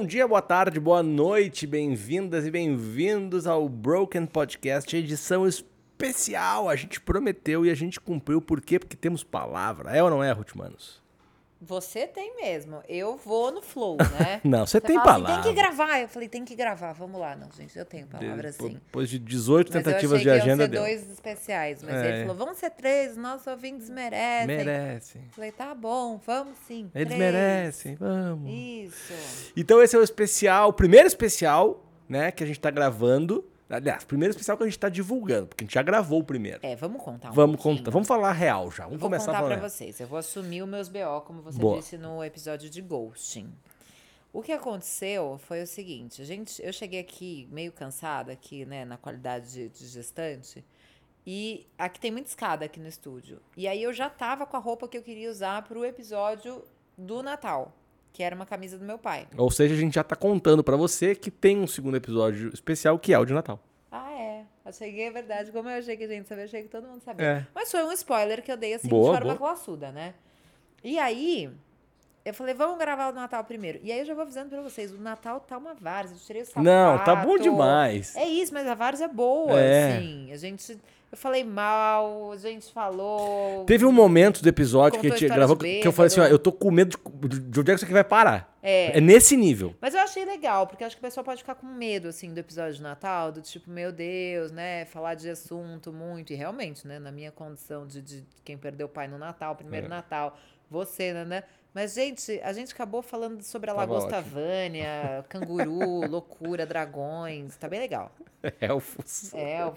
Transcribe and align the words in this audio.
Bom 0.00 0.06
dia, 0.06 0.26
boa 0.26 0.40
tarde, 0.40 0.80
boa 0.80 1.02
noite, 1.02 1.66
bem-vindas 1.66 2.46
e 2.46 2.50
bem-vindos 2.50 3.46
ao 3.46 3.68
Broken 3.68 4.24
Podcast, 4.24 4.96
edição 4.96 5.46
especial. 5.46 6.70
A 6.70 6.74
gente 6.74 6.98
prometeu 6.98 7.66
e 7.66 7.70
a 7.70 7.74
gente 7.74 8.00
cumpriu. 8.00 8.40
Por 8.40 8.62
quê? 8.62 8.78
Porque 8.78 8.96
temos 8.96 9.22
palavra. 9.22 9.94
É 9.94 10.02
ou 10.02 10.08
não 10.08 10.24
é, 10.24 10.32
Ruth 10.32 10.54
Manos? 10.54 11.02
Você 11.60 12.06
tem 12.06 12.36
mesmo. 12.36 12.82
Eu 12.88 13.16
vou 13.16 13.52
no 13.52 13.60
flow, 13.60 13.98
né? 14.18 14.40
não, 14.42 14.64
você, 14.64 14.80
tem 14.80 14.96
fala 14.96 15.04
palavra. 15.04 15.32
Assim, 15.34 15.42
tem 15.42 15.54
que 15.54 15.60
gravar. 15.60 16.00
Eu 16.00 16.08
falei, 16.08 16.28
tem 16.28 16.44
que 16.44 16.54
gravar. 16.56 16.92
Vamos 16.92 17.20
lá. 17.20 17.36
Não, 17.36 17.50
gente, 17.52 17.78
eu 17.78 17.84
tenho 17.84 18.06
palavra 18.06 18.50
sim. 18.50 18.74
Depois 18.74 19.10
de 19.10 19.18
18 19.18 19.70
mas 19.72 19.84
tentativas 19.84 20.22
de 20.22 20.30
agenda 20.30 20.66
deu. 20.66 20.80
dois 20.80 21.10
especiais, 21.10 21.82
mas 21.82 21.94
é. 21.94 22.08
ele 22.08 22.20
falou, 22.22 22.36
vamos 22.36 22.56
ser 22.56 22.70
três, 22.70 23.14
nossos 23.16 23.46
ouvintes 23.46 23.90
merecem. 23.90 24.46
Merecem. 24.46 25.22
Falei, 25.32 25.52
tá 25.52 25.74
bom, 25.74 26.18
vamos 26.24 26.56
sim. 26.66 26.90
Eles 26.94 27.14
três. 27.14 27.18
merecem, 27.18 27.94
vamos. 27.96 28.50
Isso. 28.50 29.52
Então 29.54 29.82
esse 29.82 29.94
é 29.94 29.98
o 29.98 30.02
especial, 30.02 30.70
o 30.70 30.72
primeiro 30.72 31.06
especial, 31.06 31.84
né, 32.08 32.30
que 32.30 32.42
a 32.42 32.46
gente 32.46 32.58
tá 32.58 32.70
gravando. 32.70 33.44
Aliás, 33.70 34.02
primeiro 34.04 34.32
especial 34.32 34.56
que 34.56 34.64
a 34.64 34.66
gente 34.66 34.76
está 34.76 34.88
divulgando, 34.88 35.46
porque 35.46 35.62
a 35.62 35.64
gente 35.64 35.74
já 35.74 35.82
gravou 35.82 36.20
o 36.20 36.24
primeiro. 36.24 36.58
É, 36.62 36.74
vamos 36.74 37.02
contar 37.02 37.30
um 37.30 37.32
Vamos 37.32 37.62
contar, 37.62 37.90
vamos 37.90 38.08
falar 38.08 38.32
real 38.32 38.70
já. 38.70 38.84
Vamos 38.84 38.98
vou 38.98 39.08
começar 39.08 39.32
contar 39.32 39.44
para 39.44 39.68
vocês. 39.68 40.00
Eu 40.00 40.08
vou 40.08 40.18
assumir 40.18 40.62
os 40.62 40.68
meus 40.68 40.88
BO, 40.88 41.20
como 41.24 41.40
você 41.40 41.58
Boa. 41.58 41.78
disse 41.78 41.96
no 41.96 42.24
episódio 42.24 42.68
de 42.68 42.82
ghosting. 42.82 43.48
O 44.32 44.42
que 44.42 44.52
aconteceu 44.52 45.38
foi 45.38 45.62
o 45.62 45.66
seguinte, 45.66 46.22
a 46.22 46.24
gente, 46.24 46.62
eu 46.62 46.72
cheguei 46.72 47.00
aqui 47.00 47.48
meio 47.50 47.72
cansada 47.72 48.32
aqui, 48.32 48.64
né, 48.64 48.84
na 48.84 48.96
qualidade 48.96 49.52
de, 49.52 49.68
de 49.68 49.86
gestante, 49.88 50.64
e 51.26 51.66
aqui 51.76 51.98
tem 51.98 52.10
muita 52.12 52.28
escada 52.28 52.64
aqui 52.64 52.78
no 52.78 52.88
estúdio. 52.88 53.40
E 53.56 53.66
aí 53.66 53.82
eu 53.82 53.92
já 53.92 54.08
tava 54.08 54.46
com 54.46 54.56
a 54.56 54.60
roupa 54.60 54.86
que 54.86 54.96
eu 54.96 55.02
queria 55.02 55.28
usar 55.30 55.62
pro 55.62 55.84
episódio 55.84 56.64
do 56.96 57.22
Natal, 57.22 57.74
que 58.12 58.22
era 58.22 58.34
uma 58.34 58.46
camisa 58.46 58.78
do 58.78 58.84
meu 58.84 58.98
pai. 58.98 59.26
Ou 59.36 59.50
seja, 59.50 59.74
a 59.74 59.76
gente 59.78 59.94
já 59.94 60.04
tá 60.04 60.16
contando 60.16 60.62
para 60.64 60.76
você 60.76 61.14
que 61.14 61.30
tem 61.30 61.58
um 61.58 61.66
segundo 61.66 61.96
episódio 61.96 62.50
especial 62.52 62.98
que 62.98 63.12
é 63.12 63.18
o 63.18 63.24
de 63.24 63.32
Natal. 63.32 63.58
Ah, 63.90 64.10
é. 64.12 64.44
Achei 64.64 64.92
que 64.92 65.00
é 65.00 65.10
verdade. 65.10 65.50
Como 65.52 65.68
eu 65.68 65.78
achei 65.78 65.96
que 65.96 66.04
a 66.04 66.08
gente 66.08 66.28
sabia, 66.28 66.44
achei 66.44 66.62
que 66.62 66.68
todo 66.68 66.86
mundo 66.86 67.02
sabia. 67.02 67.26
É. 67.26 67.46
Mas 67.54 67.70
foi 67.70 67.82
um 67.82 67.92
spoiler 67.92 68.42
que 68.42 68.50
eu 68.52 68.56
dei 68.56 68.74
assim 68.74 68.88
Boa, 68.88 69.12
de 69.14 69.18
forma 69.22 69.36
classuda, 69.36 69.90
né? 69.90 70.14
E 70.82 70.98
aí, 70.98 71.50
eu 72.24 72.34
falei, 72.34 72.54
vamos 72.54 72.78
gravar 72.78 73.08
o 73.10 73.12
Natal 73.12 73.42
primeiro. 73.44 73.80
E 73.82 73.90
aí 73.90 74.00
eu 74.00 74.04
já 74.04 74.14
vou 74.14 74.22
avisando 74.22 74.50
pra 74.50 74.60
vocês, 74.60 74.92
o 74.92 74.98
Natal 74.98 75.40
tá 75.40 75.56
uma 75.56 75.74
várzea. 75.74 76.14
Eu 76.16 76.20
tirei 76.20 76.42
o 76.42 76.46
sapato. 76.46 76.64
Não, 76.64 76.98
tá 77.02 77.16
bom 77.16 77.38
demais. 77.38 78.14
É 78.16 78.26
isso, 78.26 78.52
mas 78.52 78.66
a 78.66 78.74
várzea 78.74 79.06
é 79.06 79.08
boa, 79.08 79.58
É. 79.60 79.96
assim. 79.96 80.32
A 80.32 80.36
gente... 80.36 80.78
Eu 81.12 81.18
falei 81.18 81.42
mal, 81.42 82.30
a 82.30 82.36
gente 82.36 82.72
falou... 82.72 83.64
Teve 83.64 83.84
um 83.84 83.90
momento 83.90 84.42
do 84.42 84.48
episódio 84.48 85.00
que 85.00 85.08
a 85.08 85.10
gente 85.10 85.26
gravou 85.26 85.56
que 85.56 85.82
eu 85.84 85.90
falei 85.90 86.06
assim, 86.06 86.20
ó, 86.20 86.26
eu 86.26 86.38
tô 86.38 86.52
com 86.52 86.70
medo 86.70 86.96
de, 87.28 87.40
de 87.40 87.60
onde 87.60 87.70
é 87.70 87.74
que 87.74 87.78
isso 87.78 87.84
aqui 87.84 87.92
vai 87.92 88.04
parar. 88.04 88.56
É. 88.62 88.98
É 88.98 89.00
nesse 89.00 89.36
nível. 89.36 89.74
Mas 89.80 89.92
eu 89.92 90.00
achei 90.00 90.24
legal, 90.24 90.68
porque 90.68 90.84
acho 90.84 90.94
que 90.94 91.00
o 91.00 91.02
pessoal 91.02 91.24
pode 91.24 91.40
ficar 91.40 91.56
com 91.56 91.66
medo, 91.66 92.06
assim, 92.06 92.32
do 92.32 92.38
episódio 92.38 92.74
de 92.74 92.82
Natal, 92.82 93.32
do 93.32 93.40
tipo, 93.40 93.68
meu 93.68 93.90
Deus, 93.90 94.52
né? 94.52 94.84
Falar 94.84 95.14
de 95.14 95.28
assunto 95.28 95.92
muito. 95.92 96.32
E 96.32 96.36
realmente, 96.36 96.86
né? 96.86 97.00
Na 97.00 97.10
minha 97.10 97.32
condição 97.32 97.88
de, 97.88 98.00
de 98.00 98.24
quem 98.44 98.56
perdeu 98.56 98.86
o 98.86 98.90
pai 98.90 99.08
no 99.08 99.18
Natal, 99.18 99.56
primeiro 99.56 99.86
É. 99.86 99.88
Natal, 99.88 100.38
você, 100.70 101.12
né, 101.12 101.24
né? 101.24 101.42
Mas, 101.72 101.94
gente, 101.94 102.40
a 102.42 102.52
gente 102.52 102.72
acabou 102.72 103.00
falando 103.00 103.42
sobre 103.42 103.70
a 103.70 103.74
Tava 103.74 103.86
lagosta 103.92 104.18
ótimo. 104.18 104.34
Vânia, 104.34 105.24
canguru, 105.30 106.06
loucura, 106.08 106.66
dragões. 106.66 107.56
Tá 107.56 107.68
bem 107.68 107.78
legal. 107.78 108.10
Elfos. 108.60 109.32
O- 109.32 109.76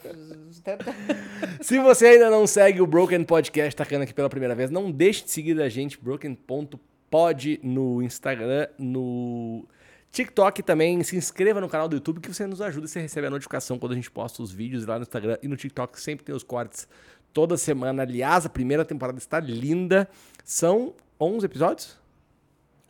Se 1.64 1.78
você 1.80 2.08
ainda 2.08 2.30
não 2.32 2.48
segue 2.48 2.82
o 2.82 2.88
Broken 2.88 3.24
Podcast, 3.24 3.76
tá 3.76 3.84
aqui 3.84 4.14
pela 4.14 4.30
primeira 4.30 4.56
vez, 4.56 4.72
não 4.72 4.90
deixe 4.90 5.24
de 5.26 5.32
seguir 5.32 5.62
a 5.62 5.70
gente, 5.70 6.00
broken.pod 6.02 7.60
no 7.62 8.02
Instagram, 8.02 8.68
no 8.80 9.66
TikTok 10.12 10.64
também. 10.64 11.04
Se 11.04 11.16
inscreva 11.16 11.62
no 11.62 11.70
canal 11.70 11.88
do 11.88 11.96
YouTube 11.96 12.20
que 12.22 12.34
você 12.34 12.48
nos 12.48 12.62
ajuda, 12.62 12.88
você 12.88 13.02
recebe 13.02 13.28
a 13.28 13.30
notificação 13.30 13.78
quando 13.78 13.92
a 13.92 13.96
gente 13.96 14.10
posta 14.10 14.42
os 14.42 14.52
vídeos 14.52 14.86
lá 14.86 14.96
no 14.98 15.04
Instagram 15.04 15.38
e 15.44 15.48
no 15.48 15.56
TikTok 15.56 16.00
sempre 16.02 16.26
tem 16.26 16.34
os 16.34 16.44
cortes 16.44 16.88
toda 17.34 17.56
semana. 17.58 18.02
Aliás, 18.04 18.46
a 18.46 18.50
primeira 18.50 18.84
temporada 18.86 19.18
está 19.20 19.40
linda. 19.40 20.08
São 20.44 20.94
11 21.24 21.46
episódios? 21.46 22.00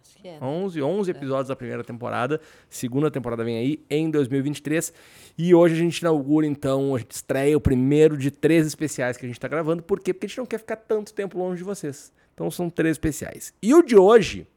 Acho 0.01 0.17
que 0.17 0.27
é. 0.27 0.37
11, 0.41 0.81
11 0.81 1.11
episódios 1.11 1.47
da 1.47 1.55
primeira 1.55 1.83
temporada. 1.83 2.41
Segunda 2.69 3.11
temporada 3.11 3.43
vem 3.43 3.57
aí 3.57 3.85
em 3.89 4.09
2023. 4.09 4.93
E 5.37 5.53
hoje 5.53 5.75
a 5.75 5.77
gente 5.77 5.99
inaugura, 5.99 6.45
então, 6.45 6.95
a 6.95 6.99
gente 6.99 7.11
estreia 7.11 7.57
o 7.57 7.61
primeiro 7.61 8.17
de 8.17 8.31
três 8.31 8.65
especiais 8.65 9.17
que 9.17 9.25
a 9.25 9.29
gente 9.29 9.39
tá 9.39 9.47
gravando. 9.47 9.83
Por 9.83 9.99
quê? 9.99 10.13
Porque 10.13 10.25
a 10.25 10.29
gente 10.29 10.37
não 10.37 10.45
quer 10.45 10.59
ficar 10.59 10.77
tanto 10.77 11.13
tempo 11.13 11.37
longe 11.37 11.57
de 11.57 11.63
vocês. 11.63 12.11
Então 12.33 12.49
são 12.49 12.69
três 12.69 12.95
especiais. 12.95 13.53
E 13.61 13.73
o 13.73 13.81
de 13.81 13.95
hoje, 13.95 14.47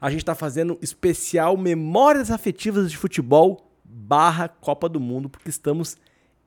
a 0.00 0.10
gente 0.10 0.24
tá 0.24 0.34
fazendo 0.34 0.78
especial 0.82 1.56
Memórias 1.56 2.30
Afetivas 2.30 2.90
de 2.90 2.96
Futebol 2.96 3.70
barra 3.84 4.48
Copa 4.48 4.88
do 4.88 4.98
Mundo, 4.98 5.28
porque 5.28 5.50
estamos 5.50 5.96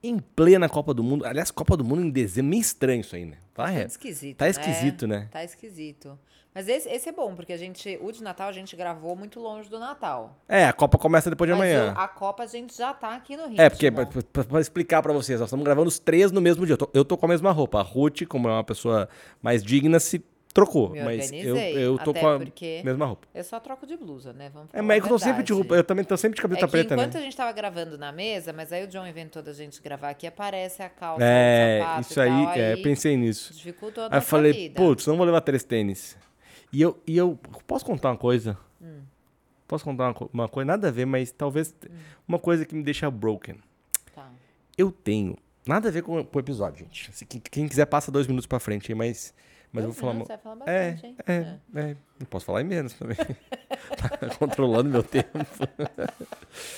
em 0.07 0.19
plena 0.19 0.67
Copa 0.69 0.93
do 0.93 1.03
Mundo. 1.03 1.25
Aliás, 1.25 1.51
Copa 1.51 1.75
do 1.77 1.83
Mundo 1.83 2.01
em 2.03 2.09
dezembro, 2.09 2.49
meio 2.51 2.61
estranho 2.61 3.01
isso 3.01 3.15
aí, 3.15 3.25
né? 3.25 3.37
Tá, 3.53 3.73
é. 3.73 3.85
esquisito, 3.85 4.37
Tá 4.37 4.45
né? 4.45 4.51
esquisito, 4.51 5.07
né? 5.07 5.27
Tá 5.31 5.43
esquisito. 5.43 6.17
Mas 6.53 6.69
esse, 6.69 6.87
esse 6.87 7.09
é 7.09 7.11
bom, 7.11 7.35
porque 7.35 7.51
a 7.51 7.57
gente, 7.57 7.99
o 8.01 8.09
de 8.13 8.23
Natal 8.23 8.47
a 8.47 8.51
gente 8.53 8.77
gravou 8.77 9.13
muito 9.13 9.41
longe 9.41 9.69
do 9.69 9.77
Natal. 9.77 10.41
É, 10.47 10.65
a 10.65 10.71
Copa 10.71 10.97
começa 10.97 11.29
depois 11.29 11.49
de 11.49 11.57
Mas 11.57 11.75
amanhã. 11.75 11.93
a 11.97 12.07
Copa 12.07 12.43
a 12.43 12.47
gente 12.47 12.77
já 12.77 12.93
tá 12.93 13.13
aqui 13.13 13.35
no 13.35 13.47
Rio. 13.49 13.59
É, 13.59 13.69
porque, 13.69 13.91
pra, 13.91 14.05
pra- 14.05 14.43
pra 14.45 14.61
explicar 14.61 15.01
pra 15.01 15.11
vocês, 15.11 15.39
nós 15.41 15.47
estamos 15.49 15.65
gravando 15.65 15.89
os 15.89 15.99
três 15.99 16.31
no 16.31 16.39
mesmo 16.39 16.65
dia. 16.65 16.73
Eu 16.73 16.77
tô, 16.77 16.89
eu 16.93 17.03
tô 17.03 17.17
com 17.17 17.25
a 17.25 17.29
mesma 17.29 17.51
roupa. 17.51 17.79
A 17.79 17.83
Ruth, 17.83 18.21
como 18.29 18.47
é 18.47 18.51
uma 18.51 18.63
pessoa 18.63 19.09
mais 19.41 19.61
digna, 19.61 19.99
se 19.99 20.23
trocou. 20.55 20.91
Me 20.91 21.03
mas 21.03 21.33
eu, 21.33 21.57
eu 21.57 21.97
tô 21.99 22.13
com 22.13 22.27
a 22.27 22.39
mesma 22.39 23.05
roupa. 23.05 23.27
Eu 23.35 23.43
só 23.43 23.59
troco 23.59 23.85
de 23.85 23.97
blusa, 23.97 24.31
né? 24.31 24.49
Vamos 24.53 24.69
É, 24.71 24.81
mas 24.81 25.03
a 25.03 25.05
eu 25.05 25.09
tô 25.09 25.19
sempre 25.19 25.43
de 25.43 25.51
roupa. 25.51 25.75
Eu 25.75 25.83
também 25.83 26.05
tô 26.05 26.15
sempre 26.15 26.37
de 26.37 26.39
É 26.39 26.43
cabeça 26.43 26.65
que 26.65 26.71
preta, 26.71 26.93
enquanto 26.95 27.13
né? 27.13 27.19
a 27.19 27.23
gente 27.23 27.35
tava 27.35 27.51
gravando 27.51 27.97
na 27.97 28.13
mesa, 28.13 28.53
mas 28.53 28.71
aí 28.71 28.85
o 28.85 28.87
John 28.87 29.05
inventou 29.05 29.43
da 29.43 29.51
gente 29.51 29.81
gravar 29.81 30.09
aqui, 30.09 30.25
aparece 30.25 30.81
a 30.81 30.89
calça, 30.89 31.21
É, 31.25 31.79
o 31.79 31.83
sapato 31.83 32.01
isso 32.01 32.21
aí, 32.21 32.29
tal, 32.45 32.53
é, 32.55 32.75
pensei 32.77 33.17
nisso. 33.17 33.53
dificultou 33.53 34.05
a 34.05 34.15
Aí 34.15 34.21
falei, 34.21 34.69
putz, 34.69 35.05
não 35.05 35.17
vou 35.17 35.25
levar 35.25 35.41
três 35.41 35.65
tênis. 35.65 36.17
E 36.71 36.81
eu, 36.81 36.97
e 37.05 37.17
eu 37.17 37.37
posso 37.67 37.85
contar 37.85 38.11
uma 38.11 38.17
coisa? 38.17 38.57
Hum. 38.81 39.01
Posso 39.67 39.83
contar 39.83 40.05
uma, 40.11 40.29
uma 40.33 40.47
coisa? 40.47 40.65
Nada 40.65 40.87
a 40.87 40.91
ver, 40.91 41.05
mas 41.05 41.33
talvez 41.33 41.75
uma 42.25 42.39
coisa 42.39 42.65
que 42.65 42.73
me 42.73 42.81
deixa 42.81 43.11
broken. 43.11 43.57
Tá. 44.15 44.29
Eu 44.77 44.89
tenho. 44.89 45.35
Nada 45.67 45.89
a 45.89 45.91
ver 45.91 46.01
com, 46.01 46.23
com 46.23 46.37
o 46.37 46.39
episódio, 46.39 46.85
gente. 46.85 47.25
Quem, 47.25 47.41
quem 47.41 47.67
quiser, 47.67 47.85
passa 47.87 48.09
dois 48.09 48.25
minutos 48.25 48.47
pra 48.47 48.57
frente 48.57 48.89
aí, 48.89 48.95
mas. 48.95 49.33
Mas 49.75 49.83
eu 49.83 49.91
vou 49.91 49.99
falar. 49.99 50.11
uma- 50.13 50.25
Você 50.25 50.27
vai 50.33 50.37
falar 50.37 50.55
É, 50.69 50.91
bastante, 50.91 51.05
hein? 51.07 51.17
é, 51.27 51.79
é. 51.79 51.97
Não 52.19 52.25
posso 52.29 52.45
falar 52.45 52.61
em 52.61 52.65
menos 52.65 52.93
também. 52.93 53.17
tá 53.97 54.35
controlando 54.39 54.89
meu 54.89 55.03
tempo. 55.03 55.29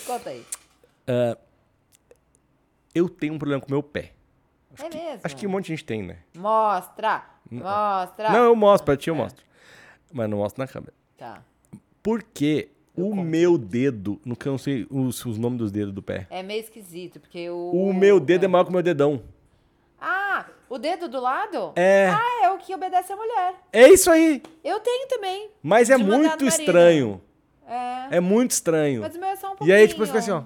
Conta 0.06 0.30
aí. 0.30 0.44
Eu 2.94 3.08
tenho 3.08 3.34
um 3.34 3.38
problema 3.40 3.62
com 3.62 3.70
meu 3.72 3.84
pé. 3.84 4.14
é 4.80 4.84
mesmo? 4.90 5.20
Acho 5.24 5.36
que 5.36 5.46
um 5.46 5.50
monte 5.52 5.66
de 5.66 5.70
gente 5.70 5.86
tem, 5.86 6.02
né? 6.02 6.18
Mostra! 6.36 7.24
Mostra! 7.50 8.30
Não, 8.32 8.46
eu 8.46 8.56
mostro, 8.56 8.86
pra 8.86 8.98
ti 8.98 9.10
eu 9.10 9.16
É. 9.16 9.18
mostro. 9.18 9.46
Mas 10.12 10.30
não 10.30 10.40
mostro 10.40 10.62
na 10.64 10.68
câmera. 10.68 10.94
Tá. 11.18 11.44
Porque 12.02 12.70
Eu 12.96 13.06
o 13.08 13.10
conto. 13.12 13.22
meu 13.24 13.58
dedo, 13.58 14.20
no 14.26 14.36
que 14.36 14.48
eu 14.48 14.52
não 14.52 14.58
sei 14.58 14.88
os, 14.90 15.24
os 15.26 15.38
nomes 15.38 15.60
dos 15.60 15.72
dedos 15.72 15.94
do 15.94 16.02
pé. 16.02 16.26
É 16.30 16.42
meio 16.42 16.60
esquisito, 16.62 17.20
porque 17.20 17.50
o... 17.50 17.72
O 17.72 17.94
meu 17.94 18.20
dedo 18.20 18.46
é 18.46 18.48
maior 18.48 18.64
que 18.64 18.70
o 18.72 18.74
meu 18.74 18.82
dedão. 18.84 19.22
Ah, 20.02 20.46
o 20.70 20.78
dedo 20.78 21.08
do 21.08 21.20
lado? 21.20 21.74
É. 21.76 22.10
Ah, 22.10 22.46
é 22.46 22.52
o 22.52 22.58
que 22.58 22.74
obedece 22.74 23.12
a 23.12 23.16
mulher. 23.16 23.54
É 23.72 23.88
isso 23.90 24.10
aí. 24.12 24.42
Eu 24.64 24.80
tenho 24.80 25.08
também. 25.08 25.50
Mas 25.62 25.90
é 25.90 25.98
muito 25.98 26.46
estranho. 26.46 27.22
É. 27.68 28.18
É 28.18 28.20
muito 28.20 28.52
estranho. 28.52 29.02
Mas 29.02 29.16
o 29.16 29.20
meu 29.20 29.30
é 29.30 29.36
só 29.36 29.48
um 29.48 29.56
pouquinho. 29.56 29.70
E 29.70 29.74
aí, 29.74 29.88
tipo, 29.88 30.06
fica 30.06 30.20
assim, 30.20 30.32
ó. 30.32 30.44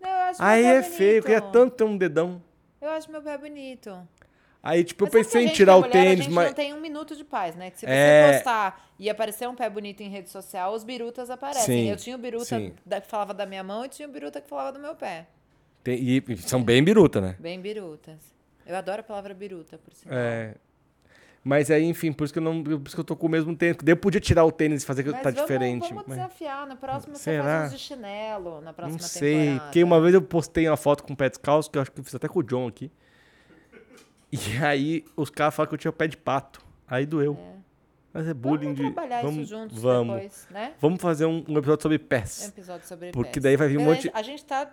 Não, 0.00 0.08
eu 0.10 0.16
acho 0.24 0.42
Aí 0.42 0.64
é 0.64 0.82
feio, 0.82 1.18
eu 1.18 1.22
queria 1.22 1.40
bonito. 1.40 1.52
tanto 1.52 1.76
ter 1.76 1.84
um 1.84 1.96
dedão. 1.96 2.42
Eu 2.80 2.90
acho 2.90 3.10
meu 3.10 3.22
pé 3.22 3.36
bonito. 3.38 3.96
Aí, 4.62 4.84
tipo, 4.84 5.04
eu 5.04 5.06
Mas 5.12 5.26
que 5.26 5.32
pensei 5.32 5.44
em 5.44 5.48
tirar 5.52 5.72
é 5.72 5.76
o 5.76 5.78
mulher, 5.80 5.90
tênis, 5.92 6.20
A 6.20 6.22
gente 6.22 6.32
mas. 6.32 6.46
não 6.46 6.54
tem 6.54 6.72
um 6.72 6.80
minuto 6.80 7.16
de 7.16 7.24
paz, 7.24 7.56
né? 7.56 7.70
Que 7.70 7.80
se 7.80 7.86
você 7.86 7.92
É. 7.92 8.32
postar 8.34 8.88
e 8.98 9.10
aparecer 9.10 9.48
um 9.48 9.54
pé 9.56 9.68
bonito 9.68 10.02
em 10.02 10.08
rede 10.08 10.30
social, 10.30 10.72
os 10.72 10.84
birutas 10.84 11.30
aparecem. 11.30 11.84
Sim, 11.86 11.90
Eu 11.90 11.96
tinha 11.96 12.14
o 12.16 12.18
biruta 12.18 12.72
da- 12.86 13.00
que 13.00 13.08
falava 13.08 13.34
da 13.34 13.44
minha 13.44 13.62
mão 13.64 13.84
e 13.84 13.88
tinha 13.88 14.08
o 14.08 14.10
biruta 14.10 14.40
que 14.40 14.48
falava 14.48 14.72
do 14.72 14.78
meu 14.78 14.94
pé. 14.94 15.26
Tem- 15.82 15.98
e 15.98 16.22
e 16.28 16.36
são 16.38 16.62
bem 16.62 16.82
biruta, 16.82 17.20
né? 17.20 17.36
Bem 17.40 17.60
birutas. 17.60 18.31
Eu 18.66 18.76
adoro 18.76 19.00
a 19.00 19.04
palavra 19.04 19.34
biruta, 19.34 19.78
por 19.78 19.92
sinal. 19.94 20.16
É. 20.18 20.54
Mas 21.44 21.70
aí, 21.72 21.84
enfim, 21.84 22.12
por 22.12 22.24
isso 22.24 22.32
que 22.32 22.38
eu 22.38 22.42
não. 22.42 22.62
Por 22.62 22.86
isso 22.86 22.94
que 22.94 23.00
eu 23.00 23.04
tô 23.04 23.16
com 23.16 23.26
o 23.26 23.30
mesmo 23.30 23.54
tênis. 23.56 23.76
Daí 23.82 23.92
eu 23.92 23.96
podia 23.96 24.20
tirar 24.20 24.44
o 24.44 24.52
tênis 24.52 24.84
e 24.84 24.86
fazer 24.86 25.02
que 25.02 25.10
Mas 25.10 25.22
tá 25.22 25.30
vamos, 25.30 25.42
diferente. 25.42 25.88
vamos 25.88 26.04
mas 26.06 26.16
desafiar. 26.16 26.66
No 26.68 26.76
próximo 26.76 27.16
você 27.16 27.22
Será? 27.22 27.42
faz 27.42 27.72
uns 27.72 27.78
de 27.80 27.84
chinelo, 27.84 28.60
na 28.60 28.72
próxima 28.72 29.00
não 29.00 29.08
sei. 29.08 29.38
temporada. 29.38 29.64
Porque 29.64 29.82
uma 29.82 30.00
vez 30.00 30.14
eu 30.14 30.22
postei 30.22 30.68
uma 30.68 30.76
foto 30.76 31.02
com 31.02 31.12
o 31.12 31.16
pé 31.16 31.28
descalço, 31.28 31.68
que 31.68 31.78
eu 31.78 31.82
acho 31.82 31.90
que 31.90 31.98
eu 31.98 32.04
fiz 32.04 32.14
até 32.14 32.28
com 32.28 32.38
o 32.38 32.42
John 32.44 32.68
aqui. 32.68 32.92
E 34.30 34.56
aí 34.64 35.04
os 35.16 35.30
caras 35.30 35.54
falaram 35.54 35.70
que 35.70 35.74
eu 35.74 35.78
tinha 35.78 35.90
o 35.90 35.94
pé 35.94 36.06
de 36.06 36.16
pato. 36.16 36.64
Aí 36.86 37.04
doeu. 37.04 37.36
Mas 38.12 38.28
é 38.28 38.34
bullying 38.34 38.74
Vamos 38.74 38.76
de. 38.76 38.92
trabalhar 38.92 39.22
vamos, 39.22 39.38
isso 39.44 39.50
juntos 39.50 39.78
vamos. 39.80 40.14
depois, 40.16 40.46
né? 40.50 40.74
Vamos 40.80 41.00
fazer 41.00 41.24
um, 41.24 41.42
um 41.48 41.56
episódio 41.58 41.82
sobre 41.82 41.96
Um 41.96 42.06
pés. 42.06 42.48
episódio 42.48 42.86
sobre 42.86 43.10
Porque 43.10 43.32
pés. 43.40 43.42
daí 43.42 43.56
vai 43.56 43.68
vir 43.68 43.78
um 43.78 43.84
monte- 43.84 44.10
A 44.12 44.22
gente 44.22 44.44
tá 44.44 44.70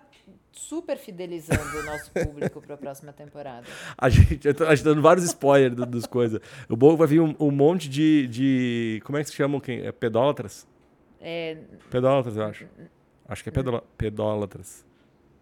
super 0.52 0.98
fidelizando 0.98 1.62
o 1.80 1.84
nosso 1.84 2.12
público 2.12 2.60
para 2.62 2.76
a 2.76 2.78
próxima 2.78 3.14
temporada. 3.14 3.66
A 3.98 4.10
gente, 4.10 4.46
eu 4.46 4.54
tô, 4.54 4.66
a 4.66 4.76
gente 4.76 4.84
tá 4.84 4.90
dando 4.90 5.02
vários 5.02 5.24
spoilers 5.26 5.74
do- 5.74 5.86
das 5.86 6.06
coisas. 6.06 6.42
O 6.68 6.76
bom 6.76 6.90
é 6.90 6.92
que 6.92 6.98
vai 6.98 7.08
vir 7.08 7.22
um, 7.22 7.34
um 7.40 7.50
monte 7.52 7.88
de, 7.88 8.28
de. 8.28 9.02
Como 9.06 9.18
é 9.18 9.24
que 9.24 9.30
se 9.30 9.36
chamam? 9.36 9.60
Quem? 9.62 9.86
É, 9.88 9.92
pedólatras? 9.92 10.68
É, 11.22 11.58
Pedólatras, 11.90 12.36
eu 12.36 12.44
acho. 12.44 12.66
Acho 13.28 13.44
que 13.44 13.50
é 13.50 13.52
pedola- 13.52 13.84
pedólatras. 13.98 14.86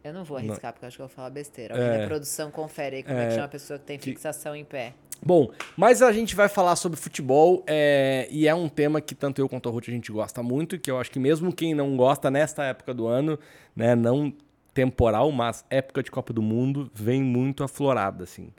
eu 0.04 0.14
não 0.14 0.24
vou 0.24 0.38
arriscar, 0.38 0.72
porque 0.72 0.86
eu 0.86 0.88
acho 0.88 0.98
que 0.98 1.02
eu 1.02 1.08
vou 1.08 1.16
falar 1.16 1.30
besteira. 1.32 1.76
É. 1.76 1.84
Alguém 1.86 2.02
da 2.02 2.08
produção 2.08 2.52
confere 2.52 2.98
aí 2.98 3.04
como 3.04 3.18
é, 3.18 3.24
É. 3.24 3.28
que 3.28 3.34
chama 3.34 3.46
a 3.46 3.50
pessoa 3.50 3.80
que 3.80 3.86
tem 3.86 3.98
Que- 3.98 4.06
fixação 4.12 4.56
em 4.56 4.64
pé. 4.66 4.94
Bom, 5.26 5.52
mas 5.76 6.02
a 6.02 6.12
gente 6.12 6.36
vai 6.36 6.48
falar 6.48 6.76
sobre 6.76 6.98
futebol 7.00 7.64
é, 7.68 8.28
e 8.32 8.48
é 8.48 8.54
um 8.56 8.70
tema 8.70 9.02
que 9.02 9.16
tanto 9.16 9.40
eu 9.42 9.50
quanto 9.50 9.68
a 9.68 9.72
Ruth 9.72 9.90
a 9.90 9.92
gente 9.92 10.12
gosta 10.12 10.42
muito 10.44 10.76
e 10.76 10.80
que 10.80 10.90
eu 10.92 11.00
acho 11.00 11.12
que 11.12 11.20
mesmo 11.20 11.52
quem 11.54 11.74
não 11.74 11.98
gosta 11.98 12.30
nesta 12.32 12.64
época 12.64 12.94
do 12.94 13.08
ano, 13.08 13.38
né, 13.76 13.96
não 13.96 14.32
temporal, 14.74 15.32
mas 15.32 15.66
época 15.70 16.04
de 16.04 16.12
Copa 16.12 16.32
do 16.32 16.42
Mundo, 16.42 16.90
vem 16.94 17.24
muito 17.24 17.64
aflorada, 17.64 18.24
assim. 18.24 18.50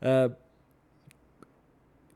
Ah, 0.00 0.30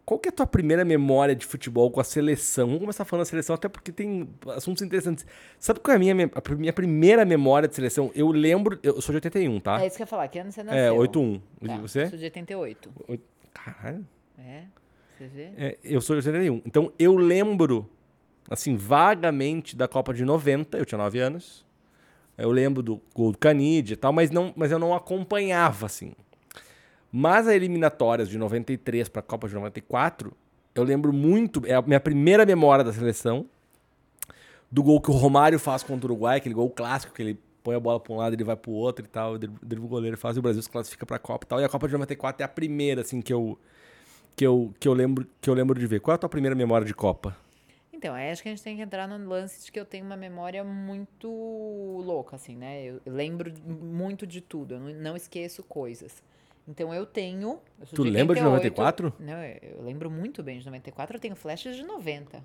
qual 0.05 0.19
que 0.19 0.29
é 0.29 0.31
a 0.31 0.33
tua 0.33 0.47
primeira 0.47 0.85
memória 0.85 1.37
de 1.37 1.47
futebol 1.47 1.89
com 1.91 2.01
a 2.01 2.05
seleção? 2.05 2.67
Vamos 2.67 2.81
começar 2.81 3.05
falando 3.05 3.25
da 3.27 3.31
seleção, 3.31 3.55
até 3.55 3.69
porque 3.69 3.93
tem 3.93 4.29
assuntos 4.57 4.83
interessantes. 4.83 5.25
Sabe 5.59 5.79
qual 5.81 5.93
é 5.93 5.97
a 5.97 5.99
minha, 6.01 6.15
a 6.15 6.55
minha 6.55 6.73
primeira 6.73 7.25
memória 7.25 7.69
de 7.69 7.75
seleção? 7.77 8.11
Eu 8.15 8.29
lembro, 8.33 8.79
eu 8.83 9.01
sou 9.01 9.13
de 9.13 9.17
81, 9.19 9.61
tá? 9.61 9.81
É 9.83 9.87
isso 9.87 9.97
que 9.97 10.03
eu 10.03 10.05
ia 10.05 10.09
falar, 10.09 10.27
que 10.29 10.39
ano 10.41 10.51
você 10.51 10.63
nasceu? 10.65 10.81
É, 10.81 10.91
81. 10.91 11.39
Tá, 11.39 11.75
E 11.77 11.79
você? 11.81 12.07
Sou 12.09 12.19
de 12.19 12.25
88. 12.25 12.91
Oito- 13.09 13.25
Caralho. 13.53 14.07
É, 14.39 14.65
você 15.17 15.27
vê? 15.27 15.53
É, 15.57 15.79
eu 15.85 16.01
sou 16.01 16.19
de 16.19 16.27
81. 16.27 16.63
Então 16.65 16.93
eu 16.99 17.17
lembro, 17.17 17.89
assim, 18.49 18.77
vagamente 18.77 19.77
da 19.77 19.87
Copa 19.87 20.15
de 20.15 20.25
90, 20.25 20.79
eu 20.79 20.87
tinha 20.87 20.99
9 20.99 21.19
anos. 21.19 21.65
Eu 22.39 22.51
lembro 22.51 22.83
do 22.83 23.01
gol 23.15 23.33
do 23.33 23.39
Canidia 23.39 23.95
e 23.95 23.97
tal, 23.97 24.13
mas, 24.13 24.31
não, 24.31 24.53
mas 24.57 24.73
eu 24.73 24.79
não 24.79 24.95
acompanhava, 24.95 25.85
assim. 25.85 26.15
Mas 27.13 27.47
as 27.47 27.55
eliminatórias 27.55 28.29
de 28.29 28.39
93 28.39 29.09
para 29.11 29.21
a 29.21 29.23
Copa 29.23 29.47
de 29.47 29.55
94, 29.55 30.33
eu 30.75 30.83
lembro 30.83 31.13
muito, 31.13 31.63
é 31.67 31.75
a 31.75 31.83
minha 31.83 32.01
primeira 32.01 32.47
memória 32.47 32.83
da 32.83 32.93
seleção, 32.93 33.47
do 34.71 34.83
gol 34.83 35.01
que 35.01 35.11
o 35.11 35.15
Romário 35.15 35.59
faz 35.59 35.83
contra 35.83 36.07
o 36.07 36.11
Uruguai, 36.11 36.39
aquele 36.39 36.55
gol 36.55 36.71
clássico 36.71 37.13
que 37.13 37.21
ele 37.21 37.41
põe 37.71 37.77
a 37.77 37.81
bola 37.81 38.01
para 38.01 38.13
um 38.13 38.17
lado, 38.17 38.35
ele 38.35 38.43
vai 38.43 38.57
para 38.57 38.71
o 38.71 38.75
outro 38.75 39.05
e 39.05 39.09
tal, 39.09 39.39
dribla 39.39 39.85
o 39.85 39.89
goleiro 39.89 40.17
faz 40.17 40.37
e 40.37 40.41
o 40.41 40.43
Brasil 40.43 40.61
se 40.61 40.69
classifica 40.69 41.07
para 41.07 41.17
a 41.17 41.21
Copa 41.21 41.45
e 41.45 41.49
tal. 41.49 41.61
E 41.61 41.65
a 41.65 41.69
Copa 41.69 41.87
de 41.87 41.93
94 41.93 42.43
é 42.43 42.45
a 42.45 42.49
primeira, 42.49 43.03
assim, 43.03 43.21
que 43.21 43.33
eu, 43.33 43.59
que 44.35 44.45
eu, 44.45 44.75
que 44.81 44.89
eu, 44.89 44.93
lembro, 44.93 45.27
que 45.41 45.49
eu 45.49 45.55
lembro 45.55 45.79
de 45.79 45.87
ver. 45.87 46.01
Qual 46.01 46.13
é 46.13 46.17
a 46.17 46.19
tua 46.19 46.29
primeira 46.29 46.57
memória 46.57 46.87
de 46.87 46.95
Copa? 46.95 47.37
Então, 47.93 48.15
aí 48.15 48.31
acho 48.31 48.43
que 48.43 48.49
a 48.49 48.53
gente 48.53 48.63
tem 48.63 48.77
que 48.77 48.83
entrar 48.83 49.07
no 49.07 49.29
lance 49.29 49.65
de 49.65 49.71
que 49.71 49.79
eu 49.79 49.85
tenho 49.85 50.05
uma 50.05 50.17
memória 50.17 50.65
muito 50.65 51.29
louca, 52.05 52.37
assim, 52.37 52.57
né? 52.57 52.85
Eu 52.85 53.01
lembro 53.07 53.53
muito 53.65 54.27
de 54.27 54.41
tudo, 54.41 54.75
eu 54.75 54.81
não, 54.81 54.93
não 54.95 55.17
esqueço 55.17 55.63
coisas. 55.63 56.23
Então 56.67 56.95
eu 56.95 57.05
tenho. 57.05 57.61
eu 57.79 57.87
Tu 57.95 58.03
lembra 58.03 58.37
de 58.37 58.43
88. 58.43 59.03
94? 59.03 59.15
Não, 59.19 59.43
eu, 59.43 59.83
lembro 59.83 60.11
muito 60.11 60.43
bem 60.43 60.59
de 60.59 60.65
94. 60.65 61.17
Eu 61.17 61.21
tenho 61.21 61.37
flashes 61.37 61.77
de 61.77 61.83
90, 61.83 62.43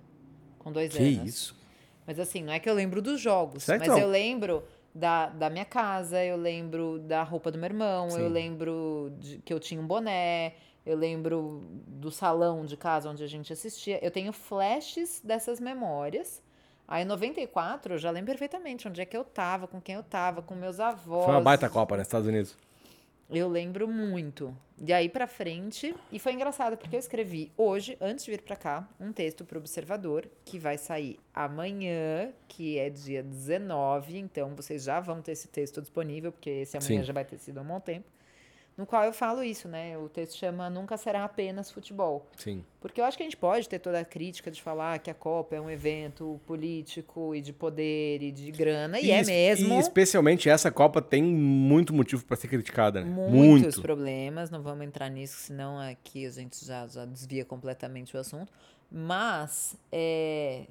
com 0.60 0.72
dois 0.72 0.96
Que 0.96 1.04
anos. 1.04 1.30
isso? 1.30 1.66
Mas 2.06 2.20
assim, 2.20 2.44
não 2.44 2.54
é 2.54 2.60
que 2.60 2.70
eu 2.70 2.74
lembro 2.74 3.02
dos 3.02 3.20
jogos, 3.20 3.64
Certo, 3.64 3.88
mas 3.88 3.98
eu 3.98 4.08
lembro 4.08 4.64
da, 4.96 5.28
da 5.28 5.50
minha 5.50 5.66
casa, 5.66 6.24
eu 6.24 6.38
lembro 6.38 7.00
da 7.00 7.22
roupa 7.22 7.52
do 7.52 7.58
meu 7.58 7.66
irmão, 7.66 8.06
eu 8.06 8.28
Sim. 8.28 8.30
lembro 8.30 9.14
de, 9.20 9.40
que 9.40 9.54
eu 9.54 9.60
tinha 9.60 9.82
um 9.82 9.86
boné, 9.86 10.54
eu 10.86 10.96
lembro 10.96 11.62
do 11.86 12.10
salão 12.10 12.66
de 12.66 12.78
casa 12.78 13.10
onde 13.10 13.22
a 13.22 13.28
gente 13.28 13.52
assistia. 13.52 14.00
Eu 14.02 14.10
tenho 14.10 14.32
flashes 14.32 15.20
dessas 15.22 15.60
memórias. 15.60 16.42
Aí 16.88 17.04
em 17.04 17.06
94 17.06 17.96
eu 17.96 17.98
já 17.98 18.10
lembro 18.10 18.28
perfeitamente 18.28 18.88
onde 18.88 19.02
é 19.02 19.06
que 19.06 19.18
eu 19.18 19.26
tava, 19.26 19.68
com 19.68 19.82
quem 19.82 19.96
eu 19.96 20.04
tava, 20.04 20.42
com 20.42 20.56
meus 20.56 20.80
avós. 20.80 21.26
Foi 21.26 21.34
uma 21.34 21.42
baita 21.42 21.68
Copa, 21.68 21.98
né? 21.98 22.04
Estados 22.04 22.28
Unidos. 22.28 22.56
Eu 23.30 23.50
lembro 23.50 23.88
muito. 23.88 24.56
E 24.78 24.92
aí 24.92 25.10
pra 25.10 25.26
frente, 25.26 25.96
e 26.12 26.20
foi 26.20 26.34
engraçado 26.34 26.78
porque 26.78 26.96
eu 26.96 27.00
escrevi 27.00 27.52
hoje, 27.58 27.98
antes 28.00 28.26
de 28.26 28.32
vir 28.32 28.42
pra 28.42 28.56
cá, 28.56 28.88
um 29.00 29.12
texto 29.12 29.46
pro 29.46 29.58
Observador 29.58 30.30
que 30.44 30.60
vai 30.60 30.78
sair 30.78 31.18
amanhã, 31.34 32.32
que 32.48 32.78
é 32.78 32.90
dia 32.90 33.24
19, 33.24 34.18
então 34.18 34.54
vocês 34.56 34.84
já 34.84 35.00
vão 35.00 35.22
ter 35.22 35.32
esse 35.32 35.48
texto 35.48 35.82
disponível, 35.82 36.32
porque 36.32 36.50
esse 36.50 36.78
amanhã 36.78 37.00
Sim. 37.00 37.06
já 37.06 37.14
vai 37.14 37.24
ter 37.24 37.38
sido 37.38 37.58
há 37.58 37.62
um 37.62 37.68
bom 37.68 37.80
tempo. 37.80 38.06
No 38.78 38.86
qual 38.86 39.06
eu 39.06 39.14
falo 39.14 39.42
isso, 39.42 39.70
né? 39.70 39.98
O 39.98 40.10
texto 40.10 40.36
chama 40.38 40.70
Nunca 40.70 40.98
Será 40.98 41.24
Apenas 41.24 41.72
Futebol. 41.72 42.28
Sim. 42.36 42.62
Porque 42.82 43.00
eu 43.00 43.06
acho 43.06 43.16
que 43.16 43.24
a 43.24 43.26
gente 43.26 43.38
pode 43.38 43.70
ter 43.70 43.80
toda 43.80 44.00
a 44.02 44.04
crítica 44.04 44.52
de 44.52 44.62
falar 44.62 45.00
que 45.00 45.10
a 45.10 45.14
Copa 45.14 45.56
é 45.56 45.62
um 45.62 45.70
evento 45.70 46.42
político 46.46 47.34
e 47.34 47.40
de 47.42 47.54
poder 47.54 48.22
e 48.22 48.32
de 48.34 48.52
grana, 48.52 49.00
e, 49.00 49.12
é 49.12 49.22
es- 49.22 49.28
mesmo. 49.28 49.74
E 49.76 49.80
especialmente 49.80 50.50
essa 50.50 50.70
Copa 50.70 51.02
tem 51.02 51.24
muito 51.24 51.94
motivo 51.94 52.26
pra 52.26 52.36
ser 52.36 52.50
criticada, 52.50 53.02
né? 53.02 53.10
muitos 53.10 53.32
Muito. 53.76 53.82
problemas, 53.82 54.50
não 54.52 54.62
vamos 54.62 54.86
entrar 54.86 55.10
nisso, 55.10 55.38
senão 55.38 55.80
aqui 55.80 56.26
a 56.26 56.32
gente 56.32 56.66
já, 56.66 56.86
já 56.86 57.06
desvia 57.06 57.46
completamente 57.46 58.16
o 58.18 58.20
assunto. 58.20 58.52
Mas, 58.92 59.76
é, 59.92 60.64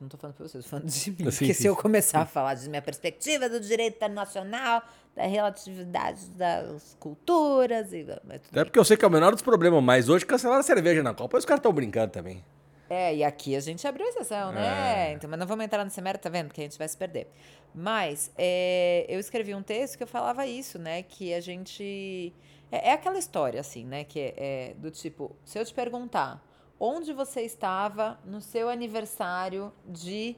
não 0.00 0.06
estou 0.06 0.18
falando 0.18 0.36
para 0.36 0.48
vocês, 0.48 0.64
tô 0.64 0.70
falando 0.70 0.86
de 0.88 1.10
mim, 1.10 1.16
Sim, 1.16 1.24
porque 1.24 1.52
sim. 1.54 1.62
se 1.62 1.66
eu 1.66 1.76
começar 1.76 2.20
a 2.22 2.26
falar 2.26 2.54
de 2.54 2.68
minha 2.68 2.80
perspectiva 2.82 3.48
do 3.48 3.60
direito 3.60 3.96
internacional, 3.96 4.82
da 5.18 5.26
relatividade 5.26 6.26
das 6.30 6.96
culturas, 7.00 7.92
e, 7.92 8.06
mas 8.24 8.40
tudo 8.40 8.52
Até 8.52 8.64
porque 8.64 8.78
eu 8.78 8.84
sei 8.84 8.96
que 8.96 9.04
é 9.04 9.08
o 9.08 9.10
menor 9.10 9.32
dos 9.32 9.42
problemas, 9.42 9.82
mas 9.82 10.08
hoje 10.08 10.24
cancelaram 10.24 10.60
a 10.60 10.62
cerveja 10.62 11.02
na 11.02 11.12
Copa 11.12 11.36
e 11.36 11.40
os 11.40 11.44
caras 11.44 11.58
estão 11.58 11.72
brincando 11.72 12.12
também. 12.12 12.44
É, 12.88 13.16
e 13.16 13.24
aqui 13.24 13.56
a 13.56 13.60
gente 13.60 13.86
abriu 13.86 14.06
exceção, 14.06 14.50
É. 14.50 14.54
né? 14.54 15.12
Então, 15.14 15.28
mas 15.28 15.38
não 15.38 15.46
vamos 15.46 15.64
entrar 15.64 15.84
nesse 15.84 16.00
mérito, 16.00 16.22
tá 16.22 16.30
vendo? 16.30 16.46
Porque 16.46 16.60
a 16.60 16.64
gente 16.64 16.78
vai 16.78 16.86
se 16.86 16.96
perder. 16.96 17.28
Mas 17.74 18.30
é, 18.38 19.04
eu 19.08 19.18
escrevi 19.18 19.54
um 19.54 19.62
texto 19.62 19.96
que 19.96 20.04
eu 20.04 20.06
falava 20.06 20.46
isso, 20.46 20.78
né? 20.78 21.02
Que 21.02 21.34
a 21.34 21.40
gente. 21.40 22.32
É, 22.70 22.90
é 22.90 22.92
aquela 22.92 23.18
história, 23.18 23.60
assim, 23.60 23.84
né? 23.84 24.04
Que 24.04 24.20
é, 24.20 24.34
é 24.36 24.74
do 24.74 24.90
tipo: 24.90 25.36
se 25.44 25.58
eu 25.58 25.64
te 25.66 25.74
perguntar 25.74 26.42
onde 26.80 27.12
você 27.12 27.42
estava 27.42 28.18
no 28.24 28.40
seu 28.40 28.68
aniversário 28.70 29.72
de 29.84 30.36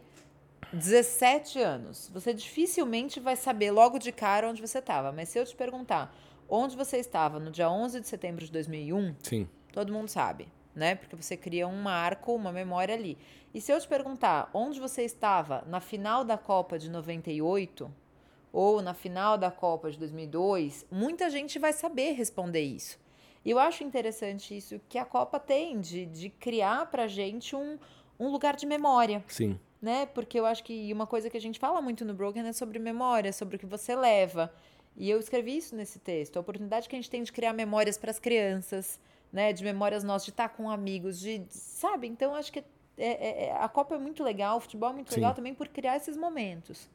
17 0.73 1.59
anos, 1.59 2.11
você 2.13 2.33
dificilmente 2.33 3.19
vai 3.21 3.37
saber 3.37 3.71
logo 3.71 3.99
de 3.99 4.13
cara 4.13 4.49
onde 4.49 4.61
você 4.61 4.79
estava. 4.79 5.13
Mas 5.13 5.29
se 5.29 5.39
eu 5.39 5.45
te 5.45 5.55
perguntar 5.55 6.15
onde 6.49 6.77
você 6.77 6.99
estava 6.99 7.39
no 7.39 7.51
dia 7.51 7.71
11 7.71 8.01
de 8.01 8.09
setembro 8.09 8.45
de 8.45 8.53
2001, 8.53 9.17
Sim. 9.23 9.49
Todo 9.73 9.93
mundo 9.93 10.09
sabe, 10.09 10.49
né? 10.75 10.95
Porque 10.95 11.17
você 11.17 11.37
cria 11.37 11.67
um 11.67 11.81
marco, 11.81 12.35
uma 12.35 12.53
memória 12.53 12.95
ali. 12.95 13.17
E 13.55 13.61
se 13.61 13.73
eu 13.73 13.81
te 13.81 13.87
perguntar 13.87 14.51
onde 14.53 14.81
você 14.81 15.03
estava 15.03 15.65
na 15.67 15.81
final 15.81 16.25
da 16.25 16.37
Copa 16.37 16.79
de 16.79 16.91
98 16.91 17.91
ou 18.53 18.83
na 18.83 18.95
final 18.95 19.39
da 19.39 19.51
Copa 19.51 19.91
de 19.91 19.99
2002, 19.99 20.87
muita 20.91 21.31
gente 21.31 21.59
vai 21.59 21.73
saber 21.73 22.13
responder 22.13 22.63
isso. 22.63 22.99
E 23.45 23.51
eu 23.51 23.59
acho 23.59 23.85
interessante 23.85 24.57
isso 24.57 24.81
que 24.89 24.99
a 24.99 25.05
Copa 25.05 25.39
tem 25.39 25.81
de, 25.81 26.05
de 26.07 26.29
criar 26.29 26.87
pra 26.91 27.07
gente 27.07 27.55
um, 27.55 27.79
um 28.19 28.29
lugar 28.29 28.57
de 28.57 28.67
memória 28.67 29.25
Sim. 29.29 29.59
Né? 29.81 30.07
Porque 30.07 30.39
eu 30.39 30.47
acho 30.47 30.63
que 30.65 30.93
uma 30.93 31.07
coisa 31.07 31.31
que 31.31 31.37
a 31.37 31.41
gente 31.41 31.59
fala 31.59 31.81
muito 31.81 32.05
no 32.05 32.15
Broken 32.15 32.47
é 32.47 32.53
sobre 32.53 32.79
memória, 32.79 33.33
sobre 33.33 33.57
o 33.57 33.59
que 33.59 33.67
você 33.67 33.95
leva. 33.95 34.53
E 34.97 35.09
eu 35.09 35.19
escrevi 35.19 35.57
isso 35.57 35.75
nesse 35.77 35.99
texto, 35.99 36.37
a 36.37 36.41
oportunidade 36.41 36.89
que 36.89 36.95
a 36.97 36.99
gente 36.99 37.11
tem 37.11 37.23
de 37.23 37.33
criar 37.33 37.53
memórias 37.53 37.97
para 37.97 38.11
as 38.11 38.19
crianças, 38.19 38.99
né? 39.33 39.53
De 39.53 39.63
memórias 39.65 40.03
nossas, 40.05 40.27
de 40.27 40.31
estar 40.33 40.49
com 40.51 40.69
amigos, 40.71 41.19
de, 41.19 41.43
sabe? 41.49 42.07
Então 42.07 42.35
acho 42.35 42.53
que 42.53 42.59
é- 42.59 42.65
é- 42.99 43.45
é- 43.47 43.53
a 43.53 43.69
Copa 43.69 43.95
é 43.95 43.99
muito 43.99 44.23
legal, 44.23 44.59
o 44.59 44.61
futebol 44.61 44.91
é 44.91 44.93
muito 44.93 45.11
Sim. 45.11 45.17
legal 45.21 45.35
também 45.35 45.55
por 45.55 45.69
criar 45.69 45.97
esses 45.97 46.17
momentos. 46.17 46.89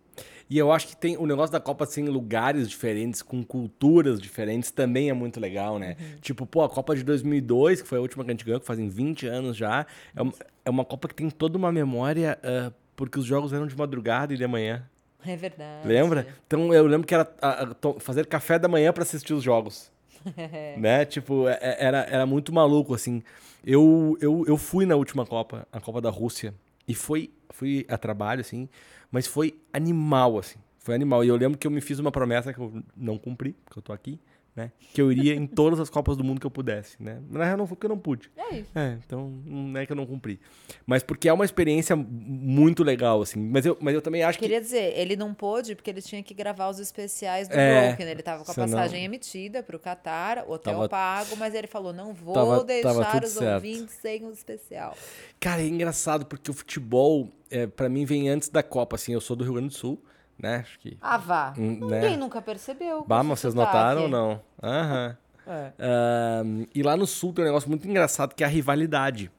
E 0.50 0.58
eu 0.58 0.72
acho 0.72 0.88
que 0.89 0.96
tem 0.96 1.18
o 1.18 1.25
negócio 1.25 1.51
da 1.51 1.60
Copa 1.60 1.84
assim, 1.84 2.04
em 2.04 2.10
lugares 2.10 2.70
diferentes, 2.70 3.22
com 3.22 3.44
culturas 3.44 4.22
diferentes, 4.22 4.72
também 4.72 5.10
é 5.10 5.13
muito 5.13 5.39
legal, 5.39 5.80
né? 5.80 5.98
Uhum. 6.00 6.18
Tipo, 6.22 6.46
pô, 6.46 6.62
a 6.62 6.70
Copa 6.70 6.96
de 6.96 7.04
2002, 7.04 7.82
que 7.82 7.88
foi 7.88 7.98
a 7.98 8.01
última 8.01 8.24
que 8.24 8.30
a 8.30 8.34
gente 8.34 8.46
ganhou, 8.46 8.60
que 8.62 8.65
fazem 8.68 8.88
20 8.88 9.25
anos 9.27 9.58
já, 9.58 9.86
é 10.15 10.22
uma, 10.22 10.32
é 10.65 10.69
uma 10.69 10.84
Copa 10.84 11.07
que 11.07 11.15
tem 11.15 11.29
toda 11.29 11.57
uma 11.57 11.72
memória, 11.72 12.38
ah, 12.43 12.72
porque 12.95 13.19
os 13.19 13.25
jogos 13.25 13.53
eram 13.53 13.67
de 13.67 13.77
madrugada 13.77 14.34
e 14.34 14.38
de 14.38 14.45
manhã. 14.48 14.84
É 15.25 15.36
verdade. 15.36 15.88
Lembra? 15.88 16.27
Então 16.45 16.74
eu 16.74 16.86
lembro 16.86 17.07
que 17.07 17.13
era 17.13 17.31
ah, 17.41 17.67
to- 17.79 17.98
fazer 18.00 18.25
café 18.27 18.60
da 18.60 18.67
manhã 18.67 18.91
pra 18.91 19.03
assistir 19.03 19.34
os 19.34 19.43
jogos. 19.43 19.91
né? 20.77 21.05
Tipo, 21.05 21.48
é- 21.48 21.60
é- 21.62 21.86
era, 21.86 21.98
era 22.10 22.25
muito 22.25 22.53
maluco, 22.53 22.93
assim. 22.93 23.22
Eu, 23.65 24.17
eu, 24.22 24.43
eu 24.48 24.57
fui 24.57 24.86
na 24.86 24.95
última 24.95 25.25
Copa, 25.25 25.67
a 25.72 25.79
Copa 25.79 26.00
da 26.01 26.10
Rússia, 26.10 26.53
e 26.88 26.93
foi, 26.93 27.31
fui 27.50 27.86
a 27.89 27.98
trabalho, 27.98 28.41
assim, 28.41 28.69
mas 29.12 29.25
foi 29.25 29.55
animal, 29.74 30.38
assim. 30.38 30.60
Foi 30.79 30.93
animal. 30.93 31.24
E 31.24 31.27
eu 31.27 31.36
lembro 31.36 31.57
que 31.57 31.65
eu 31.65 31.72
me 31.72 31.81
fiz 31.81 31.98
uma 31.98 32.12
promessa 32.12 32.53
que 32.53 32.60
eu 32.60 32.84
não 32.95 33.17
cumpri, 33.17 33.53
porque 33.65 33.79
eu 33.79 33.84
tô 33.84 33.91
aqui, 33.91 34.19
né? 34.55 34.71
Que 34.93 35.01
eu 35.01 35.12
iria 35.12 35.35
em 35.35 35.45
todas 35.45 35.79
as 35.81 35.89
Copas 35.89 36.15
do 36.15 36.24
Mundo 36.24 36.39
que 36.39 36.47
eu 36.47 36.51
pudesse, 36.51 36.95
né? 37.03 37.21
Na 37.29 37.43
real, 37.43 37.57
não 37.57 37.67
foi 37.67 37.75
porque 37.75 37.85
eu 37.88 37.89
não 37.89 37.97
pude. 37.97 38.31
É 38.38 38.55
isso. 38.55 38.71
É, 38.74 38.97
então 39.05 39.29
não 39.45 39.77
é 39.79 39.85
que 39.85 39.91
eu 39.91 39.95
não 39.95 40.05
cumpri. 40.05 40.39
Mas 40.85 41.03
porque 41.03 41.27
é 41.27 41.33
uma 41.33 41.43
experiência 41.43 41.93
muito 41.95 42.83
legal, 42.83 43.21
assim. 43.21 43.39
Mas 43.39 43.65
eu, 43.65 43.77
mas 43.81 43.93
eu 43.93 44.01
também 44.01 44.24
acho 44.24 44.38
que. 44.39 44.45
Queria 44.45 44.62
dizer, 44.62 44.97
ele 44.97 45.15
não 45.17 45.33
pôde 45.33 45.75
porque 45.75 45.89
ele 45.89 46.01
tinha 46.01 46.24
que 46.24 46.33
gravar 46.33 46.69
os 46.69 46.79
especiais 46.79 47.47
do 47.50 47.53
É, 47.53 47.89
Broken. 47.89 48.07
Ele 48.07 48.24
tava 48.24 48.45
com 48.45 48.51
a 48.51 48.55
passagem 48.55 49.03
emitida 49.03 49.62
pro 49.62 49.77
Catar, 49.77 50.39
hotel 50.50 50.74
Tava- 50.75 50.89
pago, 50.89 51.35
mas 51.35 51.53
ele 51.53 51.67
falou: 51.67 51.91
não 51.91 52.13
vou 52.13 52.33
Tava- 52.33 52.51
tava 52.51 52.63
deixar 52.63 53.12
tudo 53.12 53.24
os 53.25 53.31
certo. 53.31 53.55
ouvintes 53.55 53.95
sem 53.95 54.24
o 54.25 54.31
especial. 54.31 54.95
Cara, 55.39 55.62
é 55.62 55.67
engraçado 55.67 56.25
porque 56.25 56.50
o 56.50 56.53
futebol, 56.53 57.29
é, 57.51 57.67
para 57.67 57.89
mim, 57.89 58.05
vem 58.05 58.29
antes 58.29 58.47
da 58.50 58.63
Copa. 58.63 58.95
Assim, 58.95 59.12
eu 59.12 59.19
sou 59.19 59.35
do 59.35 59.43
Rio 59.43 59.53
Grande 59.53 59.67
do 59.69 59.74
Sul, 59.74 60.01
né? 60.38 60.58
Acho 60.58 60.80
que. 60.80 60.98
Ah, 61.01 61.18
vá. 61.18 61.54
Hum, 61.58 61.88
né? 61.88 62.01
Ninguém 62.01 62.18
nunca 62.18 62.42
percebeu. 62.42 63.06
Bah, 63.06 63.24
mas 63.24 63.39
vocês 63.39 63.54
sotaque. 63.54 63.74
notaram 63.74 64.01
ou 64.04 64.10
não? 64.10 64.42
Aham. 64.62 65.18
É. 65.48 65.74
Ahn, 65.80 66.65
e 66.74 66.82
lá 66.82 66.98
no 66.98 67.06
Sul 67.06 67.32
tem 67.32 67.44
um 67.44 67.48
negócio 67.48 67.70
muito 67.70 67.88
engraçado 67.88 68.34
que 68.34 68.44
é 68.44 68.48
a 68.48 68.50
rivalidade. 68.50 69.32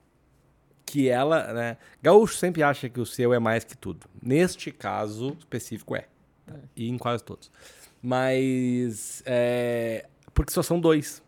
que 0.84 1.08
ela, 1.08 1.52
né? 1.52 1.76
Gaúcho 2.00 2.36
sempre 2.36 2.62
acha 2.62 2.88
que 2.88 3.00
o 3.00 3.06
seu 3.06 3.34
é 3.34 3.38
mais 3.38 3.64
que 3.64 3.76
tudo. 3.76 4.06
Neste 4.22 4.70
caso 4.70 5.36
específico 5.38 5.96
é. 5.96 6.06
Tá? 6.46 6.54
E 6.76 6.88
em 6.88 6.96
quase 6.96 7.24
todos. 7.24 7.50
Mas. 8.00 9.22
É, 9.26 10.06
porque 10.32 10.52
só 10.52 10.62
são 10.62 10.80
dois. 10.80 11.22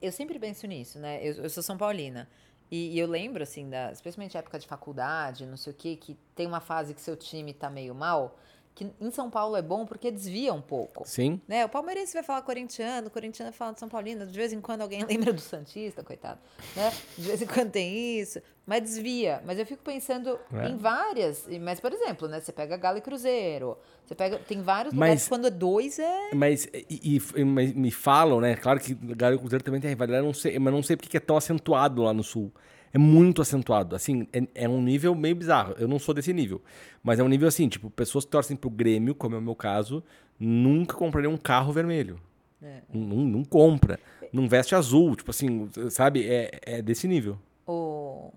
Eu 0.00 0.12
sempre 0.12 0.38
penso 0.38 0.66
nisso, 0.66 0.98
né? 0.98 1.26
Eu, 1.26 1.44
eu 1.44 1.50
sou 1.50 1.62
São 1.62 1.78
Paulina. 1.78 2.28
E, 2.70 2.94
e, 2.94 2.98
eu 2.98 3.06
lembro, 3.06 3.42
assim, 3.42 3.68
da, 3.68 3.92
especialmente 3.92 4.36
época 4.36 4.58
de 4.58 4.66
faculdade, 4.66 5.46
não 5.46 5.56
sei 5.56 5.72
o 5.72 5.76
quê, 5.76 5.94
que 5.94 6.16
tem 6.34 6.46
uma 6.46 6.60
fase 6.60 6.94
que 6.94 7.00
seu 7.00 7.16
time 7.16 7.52
tá 7.52 7.70
meio 7.70 7.94
mal 7.94 8.38
que 8.74 8.90
em 9.00 9.10
São 9.10 9.28
Paulo 9.30 9.56
é 9.56 9.62
bom 9.62 9.84
porque 9.84 10.10
desvia 10.10 10.52
um 10.52 10.60
pouco. 10.60 11.06
Sim. 11.06 11.40
Né? 11.46 11.64
O 11.64 11.68
palmeirense 11.68 12.14
vai 12.14 12.22
falar 12.22 12.42
corintiano, 12.42 13.08
o 13.08 13.10
corintiano 13.10 13.50
vai 13.50 13.56
falar 13.56 13.72
de 13.72 13.80
São 13.80 13.88
Paulino, 13.88 14.26
de 14.26 14.36
vez 14.36 14.52
em 14.52 14.60
quando 14.60 14.80
alguém 14.80 15.04
lembra 15.06 15.32
do 15.32 15.40
Santista, 15.40 16.02
coitado. 16.02 16.40
Né? 16.74 16.90
De 17.16 17.22
vez 17.22 17.42
em 17.42 17.46
quando 17.46 17.70
tem 17.70 18.18
isso, 18.18 18.40
mas 18.66 18.82
desvia. 18.82 19.42
Mas 19.44 19.58
eu 19.58 19.66
fico 19.66 19.82
pensando 19.82 20.38
é. 20.54 20.68
em 20.68 20.76
várias. 20.76 21.46
Mas, 21.60 21.80
por 21.80 21.92
exemplo, 21.92 22.28
né? 22.28 22.40
Você 22.40 22.52
pega 22.52 22.76
Galo 22.76 22.98
e 22.98 23.02
Cruzeiro. 23.02 23.76
Você 24.06 24.14
pega. 24.14 24.38
Tem 24.38 24.62
vários 24.62 24.94
mas, 24.94 25.00
lugares 25.00 25.28
quando 25.28 25.46
é 25.46 25.50
dois 25.50 25.98
é. 25.98 26.30
Mas, 26.34 26.66
e, 26.72 27.20
e, 27.36 27.44
mas 27.44 27.74
me 27.74 27.90
falam, 27.90 28.40
né? 28.40 28.56
Claro 28.56 28.80
que 28.80 28.94
Galo 28.94 29.34
e 29.34 29.38
Cruzeiro 29.38 29.64
também 29.64 29.80
tem 29.80 29.90
rivalidade, 29.90 30.24
não 30.24 30.32
sei, 30.32 30.58
mas 30.58 30.72
não 30.72 30.82
sei 30.82 30.96
porque 30.96 31.18
é 31.18 31.20
tão 31.20 31.36
acentuado 31.36 32.02
lá 32.02 32.14
no 32.14 32.22
sul 32.22 32.52
é 32.92 32.98
muito 32.98 33.40
acentuado. 33.40 33.96
Assim, 33.96 34.26
é, 34.32 34.64
é, 34.64 34.68
um 34.68 34.82
nível 34.82 35.14
meio 35.14 35.34
bizarro. 35.34 35.74
Eu 35.78 35.88
não 35.88 35.98
sou 35.98 36.14
desse 36.14 36.32
nível. 36.32 36.60
Mas 37.02 37.18
é 37.18 37.22
um 37.22 37.28
nível 37.28 37.48
assim, 37.48 37.68
tipo, 37.68 37.90
pessoas 37.90 38.24
que 38.24 38.30
torcem 38.30 38.56
pro 38.56 38.70
Grêmio, 38.70 39.14
como 39.14 39.34
é 39.34 39.38
o 39.38 39.42
meu 39.42 39.54
caso, 39.54 40.02
nunca 40.38 40.96
comprariam 40.96 41.32
um 41.32 41.38
carro 41.38 41.72
vermelho. 41.72 42.20
É. 42.62 42.82
Não, 42.92 43.16
não, 43.16 43.44
compra. 43.44 43.98
Não 44.32 44.48
veste 44.48 44.74
azul. 44.74 45.16
Tipo 45.16 45.30
assim, 45.30 45.70
sabe? 45.90 46.28
É, 46.28 46.60
é 46.62 46.82
desse 46.82 47.08
nível. 47.08 47.38
O... 47.66 48.30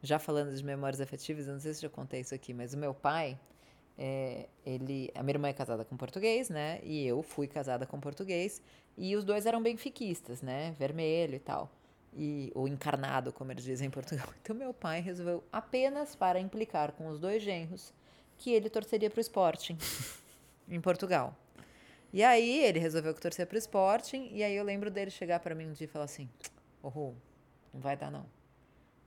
Já 0.00 0.18
falando 0.18 0.54
de 0.54 0.64
memórias 0.64 1.00
afetivas, 1.00 1.48
eu 1.48 1.54
não 1.54 1.60
sei 1.60 1.74
se 1.74 1.82
já 1.82 1.88
contei 1.88 2.20
isso 2.20 2.32
aqui, 2.32 2.54
mas 2.54 2.72
o 2.72 2.78
meu 2.78 2.94
pai, 2.94 3.36
é, 3.98 4.46
ele, 4.64 5.10
a 5.12 5.24
minha 5.24 5.34
irmã 5.34 5.48
é 5.48 5.52
casada 5.52 5.84
com 5.84 5.96
português, 5.96 6.48
né? 6.48 6.78
E 6.84 7.04
eu 7.04 7.20
fui 7.20 7.48
casada 7.48 7.84
com 7.84 7.98
português. 7.98 8.62
E 8.96 9.16
os 9.16 9.24
dois 9.24 9.44
eram 9.44 9.60
benfiquistas, 9.60 10.40
né? 10.40 10.74
Vermelho 10.78 11.34
e 11.34 11.40
tal 11.40 11.68
e, 12.14 12.50
ou 12.54 12.66
encarnado, 12.66 13.32
como 13.32 13.52
eles 13.52 13.64
dizem 13.64 13.88
em 13.88 13.90
Portugal. 13.90 14.28
Então, 14.42 14.54
meu 14.56 14.72
pai 14.72 15.00
resolveu 15.00 15.44
apenas 15.52 16.14
para 16.14 16.40
implicar 16.40 16.92
com 16.92 17.08
os 17.08 17.18
dois 17.18 17.42
genros 17.42 17.92
que 18.38 18.52
ele 18.52 18.70
torceria 18.70 19.10
para 19.10 19.18
o 19.18 19.20
Sporting 19.20 19.76
em 20.68 20.80
Portugal. 20.80 21.36
E 22.12 22.22
aí 22.22 22.64
ele 22.64 22.78
resolveu 22.78 23.12
que 23.14 23.20
torcia 23.20 23.44
para 23.44 23.56
o 23.56 23.58
Sporting, 23.58 24.30
e 24.32 24.42
aí 24.42 24.56
eu 24.56 24.64
lembro 24.64 24.90
dele 24.90 25.10
chegar 25.10 25.40
para 25.40 25.54
mim 25.54 25.66
um 25.66 25.72
dia 25.72 25.84
e 25.84 25.88
falar 25.88 26.06
assim: 26.06 26.28
Ô, 26.82 26.88
oh, 26.94 27.12
não 27.72 27.80
vai 27.80 27.96
dar 27.96 28.10
não. 28.10 28.24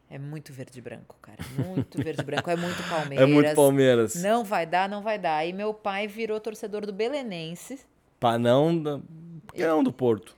É 0.08 0.20
muito 0.20 0.52
verde 0.52 0.78
e 0.78 0.82
branco, 0.82 1.18
cara. 1.22 1.40
Muito 1.58 1.98
verde 2.04 2.22
e 2.22 2.26
branco. 2.26 2.50
É 2.50 2.56
muito 2.56 2.84
Palmeiras. 2.90 3.30
É 3.30 3.34
muito 3.34 3.56
Palmeiras. 3.56 4.16
Não 4.16 4.44
vai 4.44 4.66
dar, 4.66 4.90
não 4.90 5.02
vai 5.02 5.18
dar. 5.18 5.46
E 5.46 5.54
meu 5.54 5.74
pai 5.74 6.06
virou 6.06 6.38
torcedor 6.40 6.86
do 6.86 6.92
Belenense. 6.92 7.80
Para 8.20 8.38
não, 8.38 8.74
não 8.74 9.84
do 9.84 9.94
Porto. 9.94 10.36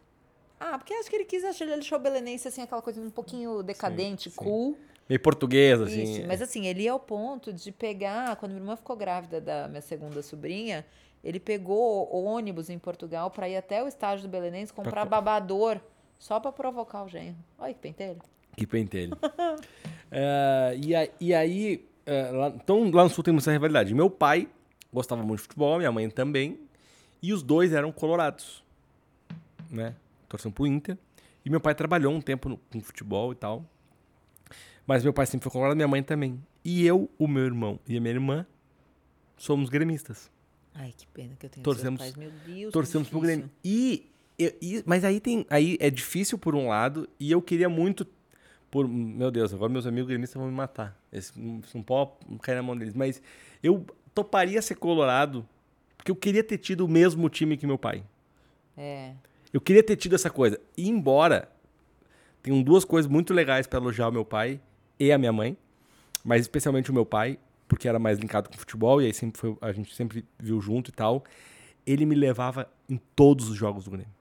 Ah, 0.66 0.78
porque 0.78 0.94
acho 0.94 1.10
que 1.10 1.16
ele 1.18 1.26
quis 1.26 1.44
achar 1.44 1.66
ele 1.66 1.74
achou 1.74 1.98
o 1.98 2.02
belenense 2.02 2.48
assim, 2.48 2.62
aquela 2.62 2.82
coisa 2.82 3.02
um 3.02 3.10
pouquinho 3.10 3.62
decadente, 3.62 4.30
sim, 4.30 4.30
sim. 4.30 4.36
cool. 4.38 4.78
Meio 5.10 5.20
português, 5.20 5.82
assim. 5.82 6.04
Isso, 6.04 6.28
mas 6.28 6.42
assim, 6.42 6.66
ele 6.68 6.84
ia 6.84 6.94
ao 6.94 7.00
ponto 7.00 7.52
de 7.52 7.70
pegar, 7.70 8.38
quando 8.38 8.54
minha 8.54 8.62
irmã 8.62 8.78
ficou 8.78 8.96
grávida 8.96 9.42
da 9.42 9.68
minha 9.68 9.82
segunda 9.82 10.22
sobrinha, 10.22 10.86
ele 11.22 11.38
pegou 11.38 12.08
o 12.10 12.24
ônibus 12.24 12.70
em 12.70 12.80
Portugal 12.80 13.30
para 13.30 13.50
ir 13.50 13.58
até 13.58 13.84
o 13.84 13.88
estádio 13.90 14.24
do 14.24 14.30
Belenense 14.30 14.72
comprar 14.72 15.06
pra... 15.06 15.22
babador 15.22 15.82
só 16.18 16.40
para 16.40 16.54
provocar 16.54 17.04
o 17.04 17.10
genro. 17.10 17.36
Olha 17.60 17.74
que 17.74 17.82
pentelho. 17.82 18.22
Que 18.56 18.66
pentelho. 18.66 19.18
uh, 19.22 20.74
e, 20.82 20.96
a, 20.96 21.10
e 21.20 21.34
aí, 21.34 21.86
uh, 22.08 22.38
lá, 22.38 22.48
então 22.56 22.90
lá 22.90 23.04
no 23.04 23.10
Sul 23.10 23.22
tem 23.22 23.34
muita 23.34 23.52
rivalidade. 23.52 23.94
Meu 23.94 24.10
pai 24.10 24.48
gostava 24.94 25.22
muito 25.22 25.40
de 25.40 25.44
futebol, 25.44 25.78
minha 25.78 25.92
mãe 25.92 26.10
também, 26.10 26.58
e 27.22 27.34
os 27.34 27.44
dois 27.44 27.74
eram 27.74 27.92
colorados, 27.92 28.64
né? 29.70 29.96
Torcendo 30.34 30.54
pro 30.54 30.66
Inter. 30.66 30.98
E 31.46 31.50
meu 31.50 31.60
pai 31.60 31.76
trabalhou 31.76 32.12
um 32.12 32.20
tempo 32.22 32.50
no, 32.50 32.58
com 32.58 32.82
futebol 32.82 33.32
e 33.32 33.36
tal. 33.36 33.64
Mas 34.86 35.04
meu 35.04 35.14
pai 35.14 35.28
sempre 35.28 35.44
foi 35.44 35.52
colorado, 35.52 35.76
minha 35.76 35.88
mãe 35.88 36.02
também. 36.02 36.42
E 36.66 36.86
eu, 36.86 37.10
o 37.20 37.28
meu 37.28 37.46
irmão 37.46 37.80
e 37.88 37.96
a 37.96 38.02
minha 38.02 38.14
irmã 38.14 38.46
somos 39.38 39.70
gremistas. 39.70 40.32
Ai, 40.74 40.92
que 40.98 41.06
pena 41.08 41.36
que 41.38 41.46
eu 41.46 41.50
tenho 41.52 41.64
torcemos, 41.64 42.00
pais. 42.00 42.16
Meu 42.16 42.32
Deus, 42.46 42.74
Torcemos 42.74 43.10
pro 43.10 43.20
Grêmio. 43.20 43.50
E, 43.64 44.10
e, 44.40 44.84
mas 44.88 45.04
aí 45.04 45.20
tem, 45.20 45.46
aí 45.50 45.78
é 45.80 45.92
difícil 45.92 46.38
por 46.38 46.56
um 46.56 46.68
lado 46.68 47.08
e 47.20 47.32
eu 47.32 47.42
queria 47.42 47.70
muito 47.70 48.08
por, 48.72 48.88
meu 48.88 49.30
Deus, 49.30 49.54
agora 49.54 49.72
meus 49.72 49.86
amigos 49.86 50.08
gremistas 50.08 50.40
vão 50.40 50.50
me 50.50 50.56
matar. 50.56 50.98
Esse, 51.12 51.32
não 51.40 51.84
pode 51.84 52.12
cair 52.42 52.56
na 52.56 52.64
mão 52.64 52.76
deles, 52.76 52.96
mas 52.96 53.22
eu 53.62 53.86
toparia 54.16 54.60
ser 54.64 54.76
colorado 54.76 55.48
porque 55.96 56.10
eu 56.10 56.16
queria 56.16 56.44
ter 56.44 56.58
tido 56.58 56.86
o 56.86 56.88
mesmo 56.88 57.30
time 57.30 57.56
que 57.56 57.68
meu 57.68 57.78
pai. 57.78 58.04
É. 58.76 59.14
Eu 59.54 59.62
queria 59.62 59.84
ter 59.84 59.96
tido 59.96 60.16
essa 60.16 60.30
coisa. 60.30 60.60
E 60.76 60.90
embora 60.90 61.48
tenham 62.42 62.62
duas 62.64 62.84
coisas 62.84 63.10
muito 63.10 63.34
legais 63.34 63.68
para 63.68 63.80
elogiar 63.80 64.10
o 64.10 64.12
meu 64.12 64.26
pai 64.26 64.60
e 65.00 65.12
a 65.12 65.18
minha 65.18 65.32
mãe, 65.32 65.56
mas 66.26 66.42
especialmente 66.42 66.90
o 66.90 66.94
meu 66.94 67.06
pai, 67.06 67.38
porque 67.68 67.88
era 67.88 68.00
mais 68.00 68.18
linkado 68.18 68.50
com 68.50 68.58
futebol 68.58 69.02
e 69.02 69.06
aí 69.06 69.14
sempre 69.14 69.40
foi, 69.40 69.56
a 69.62 69.72
gente 69.72 69.96
sempre 69.96 70.26
viu 70.40 70.60
junto 70.60 70.90
e 70.90 70.94
tal. 70.94 71.24
Ele 71.86 72.06
me 72.06 72.16
levava 72.16 72.70
em 72.90 73.00
todos 73.16 73.50
os 73.50 73.56
jogos 73.56 73.86
do 73.86 73.92
Grêmio. 73.92 74.12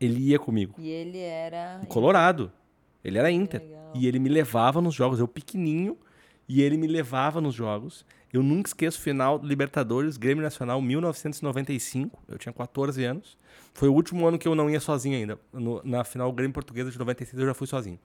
Ele 0.00 0.20
ia 0.20 0.38
comigo. 0.38 0.74
E 0.78 0.88
ele 0.88 1.18
era 1.18 1.80
Colorado. 1.88 2.52
Ele 3.02 3.18
era 3.18 3.30
Inter. 3.30 3.62
E 3.94 4.06
ele 4.06 4.18
me 4.18 4.28
levava 4.28 4.80
nos 4.80 4.94
jogos, 4.94 5.18
eu 5.18 5.26
pequenininho, 5.26 5.96
e 6.48 6.62
ele 6.62 6.76
me 6.76 6.86
levava 6.86 7.40
nos 7.40 7.54
jogos. 7.54 8.04
Eu 8.32 8.42
nunca 8.42 8.68
esqueço 8.68 8.98
o 8.98 9.00
final 9.02 9.38
do 9.38 9.46
Libertadores, 9.46 10.16
Grêmio 10.16 10.42
Nacional, 10.42 10.80
1995. 10.80 12.22
Eu 12.28 12.38
tinha 12.38 12.52
14 12.52 13.04
anos. 13.04 13.36
Foi 13.74 13.88
o 13.88 13.92
último 13.92 14.26
ano 14.26 14.38
que 14.38 14.46
eu 14.46 14.54
não 14.54 14.70
ia 14.70 14.78
sozinho 14.78 15.16
ainda. 15.16 15.38
No, 15.52 15.80
na 15.84 16.04
final 16.04 16.32
Grêmio 16.32 16.52
Portuguesa 16.52 16.90
de 16.90 16.98
96 16.98 17.40
eu 17.40 17.46
já 17.46 17.54
fui 17.54 17.66
sozinho. 17.66 17.98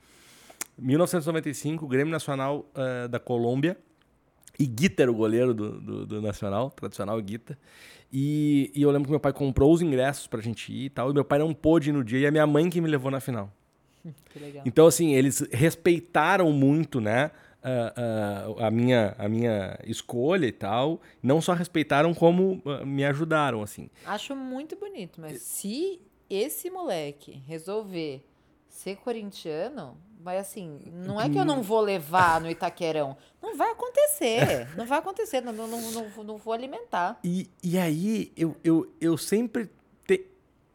1995, 0.77 1.87
Grêmio 1.87 2.11
Nacional 2.11 2.65
uh, 2.73 3.07
da 3.07 3.19
Colômbia. 3.19 3.77
E 4.57 4.65
Guita 4.65 5.03
era 5.03 5.11
o 5.11 5.15
goleiro 5.15 5.53
do, 5.53 5.79
do, 5.79 6.05
do 6.05 6.21
Nacional, 6.21 6.71
tradicional 6.71 7.21
Guita. 7.21 7.57
E, 8.11 8.71
e, 8.73 8.81
eu 8.81 8.89
lembro 8.89 9.05
que 9.05 9.11
meu 9.11 9.19
pai 9.19 9.33
comprou 9.33 9.73
os 9.73 9.81
ingressos 9.81 10.27
pra 10.27 10.41
gente 10.41 10.71
ir 10.71 10.85
e 10.85 10.89
tal. 10.89 11.11
E 11.11 11.13
meu 11.13 11.25
pai 11.25 11.39
não 11.39 11.53
pôde 11.53 11.89
ir 11.89 11.93
no 11.93 12.03
dia. 12.03 12.19
E 12.19 12.27
a 12.27 12.31
minha 12.31 12.47
mãe 12.47 12.69
que 12.69 12.79
me 12.79 12.89
levou 12.89 13.11
na 13.11 13.19
final. 13.19 13.51
Que 14.31 14.39
legal. 14.39 14.63
Então, 14.65 14.85
assim, 14.85 15.15
eles 15.15 15.47
respeitaram 15.51 16.51
muito, 16.51 17.01
né? 17.01 17.31
Uh, 17.65 18.63
a, 18.63 18.71
minha, 18.71 19.15
a 19.17 19.27
minha 19.27 19.79
escolha 19.85 20.45
e 20.45 20.51
tal. 20.51 21.01
Não 21.21 21.41
só 21.41 21.53
respeitaram, 21.53 22.13
como 22.13 22.61
uh, 22.65 22.85
me 22.85 23.03
ajudaram, 23.05 23.61
assim. 23.61 23.89
Acho 24.05 24.35
muito 24.35 24.75
bonito, 24.75 25.19
mas 25.19 25.41
se 25.41 26.01
esse 26.29 26.69
moleque 26.69 27.41
resolver 27.45 28.23
ser 28.69 28.97
corintiano, 28.97 29.97
vai 30.25 30.37
assim, 30.37 30.79
não 30.91 31.21
é 31.21 31.29
que 31.29 31.37
eu 31.37 31.45
não 31.45 31.61
vou 31.61 31.79
levar 31.79 32.41
no 32.41 32.49
Itaquerão. 32.49 33.15
Não 33.41 33.55
vai 33.55 33.71
acontecer. 33.71 34.67
Não 34.75 34.85
vai 34.85 34.97
acontecer. 34.99 35.39
Não, 35.41 35.53
não, 35.53 35.67
não, 35.67 36.23
não 36.23 36.37
vou 36.37 36.51
alimentar. 36.51 37.19
E, 37.23 37.47
e 37.63 37.77
aí, 37.77 38.31
eu, 38.35 38.55
eu, 38.63 38.91
eu 38.99 39.17
sempre. 39.17 39.69
Te, 40.07 40.25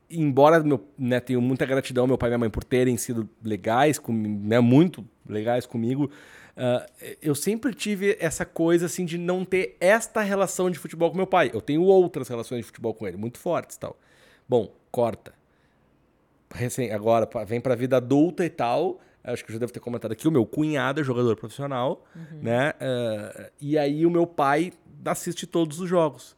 embora 0.09 0.61
meu, 0.61 0.85
né, 0.97 1.19
tenho 1.21 1.41
muita 1.41 1.67
gratidão 1.67 2.05
ao 2.05 2.09
meu 2.09 2.17
pai 2.17 2.29
e 2.29 2.31
minha 2.31 2.39
mãe 2.39 2.51
por 2.51 2.63
terem 2.63 2.97
sido 2.97 3.29
legais, 3.43 3.99
com, 3.99 4.13
né, 4.13 4.61
muito 4.61 5.05
legais 5.29 5.67
comigo, 5.67 6.11
Uh, 6.61 7.17
eu 7.23 7.35
sempre 7.35 7.73
tive 7.73 8.19
essa 8.21 8.45
coisa 8.45 8.85
assim 8.85 9.07
de 9.07 9.17
não 9.17 9.47
ter 9.47 9.79
esta 9.81 10.21
relação 10.21 10.71
de 10.71 10.79
futebol 10.79 11.11
com 11.11 11.17
meu 11.17 11.27
pai. 11.27 11.51
Eu 11.55 11.61
tenho 11.63 11.83
outras 11.83 12.29
relações 12.29 12.59
de 12.59 12.65
futebol 12.65 12.93
com 12.93 13.09
ele, 13.09 13.17
muito 13.17 13.39
fortes 13.39 13.79
tal. 13.79 13.99
Bom, 14.47 14.71
corta. 14.91 15.33
Recém, 16.53 16.93
agora 16.93 17.27
vem 17.47 17.63
pra 17.63 17.75
vida 17.75 17.97
adulta 17.97 18.45
e 18.45 18.51
tal. 18.51 19.01
Acho 19.25 19.43
que 19.43 19.51
eu 19.51 19.55
já 19.55 19.59
devo 19.59 19.73
ter 19.73 19.81
comentado 19.81 20.13
aqui. 20.13 20.29
O 20.29 20.31
meu 20.31 20.45
cunhado 20.45 21.01
é 21.01 21.05
jogador 21.05 21.35
profissional, 21.35 22.05
uhum. 22.15 22.43
né? 22.43 22.73
Uh, 22.73 23.51
e 23.59 23.79
aí 23.79 24.05
o 24.05 24.11
meu 24.11 24.27
pai 24.27 24.71
assiste 25.07 25.47
todos 25.47 25.81
os 25.81 25.89
jogos. 25.89 26.37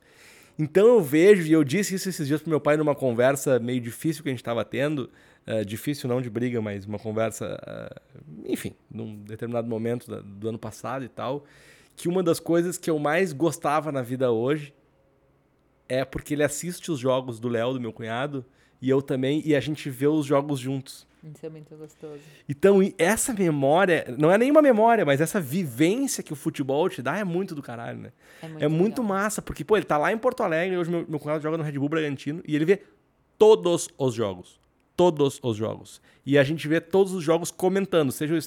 Então 0.56 0.86
eu 0.86 1.00
vejo, 1.02 1.42
e 1.48 1.52
eu 1.52 1.64
disse 1.64 1.96
isso 1.96 2.08
esses 2.08 2.28
dias 2.28 2.40
pro 2.40 2.50
meu 2.50 2.60
pai 2.60 2.76
numa 2.76 2.94
conversa 2.94 3.58
meio 3.58 3.80
difícil 3.80 4.22
que 4.22 4.28
a 4.28 4.32
gente 4.32 4.40
estava 4.40 4.64
tendo. 4.64 5.10
Uh, 5.46 5.64
difícil 5.64 6.08
não 6.08 6.22
de 6.22 6.30
briga, 6.30 6.62
mas 6.62 6.86
uma 6.86 6.98
conversa, 6.98 7.58
uh, 7.60 8.42
enfim, 8.46 8.74
num 8.88 9.16
determinado 9.24 9.68
momento 9.68 10.08
da, 10.08 10.20
do 10.20 10.48
ano 10.48 10.58
passado 10.58 11.04
e 11.04 11.08
tal, 11.08 11.44
que 11.96 12.08
uma 12.08 12.22
das 12.22 12.38
coisas 12.38 12.78
que 12.78 12.88
eu 12.88 12.98
mais 12.98 13.32
gostava 13.32 13.90
na 13.90 14.02
vida 14.02 14.30
hoje 14.30 14.72
é 15.88 16.04
porque 16.04 16.34
ele 16.34 16.44
assiste 16.44 16.90
os 16.90 16.98
jogos 16.98 17.40
do 17.40 17.48
Léo, 17.48 17.74
do 17.74 17.80
meu 17.80 17.92
cunhado, 17.92 18.44
e 18.80 18.88
eu 18.88 19.02
também, 19.02 19.42
e 19.44 19.54
a 19.54 19.60
gente 19.60 19.90
vê 19.90 20.06
os 20.06 20.24
jogos 20.24 20.58
juntos. 20.58 21.06
Isso 21.22 21.46
é 21.46 21.48
muito 21.48 21.76
gostoso. 21.76 22.20
Então, 22.48 22.80
essa 22.98 23.32
memória, 23.32 24.06
não 24.18 24.30
é 24.30 24.38
nenhuma 24.38 24.62
memória, 24.62 25.04
mas 25.04 25.20
essa 25.20 25.40
vivência 25.40 26.22
que 26.22 26.32
o 26.32 26.36
futebol 26.36 26.88
te 26.88 27.00
dá 27.00 27.18
é 27.18 27.24
muito 27.24 27.54
do 27.54 27.62
caralho, 27.62 27.98
né? 27.98 28.12
É 28.42 28.48
muito, 28.48 28.64
é 28.64 28.68
muito 28.68 29.04
massa, 29.04 29.40
porque, 29.40 29.64
pô, 29.64 29.76
ele 29.76 29.86
tá 29.86 29.96
lá 29.96 30.12
em 30.12 30.18
Porto 30.18 30.42
Alegre, 30.42 30.76
hoje 30.76 30.90
meu, 30.90 31.04
meu 31.08 31.20
cunhado 31.20 31.42
joga 31.42 31.56
no 31.56 31.62
Red 31.62 31.78
Bull 31.78 31.88
Bragantino, 31.88 32.42
e 32.46 32.56
ele 32.56 32.64
vê 32.64 32.82
todos 33.38 33.88
os 33.98 34.14
jogos. 34.14 34.61
Todos 34.96 35.40
os 35.42 35.56
jogos. 35.56 36.00
E 36.24 36.38
a 36.38 36.44
gente 36.44 36.66
vê 36.68 36.80
todos 36.80 37.12
os 37.12 37.22
jogos 37.22 37.50
comentando, 37.50 38.12
seja 38.12 38.38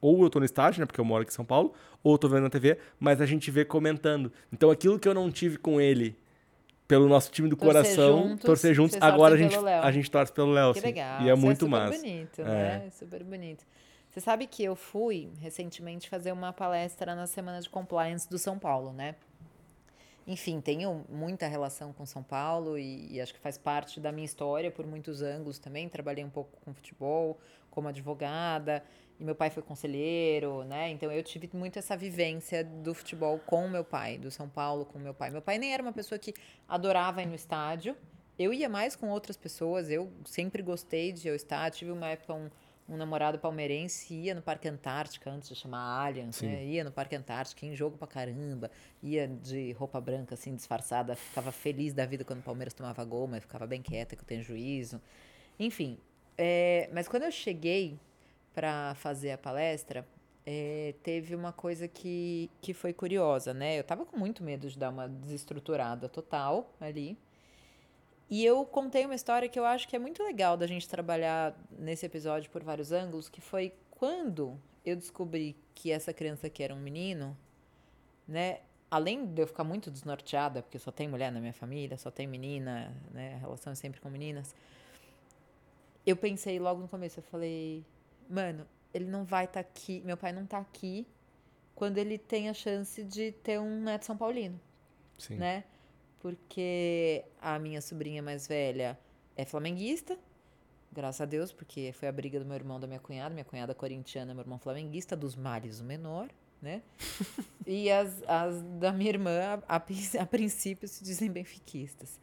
ou 0.00 0.22
eu 0.22 0.30
tô 0.30 0.38
no 0.38 0.44
estádio, 0.44 0.80
né, 0.80 0.86
porque 0.86 1.00
eu 1.00 1.04
moro 1.04 1.22
aqui 1.22 1.32
em 1.32 1.34
São 1.34 1.44
Paulo, 1.44 1.72
ou 2.02 2.14
eu 2.14 2.18
tô 2.18 2.28
vendo 2.28 2.42
na 2.42 2.50
TV, 2.50 2.78
mas 2.98 3.20
a 3.20 3.26
gente 3.26 3.50
vê 3.50 3.64
comentando. 3.64 4.32
Então 4.52 4.70
aquilo 4.70 4.98
que 4.98 5.08
eu 5.08 5.14
não 5.14 5.30
tive 5.30 5.58
com 5.58 5.80
ele 5.80 6.16
pelo 6.86 7.06
nosso 7.06 7.30
time 7.30 7.48
do 7.48 7.56
torcer 7.56 7.82
coração, 7.82 8.28
juntos, 8.28 8.44
torcer 8.44 8.74
juntos, 8.74 8.96
agora 9.00 9.34
a 9.34 9.38
gente, 9.38 9.56
a 9.56 9.90
gente 9.92 10.10
torce 10.10 10.32
pelo 10.32 10.52
Léo. 10.52 10.72
Que 10.72 10.80
legal. 10.80 11.20
E 11.20 11.28
é 11.28 11.32
Isso 11.34 11.42
muito 11.42 11.66
é 11.66 11.68
super 11.68 11.70
massa. 11.70 11.98
bonito, 11.98 12.42
né? 12.42 12.86
É. 12.86 12.90
Super 12.90 13.24
bonito. 13.24 13.64
Você 14.08 14.20
sabe 14.20 14.46
que 14.46 14.64
eu 14.64 14.74
fui 14.74 15.30
recentemente 15.38 16.08
fazer 16.08 16.32
uma 16.32 16.52
palestra 16.52 17.14
na 17.14 17.26
Semana 17.26 17.60
de 17.60 17.68
Compliance 17.68 18.28
do 18.28 18.38
São 18.38 18.58
Paulo, 18.58 18.92
né? 18.92 19.14
Enfim, 20.30 20.60
tenho 20.60 21.06
muita 21.08 21.48
relação 21.48 21.90
com 21.90 22.04
São 22.04 22.22
Paulo 22.22 22.78
e, 22.78 23.14
e, 23.14 23.18
acho 23.18 23.32
que 23.32 23.40
faz 23.40 23.56
parte 23.56 23.98
da 23.98 24.12
minha 24.12 24.26
história 24.26 24.70
por 24.70 24.86
muitos 24.86 25.22
ângulos 25.22 25.58
também. 25.58 25.88
Trabalhei 25.88 26.22
um 26.22 26.28
pouco 26.28 26.60
com 26.60 26.74
futebol, 26.74 27.40
como 27.70 27.88
advogada, 27.88 28.84
e 29.18 29.24
meu 29.24 29.34
pai 29.34 29.48
foi 29.48 29.62
conselheiro, 29.62 30.64
né? 30.64 30.90
Então 30.90 31.10
eu 31.10 31.22
tive 31.22 31.48
muito 31.54 31.78
essa 31.78 31.96
vivência 31.96 32.62
do 32.62 32.92
futebol 32.92 33.38
com 33.38 33.68
meu 33.68 33.82
pai, 33.82 34.18
do 34.18 34.30
São 34.30 34.50
Paulo 34.50 34.84
com 34.84 34.98
meu 34.98 35.14
pai. 35.14 35.30
Meu 35.30 35.40
pai 35.40 35.56
nem 35.56 35.72
era 35.72 35.82
uma 35.82 35.94
pessoa 35.94 36.18
que 36.18 36.34
adorava 36.68 37.22
ir 37.22 37.26
no 37.26 37.34
estádio. 37.34 37.96
Eu 38.38 38.52
ia 38.52 38.68
mais 38.68 38.94
com 38.94 39.08
outras 39.08 39.36
pessoas, 39.38 39.88
eu 39.88 40.12
sempre 40.26 40.62
gostei 40.62 41.10
de 41.10 41.26
ir 41.26 41.30
ao 41.30 41.36
estádio. 41.36 41.78
Tive 41.78 41.90
uma 41.92 42.06
época 42.06 42.34
um 42.34 42.50
um 42.88 42.96
namorado 42.96 43.38
palmeirense 43.38 44.14
ia 44.14 44.34
no 44.34 44.40
Parque 44.40 44.66
Antártica 44.66 45.30
antes 45.30 45.48
de 45.48 45.54
chamar 45.54 46.06
Allianz, 46.06 46.40
né? 46.40 46.64
Ia 46.64 46.84
no 46.84 46.90
Parque 46.90 47.14
Antártica, 47.14 47.66
em 47.66 47.74
jogo 47.74 47.98
pra 47.98 48.08
caramba, 48.08 48.70
ia 49.02 49.28
de 49.28 49.72
roupa 49.72 50.00
branca, 50.00 50.34
assim, 50.34 50.54
disfarçada, 50.54 51.14
ficava 51.14 51.52
feliz 51.52 51.92
da 51.92 52.06
vida 52.06 52.24
quando 52.24 52.40
o 52.40 52.42
Palmeiras 52.42 52.72
tomava 52.72 53.04
gol, 53.04 53.26
mas 53.26 53.42
ficava 53.42 53.66
bem 53.66 53.82
quieta, 53.82 54.16
que 54.16 54.22
eu 54.22 54.26
tenho 54.26 54.42
juízo. 54.42 55.00
Enfim, 55.58 55.98
é, 56.36 56.88
mas 56.92 57.06
quando 57.06 57.24
eu 57.24 57.32
cheguei 57.32 57.98
para 58.54 58.94
fazer 58.94 59.32
a 59.32 59.38
palestra, 59.38 60.06
é, 60.46 60.94
teve 61.02 61.34
uma 61.34 61.52
coisa 61.52 61.86
que, 61.86 62.50
que 62.62 62.72
foi 62.72 62.94
curiosa, 62.94 63.52
né? 63.52 63.78
Eu 63.78 63.84
tava 63.84 64.06
com 64.06 64.16
muito 64.16 64.42
medo 64.42 64.66
de 64.70 64.78
dar 64.78 64.88
uma 64.88 65.06
desestruturada 65.06 66.08
total 66.08 66.72
ali. 66.80 67.18
E 68.30 68.44
eu 68.44 68.64
contei 68.66 69.06
uma 69.06 69.14
história 69.14 69.48
que 69.48 69.58
eu 69.58 69.64
acho 69.64 69.88
que 69.88 69.96
é 69.96 69.98
muito 69.98 70.22
legal 70.22 70.56
da 70.56 70.66
gente 70.66 70.86
trabalhar 70.88 71.58
nesse 71.70 72.04
episódio 72.04 72.50
por 72.50 72.62
vários 72.62 72.92
ângulos, 72.92 73.28
que 73.28 73.40
foi 73.40 73.72
quando 73.90 74.60
eu 74.84 74.94
descobri 74.94 75.56
que 75.74 75.90
essa 75.90 76.12
criança 76.12 76.46
aqui 76.46 76.62
era 76.62 76.74
um 76.74 76.80
menino, 76.80 77.36
né? 78.26 78.60
Além 78.90 79.26
de 79.26 79.42
eu 79.42 79.46
ficar 79.46 79.64
muito 79.64 79.90
desnorteada, 79.90 80.62
porque 80.62 80.78
só 80.78 80.90
tem 80.90 81.08
mulher 81.08 81.30
na 81.32 81.40
minha 81.40 81.52
família, 81.52 81.96
só 81.96 82.10
tem 82.10 82.26
menina, 82.26 82.94
né? 83.12 83.34
A 83.34 83.38
relação 83.38 83.72
é 83.72 83.76
sempre 83.76 84.00
com 84.00 84.10
meninas. 84.10 84.54
Eu 86.06 86.16
pensei 86.16 86.58
logo 86.58 86.80
no 86.80 86.88
começo, 86.88 87.18
eu 87.18 87.24
falei, 87.24 87.84
mano, 88.28 88.66
ele 88.92 89.06
não 89.06 89.24
vai 89.24 89.44
estar 89.44 89.62
tá 89.62 89.68
aqui, 89.68 90.02
meu 90.04 90.16
pai 90.16 90.32
não 90.32 90.46
tá 90.46 90.58
aqui 90.58 91.06
quando 91.74 91.98
ele 91.98 92.18
tem 92.18 92.48
a 92.48 92.54
chance 92.54 93.04
de 93.04 93.32
ter 93.32 93.58
um 93.60 93.82
neto 93.82 94.04
São 94.04 94.16
Paulino. 94.16 94.60
Sim. 95.16 95.36
Né? 95.36 95.64
Porque 96.20 97.24
a 97.40 97.58
minha 97.58 97.80
sobrinha 97.80 98.22
mais 98.22 98.46
velha 98.46 98.98
é 99.36 99.44
flamenguista, 99.44 100.18
graças 100.92 101.20
a 101.20 101.24
Deus, 101.24 101.52
porque 101.52 101.92
foi 101.92 102.08
a 102.08 102.12
briga 102.12 102.38
do 102.38 102.46
meu 102.46 102.56
irmão 102.56 102.80
da 102.80 102.86
minha 102.86 103.00
cunhada, 103.00 103.32
minha 103.32 103.44
cunhada 103.44 103.74
corintiana, 103.74 104.34
meu 104.34 104.42
irmão 104.42 104.58
flamenguista, 104.58 105.16
dos 105.16 105.36
males 105.36 105.80
o 105.80 105.84
menor, 105.84 106.28
né? 106.60 106.82
e 107.66 107.90
as, 107.90 108.22
as 108.26 108.60
da 108.80 108.92
minha 108.92 109.10
irmã, 109.10 109.62
a, 109.68 109.76
a, 109.76 109.82
a 110.22 110.26
princípio, 110.26 110.88
se 110.88 111.04
dizem 111.04 111.30
benfiquistas. 111.30 112.18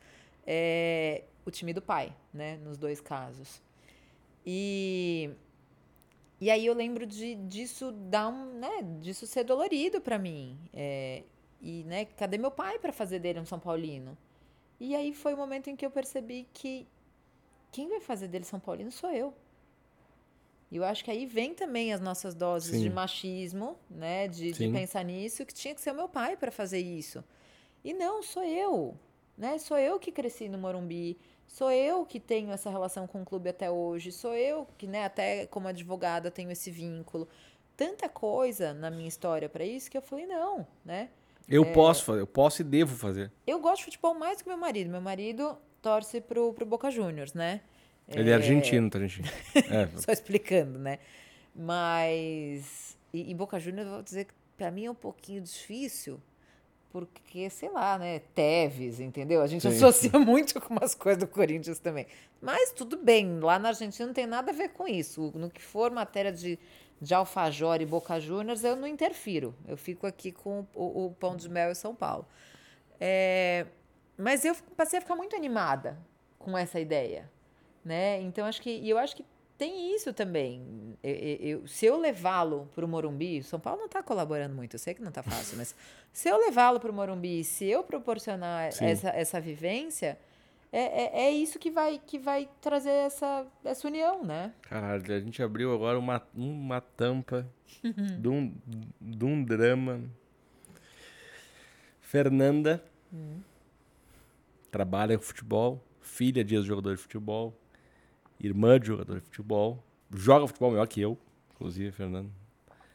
É, 0.45 1.23
o 1.45 1.51
time 1.51 1.73
do 1.73 1.81
pai, 1.81 2.15
né? 2.33 2.57
Nos 2.57 2.77
dois 2.77 2.99
casos. 2.99 3.61
E, 4.45 5.31
e 6.39 6.51
aí 6.51 6.65
eu 6.65 6.73
lembro 6.73 7.05
de, 7.05 7.35
disso 7.35 7.91
dar 7.91 8.27
um, 8.27 8.59
né? 8.59 8.81
Disso 9.01 9.25
ser 9.25 9.43
dolorido 9.43 10.01
para 10.01 10.19
mim. 10.19 10.59
É, 10.73 11.23
e, 11.65 11.83
né, 11.83 12.05
cadê 12.05 12.37
meu 12.37 12.51
pai 12.51 12.77
para 12.77 12.93
fazer 12.93 13.17
dele 13.17 13.39
um 13.39 13.45
São 13.45 13.59
Paulino? 13.59 14.15
E 14.79 14.95
aí 14.95 15.15
foi 15.15 15.33
o 15.33 15.37
momento 15.37 15.67
em 15.67 15.75
que 15.75 15.83
eu 15.83 15.89
percebi 15.89 16.47
que 16.53 16.87
quem 17.71 17.89
vai 17.89 17.99
fazer 17.99 18.27
dele 18.27 18.45
São 18.45 18.59
Paulino 18.59 18.91
sou 18.91 19.11
eu. 19.11 19.33
E 20.69 20.77
eu 20.77 20.83
acho 20.83 21.03
que 21.03 21.09
aí 21.09 21.25
vem 21.25 21.55
também 21.55 21.91
as 21.91 21.99
nossas 21.99 22.35
doses 22.35 22.75
Sim. 22.75 22.83
de 22.83 22.89
machismo, 22.91 23.79
né? 23.89 24.27
De, 24.27 24.51
de, 24.51 24.69
pensar 24.69 25.03
nisso, 25.03 25.43
que 25.43 25.53
tinha 25.55 25.73
que 25.73 25.81
ser 25.81 25.89
o 25.89 25.95
meu 25.95 26.07
pai 26.07 26.37
para 26.37 26.51
fazer 26.51 26.79
isso. 26.79 27.23
E 27.83 27.93
não, 27.93 28.21
sou 28.21 28.43
eu. 28.43 28.95
Né? 29.35 29.57
Sou 29.57 29.77
eu 29.77 29.99
que 29.99 30.11
cresci 30.11 30.47
no 30.47 30.59
Morumbi, 30.59 31.17
sou 31.47 31.71
eu 31.71 32.05
que 32.05 32.19
tenho 32.19 32.51
essa 32.51 32.69
relação 32.69 33.07
com 33.07 33.23
o 33.23 33.25
clube 33.25 33.49
até 33.49 33.71
hoje, 33.71 34.11
sou 34.11 34.35
eu 34.35 34.67
que, 34.77 34.85
né, 34.85 35.03
até 35.03 35.47
como 35.47 35.67
advogada, 35.67 36.29
tenho 36.29 36.51
esse 36.51 36.69
vínculo. 36.69 37.27
Tanta 37.75 38.07
coisa 38.07 38.71
na 38.73 38.91
minha 38.91 39.07
história 39.07 39.49
para 39.49 39.65
isso 39.65 39.89
que 39.89 39.97
eu 39.97 40.01
falei, 40.01 40.27
não, 40.27 40.65
né? 40.85 41.09
Eu 41.47 41.63
é, 41.63 41.73
posso 41.73 42.03
fazer, 42.03 42.21
eu 42.21 42.27
posso 42.27 42.61
e 42.61 42.65
devo 42.65 42.95
fazer. 42.95 43.31
Eu 43.45 43.59
gosto 43.59 43.79
de 43.79 43.85
futebol 43.85 44.13
mais 44.15 44.37
do 44.37 44.43
que 44.43 44.49
meu 44.49 44.57
marido. 44.57 44.89
Meu 44.89 45.01
marido 45.01 45.57
torce 45.81 46.19
pro, 46.19 46.53
pro 46.53 46.65
Boca 46.65 46.89
Juniors, 46.89 47.33
né? 47.33 47.61
Ele 48.07 48.29
é, 48.29 48.33
é 48.33 48.35
argentino, 48.35 48.89
tá, 48.89 48.99
gente? 48.99 49.21
É. 49.55 49.87
Só 49.97 50.11
explicando, 50.11 50.77
né? 50.79 50.99
Mas. 51.55 52.97
E, 53.13 53.31
e 53.31 53.33
Boca 53.33 53.59
Juniors, 53.59 53.87
eu 53.87 53.93
vou 53.93 54.03
dizer 54.03 54.25
que 54.25 54.33
pra 54.57 54.71
mim 54.71 54.85
é 54.85 54.91
um 54.91 54.95
pouquinho 54.95 55.41
difícil, 55.41 56.19
porque, 56.91 57.49
sei 57.49 57.69
lá, 57.69 57.97
né? 57.97 58.19
Teves, 58.33 58.99
entendeu? 58.99 59.41
A 59.41 59.47
gente 59.47 59.61
Sim. 59.61 59.69
associa 59.69 60.17
muito 60.19 60.59
com 60.59 60.73
umas 60.75 60.95
coisas 60.95 61.21
do 61.23 61.27
Corinthians 61.27 61.79
também. 61.79 62.07
Mas 62.41 62.71
tudo 62.71 62.97
bem, 62.97 63.39
lá 63.39 63.57
na 63.57 63.69
Argentina 63.69 64.05
não 64.05 64.13
tem 64.13 64.27
nada 64.27 64.51
a 64.51 64.53
ver 64.53 64.69
com 64.69 64.87
isso. 64.87 65.31
No 65.35 65.49
que 65.49 65.61
for 65.61 65.91
matéria 65.91 66.31
de 66.31 66.59
de 67.01 67.13
Alfajor 67.13 67.81
e 67.81 67.85
Boca 67.85 68.19
Juniors, 68.19 68.63
eu 68.63 68.75
não 68.75 68.87
interfiro. 68.87 69.55
Eu 69.67 69.77
fico 69.77 70.07
aqui 70.07 70.31
com 70.31 70.65
o, 70.73 71.05
o 71.05 71.11
Pão 71.11 71.35
de 71.35 71.49
Mel 71.49 71.71
e 71.71 71.75
São 71.75 71.93
Paulo. 71.93 72.25
É, 72.99 73.65
mas 74.17 74.45
eu 74.45 74.55
passei 74.75 74.99
a 74.99 75.01
ficar 75.01 75.15
muito 75.15 75.35
animada 75.35 75.97
com 76.39 76.57
essa 76.57 76.79
ideia. 76.79 77.29
Né? 77.83 78.21
Então, 78.21 78.45
acho 78.45 78.61
que, 78.61 78.69
e 78.69 78.89
eu 78.89 78.97
acho 78.97 79.15
que 79.15 79.25
tem 79.57 79.93
isso 79.95 80.13
também. 80.13 80.97
Eu, 81.03 81.13
eu, 81.13 81.67
se 81.67 81.85
eu 81.85 81.97
levá-lo 81.97 82.69
para 82.73 82.83
o 82.83 82.87
Morumbi, 82.87 83.43
São 83.43 83.59
Paulo 83.59 83.79
não 83.79 83.85
está 83.85 84.01
colaborando 84.01 84.55
muito, 84.55 84.75
eu 84.75 84.79
sei 84.79 84.93
que 84.93 85.01
não 85.01 85.09
está 85.09 85.23
fácil, 85.23 85.57
mas 85.57 85.75
se 86.11 86.29
eu 86.29 86.37
levá-lo 86.37 86.79
para 86.79 86.91
o 86.91 86.93
Morumbi, 86.93 87.43
se 87.43 87.65
eu 87.65 87.83
proporcionar 87.83 88.67
essa, 88.67 89.09
essa 89.09 89.39
vivência, 89.39 90.17
é, 90.77 91.03
é, 91.03 91.25
é, 91.27 91.31
isso 91.31 91.57
que 91.57 91.71
vai, 91.71 92.01
que 92.05 92.19
vai 92.19 92.49
trazer 92.59 92.89
essa, 92.89 93.47
essa 93.63 93.87
união, 93.87 94.25
né? 94.25 94.53
Caralho, 94.63 95.13
a 95.13 95.19
gente 95.21 95.41
abriu 95.41 95.73
agora 95.73 95.97
uma, 95.97 96.21
uma 96.35 96.81
tampa 96.81 97.49
de, 98.19 98.27
um, 98.27 98.53
de 98.99 99.23
um 99.23 99.41
drama. 99.41 100.01
Fernanda 102.01 102.83
hum. 103.13 103.39
trabalha 104.69 105.17
com 105.17 105.23
futebol, 105.23 105.81
filha 106.01 106.43
de 106.43 106.61
jogador 106.61 106.93
de 106.93 107.01
futebol, 107.01 107.57
irmã 108.37 108.77
de 108.77 108.87
jogador 108.87 109.21
de 109.21 109.25
futebol, 109.27 109.81
joga 110.13 110.45
futebol 110.45 110.71
melhor 110.71 110.87
que 110.89 110.99
eu, 110.99 111.17
inclusive, 111.53 111.93
Fernanda. 111.93 112.29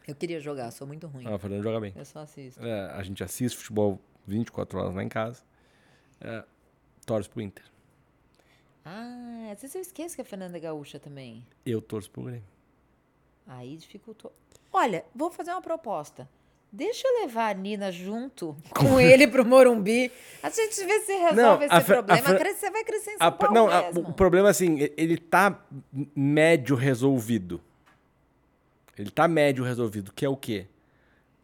Eu 0.06 0.14
queria 0.14 0.38
jogar, 0.38 0.70
sou 0.70 0.86
muito 0.86 1.06
ruim. 1.06 1.24
Ah, 1.26 1.36
a 1.36 1.38
Fernanda 1.38 1.62
joga 1.62 1.80
bem. 1.80 1.94
Eu 1.96 2.04
só 2.04 2.18
assisto. 2.18 2.62
É, 2.62 2.90
a 2.90 3.02
gente 3.02 3.24
assiste 3.24 3.56
futebol 3.56 3.98
24 4.26 4.78
horas 4.78 4.94
lá 4.94 5.02
em 5.02 5.08
casa. 5.08 5.42
É, 6.20 6.44
torce 7.10 7.28
pro 7.28 7.40
Inter. 7.40 7.64
Ah, 8.84 9.50
às 9.52 9.60
vezes 9.60 9.74
eu 9.74 9.82
esqueço 9.82 10.14
que 10.14 10.22
a 10.22 10.24
Fernanda 10.24 10.56
é 10.56 10.60
gaúcha 10.60 11.00
também. 11.00 11.44
Eu 11.66 11.82
torço 11.82 12.08
pro 12.08 12.22
Grêmio. 12.22 12.44
Aí 13.48 13.76
dificultou. 13.76 14.32
Olha, 14.72 15.04
vou 15.12 15.28
fazer 15.28 15.50
uma 15.50 15.60
proposta. 15.60 16.28
Deixa 16.70 17.08
eu 17.08 17.22
levar 17.22 17.50
a 17.50 17.54
Nina 17.54 17.90
junto 17.90 18.56
com 18.78 19.00
ele 19.00 19.26
pro 19.26 19.44
Morumbi. 19.44 20.12
A 20.40 20.50
gente 20.50 20.84
vê 20.84 21.00
se 21.00 21.12
resolve 21.14 21.66
não, 21.66 21.76
esse 21.78 21.84
problema. 21.84 22.22
Fran... 22.22 22.54
Você 22.54 22.70
vai 22.70 22.84
crescer 22.84 23.10
em 23.10 23.18
São 23.18 23.26
a, 23.26 23.32
Paulo 23.32 23.54
Não, 23.54 23.68
a, 23.68 23.90
o 23.90 24.12
problema 24.12 24.48
é 24.48 24.52
assim, 24.52 24.88
ele 24.96 25.18
tá 25.18 25.60
médio 26.14 26.76
resolvido. 26.76 27.60
Ele 28.96 29.10
tá 29.10 29.26
médio 29.26 29.64
resolvido, 29.64 30.12
que 30.12 30.24
é 30.24 30.28
o 30.28 30.36
quê? 30.36 30.66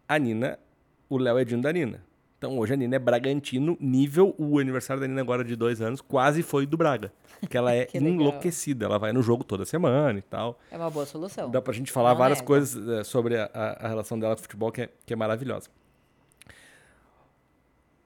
A 0.06 0.16
Nina, 0.16 0.60
o 1.08 1.18
Léo 1.18 1.38
é 1.38 1.42
Edino 1.42 1.62
da 1.62 1.72
Nina. 1.72 2.06
Então 2.46 2.60
hoje 2.60 2.74
a 2.74 2.76
Nina 2.76 2.94
é 2.94 2.98
Bragantino, 3.00 3.76
nível 3.80 4.32
o 4.38 4.60
aniversário 4.60 5.00
da 5.00 5.08
Nina 5.08 5.20
agora 5.20 5.42
de 5.42 5.56
dois 5.56 5.82
anos 5.82 6.00
quase 6.00 6.44
foi 6.44 6.64
do 6.64 6.76
Braga. 6.76 7.12
Porque 7.40 7.56
ela 7.56 7.74
é 7.74 7.88
enlouquecida, 7.92 8.84
ela 8.84 9.00
vai 9.00 9.12
no 9.12 9.20
jogo 9.20 9.42
toda 9.42 9.64
semana 9.64 10.16
e 10.16 10.22
tal. 10.22 10.56
É 10.70 10.76
uma 10.76 10.88
boa 10.88 11.04
solução. 11.04 11.50
Dá 11.50 11.60
pra 11.60 11.72
gente 11.72 11.90
falar 11.90 12.10
Não 12.10 12.18
várias 12.18 12.40
coisas 12.40 12.88
é, 12.88 13.02
sobre 13.02 13.36
a, 13.36 13.50
a, 13.52 13.88
relação 13.88 14.16
dela 14.16 14.36
com 14.36 14.38
o 14.38 14.42
futebol 14.44 14.70
que 14.70 14.82
é, 14.82 14.88
que 15.04 15.12
é 15.12 15.16
maravilhosa. 15.16 15.68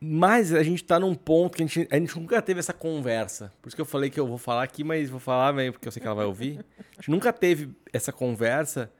Mas 0.00 0.54
a 0.54 0.62
gente 0.62 0.82
tá 0.82 0.98
num 0.98 1.14
ponto 1.14 1.58
que 1.58 1.62
a 1.62 1.66
gente, 1.66 1.86
a 1.92 1.96
gente 1.98 2.18
nunca 2.18 2.40
teve 2.40 2.60
essa 2.60 2.72
conversa. 2.72 3.52
Por 3.60 3.68
isso 3.68 3.76
que 3.76 3.82
eu 3.82 3.86
falei 3.86 4.08
que 4.08 4.18
eu 4.18 4.26
vou 4.26 4.38
falar 4.38 4.62
aqui, 4.62 4.82
mas 4.82 5.10
vou 5.10 5.20
falar 5.20 5.52
meio 5.52 5.70
porque 5.70 5.86
eu 5.86 5.92
sei 5.92 6.00
que 6.00 6.06
ela 6.06 6.16
vai 6.16 6.24
ouvir. 6.24 6.64
A 6.78 7.02
gente 7.02 7.10
nunca 7.10 7.30
teve 7.30 7.68
essa 7.92 8.10
conversa, 8.10 8.90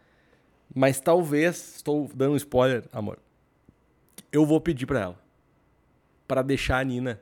mas 0.74 1.00
talvez, 1.00 1.76
estou 1.76 2.10
dando 2.14 2.34
um 2.34 2.36
spoiler, 2.36 2.84
amor 2.92 3.18
eu 4.32 4.46
vou 4.46 4.60
pedir 4.60 4.86
para 4.86 5.00
ela. 5.00 5.29
Para 6.30 6.42
deixar 6.42 6.78
a 6.78 6.84
Nina 6.84 7.20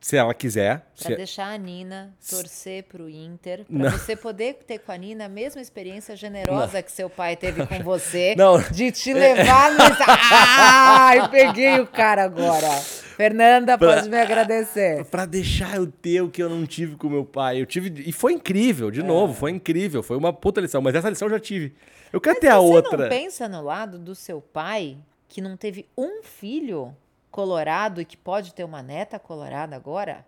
se 0.00 0.16
ela 0.16 0.34
quiser. 0.34 0.78
Pra 0.98 1.08
se- 1.10 1.16
deixar 1.16 1.52
a 1.54 1.56
Nina 1.56 2.12
torcer 2.28 2.82
pro 2.84 3.08
Inter, 3.08 3.64
pra 3.64 3.78
Não. 3.78 3.90
você 3.90 4.16
poder 4.16 4.54
ter 4.66 4.78
com 4.80 4.90
a 4.90 4.96
Nina 4.96 5.26
a 5.26 5.28
mesma 5.28 5.60
experiência 5.62 6.16
generosa 6.16 6.82
que 6.82 6.90
seu 6.90 7.08
pai 7.08 7.36
teve 7.36 7.64
com 7.64 7.78
você, 7.84 8.34
Não. 8.36 8.58
de 8.72 8.90
te 8.90 9.12
levar 9.12 9.70
no. 9.72 9.78
Ai, 10.20 11.28
peguei 11.30 11.78
o 11.80 11.86
cara 11.86 12.24
agora. 12.24 12.68
Fernanda, 13.16 13.78
Pra- 13.78 13.94
pode 13.96 14.08
me 14.08 14.20
agradecer. 14.20 15.04
Pra 15.06 15.24
deixar 15.24 15.76
eu 15.76 15.86
ter 15.86 16.20
o 16.22 16.28
que 16.28 16.42
eu 16.42 16.48
não 16.50 16.66
tive 16.66 16.96
com 16.96 17.08
meu 17.08 17.24
pai. 17.24 17.60
Eu 17.60 17.66
tive. 17.66 18.02
E 18.06 18.12
foi 18.12 18.32
incrível, 18.32 18.88
É. 18.88 18.92
de 18.92 19.02
novo, 19.02 19.32
foi 19.32 19.50
incrível. 19.52 20.02
Foi 20.02 20.16
uma 20.16 20.32
puta 20.32 20.60
lição. 20.60 20.82
Mas 20.82 20.94
essa 20.96 21.08
lição 21.08 21.26
eu 21.28 21.32
já 21.32 21.40
tive. 21.40 21.74
Eu 22.12 22.20
quero 22.20 22.38
ter 22.40 22.48
a 22.48 22.58
Você 22.58 22.74
outra. 22.76 22.96
não 23.04 23.08
pensa 23.08 23.48
no 23.48 23.62
lado 23.62 23.98
do 23.98 24.14
seu 24.14 24.40
pai, 24.40 24.96
que 25.28 25.40
não 25.40 25.56
teve 25.56 25.86
um 25.96 26.22
filho 26.22 26.94
colorado 27.30 28.00
e 28.00 28.04
que 28.04 28.16
pode 28.16 28.54
ter 28.54 28.64
uma 28.64 28.82
neta 28.82 29.18
colorada 29.18 29.76
agora? 29.76 30.24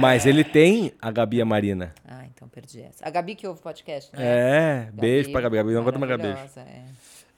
Mas 0.00 0.24
ele 0.24 0.42
tem 0.44 0.92
a 1.00 1.10
Gabi 1.10 1.38
e 1.38 1.42
a 1.42 1.44
Marina. 1.44 1.94
Ah, 2.06 2.24
então 2.26 2.48
perdi 2.48 2.80
essa. 2.82 3.06
A 3.06 3.10
Gabi 3.10 3.34
que 3.34 3.46
ouve 3.46 3.60
o 3.60 3.62
podcast, 3.62 4.10
né? 4.16 4.22
É, 4.22 4.90
beijo 4.92 5.30
pra 5.30 5.40
Gabi. 5.42 5.56
Gabi 5.56 5.72
não 5.74 5.84
conta 5.84 5.98
mais 5.98 6.10
Gabi. 6.10 6.28
é. 6.28 6.84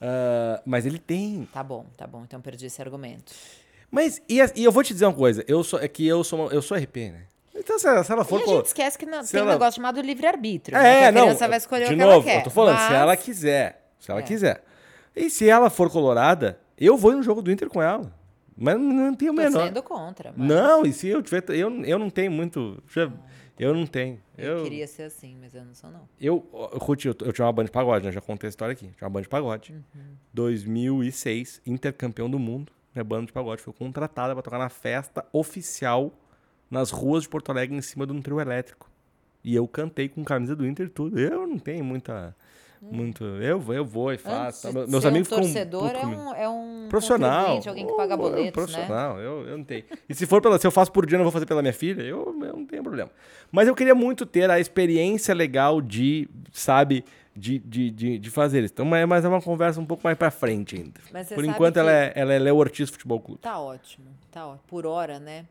Ah, 0.01 0.61
mas 0.65 0.85
ele 0.85 0.97
tem. 0.99 1.47
Tá 1.53 1.61
bom, 1.63 1.85
tá 1.97 2.07
bom. 2.07 2.23
Então 2.23 2.39
perdi 2.39 2.67
esse 2.67 2.81
argumento. 2.81 3.33
Mas, 3.91 4.21
e, 4.29 4.39
a- 4.41 4.49
e 4.55 4.63
eu 4.63 4.71
vou 4.71 4.83
te 4.83 4.93
dizer 4.93 5.05
uma 5.07 5.13
coisa. 5.13 5.43
Eu 5.47 5.63
sou, 5.63 5.79
é 5.79 5.87
que 5.87 6.07
eu 6.07 6.23
sou, 6.23 6.49
eu 6.51 6.61
sou 6.61 6.77
RP, 6.77 7.09
né? 7.11 7.23
Então, 7.55 7.77
se, 7.77 7.87
ela- 7.87 8.03
se 8.03 8.11
ela 8.11 8.23
for. 8.23 8.39
e 8.39 8.43
a 8.43 8.47
gente 8.47 8.65
esquece 8.67 8.97
que 8.97 9.05
não, 9.05 9.23
se 9.23 9.31
tem 9.33 9.41
um 9.41 9.43
ela- 9.43 9.53
negócio 9.53 9.75
chamado 9.75 9.99
livre-arbítrio. 9.99 10.77
né? 10.77 11.01
É, 11.03 11.07
a 11.07 11.11
não. 11.11 11.23
criança 11.23 11.47
vai 11.49 11.57
escolher 11.57 11.87
de 11.89 11.93
o 11.95 11.97
que 11.97 12.03
novo, 12.03 12.13
ela 12.13 12.23
quer. 12.23 12.37
eu 12.39 12.43
tô 12.43 12.49
falando, 12.49 12.77
se 12.77 12.83
Mas- 12.83 12.93
ela 13.01 13.17
quiser. 13.17 13.85
Se 13.99 14.09
ela 14.11 14.19
É. 14.21 14.23
quiser. 14.23 14.63
E 15.15 15.29
se 15.29 15.47
ela 15.49 15.69
for 15.69 15.89
colorada, 15.91 16.59
eu 16.77 16.97
vou 16.97 17.11
no 17.13 17.21
jogo 17.23 17.41
do 17.41 17.51
Inter 17.51 17.69
com 17.69 17.81
ela. 17.81 18.11
Mas 18.57 18.77
não 18.79 19.15
tenho 19.15 19.31
o 19.31 19.35
menor. 19.35 19.67
sendo 19.67 19.81
contra, 19.81 20.33
mas 20.35 20.47
Não, 20.47 20.85
e 20.85 20.91
se 20.91 21.07
eu 21.07 21.21
tiver. 21.23 21.43
Eu, 21.49 21.83
eu 21.85 21.97
não 21.97 22.09
tenho 22.09 22.31
muito. 22.31 22.81
já- 22.89 23.09
eu 23.57 23.73
não 23.73 23.85
tenho. 23.85 24.19
eu, 24.37 24.57
Eu, 24.59 24.63
queria 24.63 24.87
ser 24.87 25.03
assim, 25.03 25.35
mas 25.39 25.53
eu 25.53 25.63
não 25.65 25.73
sou, 25.73 25.89
não. 25.89 26.07
eu, 26.19 26.45
Ruth, 26.73 27.05
eu, 27.05 27.15
eu 27.21 27.31
tinha 27.33 27.45
uma 27.45 27.51
banda 27.53 27.65
de 27.67 27.71
pagode, 27.71 28.05
né? 28.05 28.11
Já 28.11 28.21
contei 28.21 28.47
a 28.47 28.49
história 28.49 28.71
aqui. 28.73 28.87
Tinha 28.87 29.03
uma 29.07 29.09
banda 29.09 29.23
de 29.23 29.29
pagode. 29.29 29.73
Uhum. 29.73 30.01
2006, 30.33 31.61
intercampeão 31.65 32.29
do 32.29 32.39
mundo. 32.39 32.71
Minha 32.93 33.03
banda 33.03 33.27
de 33.27 33.31
pagode 33.33 33.61
foi 33.61 33.73
contratada 33.73 34.33
pra 34.33 34.41
tocar 34.41 34.57
na 34.57 34.69
festa 34.69 35.25
oficial 35.31 36.11
nas 36.69 36.89
ruas 36.91 37.23
de 37.23 37.29
Porto 37.29 37.49
Alegre 37.51 37.75
em 37.77 37.81
cima 37.81 38.05
de 38.05 38.13
um 38.13 38.21
trio 38.21 38.39
elétrico. 38.39 38.89
E 39.43 39.55
eu 39.55 39.67
cantei 39.67 40.09
com 40.09 40.23
camisa 40.23 40.55
do 40.55 40.65
Inter 40.67 40.87
e 40.87 40.89
tudo. 40.89 41.19
Eu 41.19 41.47
não 41.47 41.57
tenho 41.59 41.83
muita. 41.83 42.35
Muito. 42.81 43.23
Eu, 43.23 43.59
vou- 43.59 43.75
eu 43.75 43.85
vou 43.85 44.09
e 44.11 44.13
Antes 44.15 44.23
faço. 44.25 44.71
tá? 44.73 44.87
Meus 44.87 45.05
amigos 45.05 45.31
um 45.31 45.35
torcedor 45.35 45.91
putos 45.91 46.01
é 46.01 46.05
um, 46.07 46.33
é 46.35 46.49
um 46.49 46.85
Profissional. 46.89 47.59
alguém 47.67 47.85
que 47.85 47.93
paga 47.93 48.15
Ou- 48.15 48.21
é 48.21 48.27
um 48.27 48.31
boletos, 48.31 48.45
né? 48.45 48.51
profissional, 48.51 49.19
eu, 49.19 49.47
eu 49.47 49.57
não 49.57 49.63
tenho. 49.65 49.83
E 50.07 50.15
se 50.15 50.25
for 50.25 50.41
pela, 50.41 50.57
se 50.57 50.65
eu 50.65 50.71
faço 50.71 50.91
por 50.91 51.05
dia, 51.05 51.15
eu 51.15 51.19
não 51.19 51.25
vou 51.25 51.31
fazer 51.31 51.45
pela 51.45 51.61
minha 51.61 51.73
filha, 51.73 52.01
eu, 52.01 52.25
eu 52.41 52.53
não 52.55 52.65
tenho 52.65 52.81
problema. 52.81 53.09
Mas 53.51 53.67
eu 53.67 53.75
queria 53.75 53.93
muito 53.95 54.25
ter 54.25 54.49
a 54.49 54.59
experiência 54.59 55.33
legal 55.35 55.81
de, 55.81 56.29
sabe, 56.53 57.03
de, 57.35 57.59
de, 57.59 57.91
de, 57.91 58.17
de 58.19 58.29
fazer 58.29 58.63
isso. 58.63 58.73
Então, 58.73 58.85
mas 58.85 59.25
é 59.25 59.27
uma 59.27 59.41
conversa 59.41 59.79
um 59.79 59.85
pouco 59.85 60.01
mais 60.03 60.17
pra 60.17 60.31
frente 60.31 60.75
ainda. 60.75 61.25
Por 61.35 61.43
enquanto, 61.45 61.77
ela, 61.77 61.91
é, 61.91 62.13
ela 62.15 62.33
é 62.33 62.39
Léo 62.39 62.55
Ortiz 62.57 62.89
Futebol 62.89 63.19
Clube. 63.19 63.41
Tá 63.41 63.59
ótimo, 63.59 64.05
tá 64.31 64.45
ótimo. 64.47 64.63
Por 64.67 64.85
hora, 64.85 65.19
né? 65.19 65.45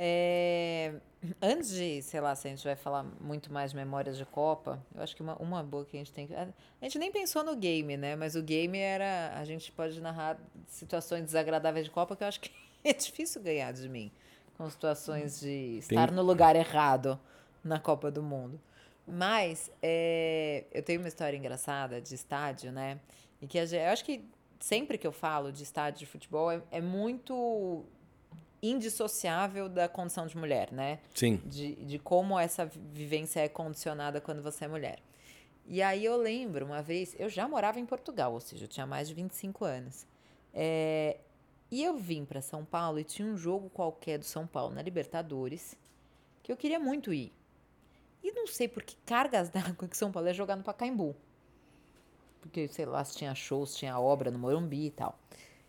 É, 0.00 0.94
Antes 1.42 1.70
de, 1.70 2.00
sei 2.00 2.20
lá, 2.20 2.34
se 2.36 2.46
a 2.46 2.50
gente 2.50 2.62
vai 2.62 2.76
falar 2.76 3.02
muito 3.20 3.52
mais 3.52 3.72
de 3.72 3.76
memórias 3.76 4.16
de 4.16 4.24
Copa, 4.24 4.80
eu 4.94 5.02
acho 5.02 5.16
que 5.16 5.22
uma, 5.22 5.34
uma 5.36 5.64
boa 5.64 5.84
que 5.84 5.96
a 5.96 5.98
gente 5.98 6.12
tem 6.12 6.28
que. 6.28 6.34
A 6.34 6.46
gente 6.82 6.96
nem 6.96 7.10
pensou 7.10 7.42
no 7.42 7.56
game, 7.56 7.96
né? 7.96 8.14
Mas 8.14 8.36
o 8.36 8.42
game 8.42 8.78
era. 8.78 9.32
A 9.34 9.44
gente 9.44 9.72
pode 9.72 10.00
narrar 10.00 10.38
situações 10.68 11.24
desagradáveis 11.24 11.86
de 11.86 11.90
Copa, 11.90 12.14
que 12.14 12.22
eu 12.22 12.28
acho 12.28 12.40
que 12.40 12.52
é 12.84 12.92
difícil 12.92 13.42
ganhar 13.42 13.72
de 13.72 13.88
mim. 13.88 14.12
Com 14.56 14.70
situações 14.70 15.40
de 15.40 15.78
estar 15.78 16.12
no 16.12 16.22
lugar 16.22 16.54
errado 16.54 17.18
na 17.64 17.80
Copa 17.80 18.12
do 18.12 18.22
Mundo. 18.22 18.60
Mas 19.04 19.72
é, 19.82 20.66
eu 20.72 20.84
tenho 20.84 21.00
uma 21.00 21.08
história 21.08 21.36
engraçada 21.36 22.00
de 22.00 22.14
estádio, 22.14 22.70
né? 22.70 23.00
E 23.42 23.46
que 23.48 23.58
a 23.58 23.64
eu 23.64 23.92
acho 23.92 24.04
que 24.04 24.24
sempre 24.60 24.96
que 24.98 25.06
eu 25.06 25.12
falo 25.12 25.50
de 25.50 25.64
estádio 25.64 26.00
de 26.00 26.06
futebol 26.06 26.50
é, 26.50 26.62
é 26.70 26.80
muito 26.80 27.84
indissociável 28.62 29.68
da 29.68 29.88
condição 29.88 30.26
de 30.26 30.36
mulher, 30.36 30.72
né? 30.72 30.98
Sim. 31.14 31.40
De, 31.44 31.74
de 31.76 31.98
como 31.98 32.38
essa 32.38 32.66
vivência 32.66 33.40
é 33.40 33.48
condicionada 33.48 34.20
quando 34.20 34.42
você 34.42 34.64
é 34.64 34.68
mulher. 34.68 34.98
E 35.66 35.82
aí 35.82 36.04
eu 36.04 36.16
lembro 36.16 36.64
uma 36.64 36.80
vez, 36.80 37.14
eu 37.18 37.28
já 37.28 37.46
morava 37.46 37.78
em 37.78 37.86
Portugal, 37.86 38.32
ou 38.32 38.40
seja, 38.40 38.64
eu 38.64 38.68
tinha 38.68 38.86
mais 38.86 39.06
de 39.08 39.14
25 39.14 39.64
anos. 39.64 40.06
É, 40.54 41.18
e 41.70 41.84
eu 41.84 41.96
vim 41.96 42.24
para 42.24 42.40
São 42.40 42.64
Paulo 42.64 42.98
e 42.98 43.04
tinha 43.04 43.28
um 43.28 43.36
jogo 43.36 43.68
qualquer 43.68 44.18
do 44.18 44.24
São 44.24 44.46
Paulo 44.46 44.74
na 44.74 44.80
Libertadores 44.80 45.76
que 46.42 46.50
eu 46.50 46.56
queria 46.56 46.80
muito 46.80 47.12
ir. 47.12 47.32
E 48.22 48.32
não 48.32 48.46
sei 48.46 48.66
por 48.66 48.82
que 48.82 48.96
cargas 49.04 49.50
d'água 49.50 49.86
que 49.86 49.96
São 49.96 50.10
Paulo 50.10 50.28
ia 50.28 50.34
jogar 50.34 50.56
no 50.56 50.62
Pacaembu. 50.62 51.14
Porque, 52.40 52.66
sei 52.68 52.86
lá, 52.86 53.04
se 53.04 53.16
tinha 53.16 53.34
shows, 53.34 53.76
tinha 53.76 53.98
obra 53.98 54.30
no 54.30 54.38
Morumbi 54.38 54.86
e 54.86 54.90
tal. 54.90 55.18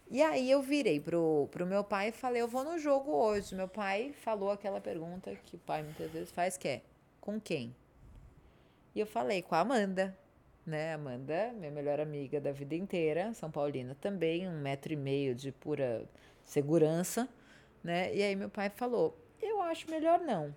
E 0.10 0.24
aí 0.24 0.50
eu 0.50 0.62
virei 0.62 1.00
pro, 1.00 1.48
pro 1.52 1.68
meu 1.68 1.84
pai 1.84 2.10
e 2.10 2.12
falei, 2.12 2.42
eu 2.42 2.48
vou 2.48 2.64
no 2.64 2.80
jogo 2.80 3.12
hoje. 3.12 3.54
Meu 3.54 3.68
pai 3.68 4.12
falou 4.12 4.50
aquela 4.50 4.82
pergunta 4.82 5.36
que 5.46 5.56
o 5.56 5.60
pai 5.60 5.84
muitas 5.84 6.10
vezes 6.10 6.32
faz, 6.32 6.58
que 6.58 6.68
é, 6.68 6.82
com 7.22 7.40
quem? 7.40 7.76
E 8.96 9.00
eu 9.00 9.06
falei, 9.06 9.44
com 9.44 9.54
a 9.54 9.60
Amanda. 9.60 10.18
Né? 10.66 10.94
Amanda, 10.94 11.54
minha 11.54 11.72
melhor 11.72 12.00
amiga 12.00 12.42
da 12.42 12.52
vida 12.52 12.76
inteira, 12.76 13.34
São 13.34 13.52
Paulina 13.52 13.96
também, 14.02 14.48
um 14.48 14.60
metro 14.60 14.94
e 14.94 14.96
meio 14.96 15.36
de 15.36 15.52
pura 15.52 16.04
segurança. 16.44 17.30
Né? 17.84 18.14
E 18.16 18.24
aí 18.24 18.36
meu 18.36 18.50
pai 18.50 18.70
falou, 18.70 19.16
eu 19.40 19.62
acho 19.62 19.90
melhor 19.92 20.20
não. 20.20 20.54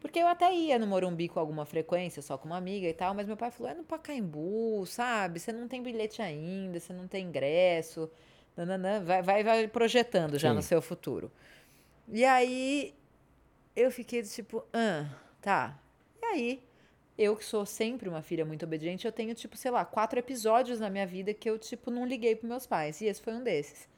Porque 0.00 0.18
eu 0.18 0.26
até 0.26 0.54
ia 0.54 0.78
no 0.78 0.86
Morumbi 0.86 1.28
com 1.28 1.38
alguma 1.38 1.64
frequência, 1.66 2.22
só 2.22 2.38
com 2.38 2.46
uma 2.46 2.56
amiga 2.56 2.86
e 2.86 2.94
tal, 2.94 3.14
mas 3.14 3.26
meu 3.26 3.36
pai 3.36 3.50
falou: 3.50 3.70
é 3.70 3.74
no 3.74 3.84
Pacaembu, 3.84 4.84
sabe? 4.86 5.38
Você 5.38 5.52
não 5.52 5.68
tem 5.68 5.82
bilhete 5.82 6.22
ainda, 6.22 6.80
você 6.80 6.92
não 6.92 7.06
tem 7.06 7.26
ingresso. 7.26 8.10
Nananã, 8.56 9.02
vai, 9.02 9.22
vai, 9.22 9.42
vai 9.44 9.68
projetando 9.68 10.38
já 10.38 10.50
Sim. 10.50 10.56
no 10.56 10.62
seu 10.62 10.82
futuro. 10.82 11.30
E 12.08 12.24
aí 12.24 12.94
eu 13.74 13.90
fiquei 13.90 14.22
tipo, 14.22 14.64
ah, 14.72 15.06
tá. 15.40 15.78
E 16.22 16.26
aí, 16.26 16.62
eu 17.16 17.36
que 17.36 17.44
sou 17.44 17.64
sempre 17.64 18.08
uma 18.08 18.22
filha 18.22 18.44
muito 18.44 18.64
obediente, 18.64 19.06
eu 19.06 19.12
tenho, 19.12 19.34
tipo, 19.34 19.56
sei 19.56 19.70
lá, 19.70 19.84
quatro 19.84 20.18
episódios 20.18 20.80
na 20.80 20.90
minha 20.90 21.06
vida 21.06 21.34
que 21.34 21.48
eu, 21.48 21.58
tipo, 21.58 21.90
não 21.90 22.06
liguei 22.06 22.34
pros 22.34 22.48
meus 22.48 22.66
pais. 22.66 23.00
E 23.00 23.06
esse 23.06 23.20
foi 23.20 23.34
um 23.34 23.42
desses. 23.42 23.88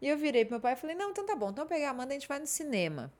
E 0.00 0.08
eu 0.08 0.16
virei 0.16 0.44
pro 0.44 0.54
meu 0.54 0.60
pai 0.60 0.72
e 0.72 0.76
falei, 0.76 0.96
não, 0.96 1.10
então 1.10 1.24
tá 1.24 1.36
bom, 1.36 1.50
então 1.50 1.64
eu 1.64 1.68
pegar 1.68 1.88
a 1.88 1.90
Amanda, 1.90 2.10
a 2.10 2.14
gente 2.14 2.26
vai 2.26 2.40
no 2.40 2.46
cinema. 2.46 3.12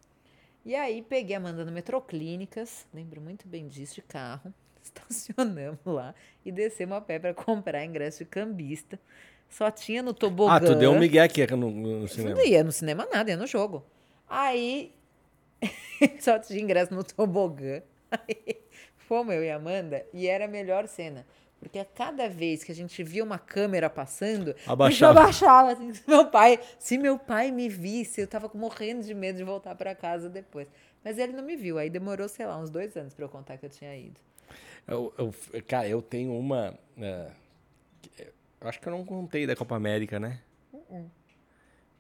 E 0.65 0.75
aí 0.75 1.03
peguei 1.03 1.37
a 1.37 1.39
Amanda 1.39 1.65
no 1.65 1.73
Metroclínicas, 1.73 2.87
lembro 2.93 3.21
muito 3.21 3.47
bem 3.47 3.69
disso, 3.69 3.97
de 3.97 4.03
carro. 4.03 4.53
Estacionamos 4.83 5.79
lá 5.85 6.15
e 6.45 6.51
descemos 6.51 6.97
a 6.97 7.01
pé 7.01 7.19
para 7.19 7.33
comprar 7.33 7.85
ingresso 7.85 8.25
de 8.25 8.31
cambista. 8.31 8.99
Só 9.53 9.71
tinha 9.71 10.03
no 10.03 10.15
tobogã. 10.15 10.55
Ah, 10.55 10.61
tu 10.61 10.75
deu 10.75 10.91
um 10.93 10.99
migué 10.99 11.21
aqui 11.21 11.47
no, 11.55 11.71
no 11.71 12.03
Eu 12.03 12.09
cinema. 12.09 12.37
Não 12.37 12.45
ia 12.47 12.65
no 12.65 12.73
cinema 12.73 13.07
nada, 13.13 13.31
ia 13.31 13.37
no 13.37 13.47
jogo. 13.47 13.85
Aí 14.29 14.95
só 16.21 16.39
tinha 16.39 16.59
ingresso 16.61 16.95
no 16.95 17.05
tobogã. 17.05 17.83
Aí 18.11 18.57
fomos 18.97 19.35
eu 19.35 19.45
e 19.45 19.51
Amanda 19.51 20.07
e 20.13 20.27
era 20.27 20.47
a 20.47 20.49
melhor 20.49 20.89
cena. 20.89 21.27
Porque 21.61 21.79
a 21.79 21.85
cada 21.85 22.29
vez 22.29 22.65
que 22.65 22.73
a 22.73 22.75
gente 22.75 23.05
via 23.05 23.23
uma 23.23 23.39
câmera 23.39 23.89
passando, 23.89 24.51
a 24.51 24.55
gente 24.55 24.71
Abaixava. 24.71 25.21
abaixava. 25.21 25.73
Assim, 25.73 25.93
se 25.95 26.03
meu 26.09 26.27
pai, 26.27 26.59
se 26.79 26.99
meu 26.99 27.19
pai 27.19 27.51
me 27.53 27.69
visse, 27.69 28.21
eu 28.23 28.27
tava 28.27 28.51
morrendo 28.55 29.03
de 29.05 29.15
medo 29.15 29.37
de 29.37 29.45
voltar 29.45 29.75
para 29.77 29.95
casa 29.95 30.29
depois. 30.29 30.67
Mas 31.05 31.19
ele 31.19 31.33
não 31.33 31.45
me 31.45 31.55
viu. 31.57 31.79
Aí 31.79 31.89
demorou, 31.91 32.29
sei 32.29 32.47
lá, 32.47 32.59
uns 32.59 32.69
dois 32.71 32.97
anos 32.97 33.15
para 33.15 33.25
eu 33.25 33.29
contar 33.29 33.59
que 33.59 33.67
eu 33.67 33.71
tinha 33.71 33.95
ido. 33.97 34.19
Eu, 34.89 35.13
eu- 35.17 35.35
cara, 35.69 35.87
eu 35.89 36.03
tenho 36.03 36.33
uma. 36.37 36.75
é, 36.99 37.31
eu 38.19 38.33
acho 38.69 38.81
que 38.81 38.89
eu 38.89 38.93
não 38.93 39.05
contei 39.05 39.47
da 39.47 39.57
Copa 39.57 39.77
América, 39.77 40.19
né? 40.21 40.41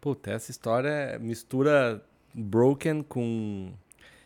Puta, 0.00 0.32
essa 0.32 0.50
história 0.50 1.18
mistura 1.18 2.04
Broken 2.34 3.02
com 3.02 3.72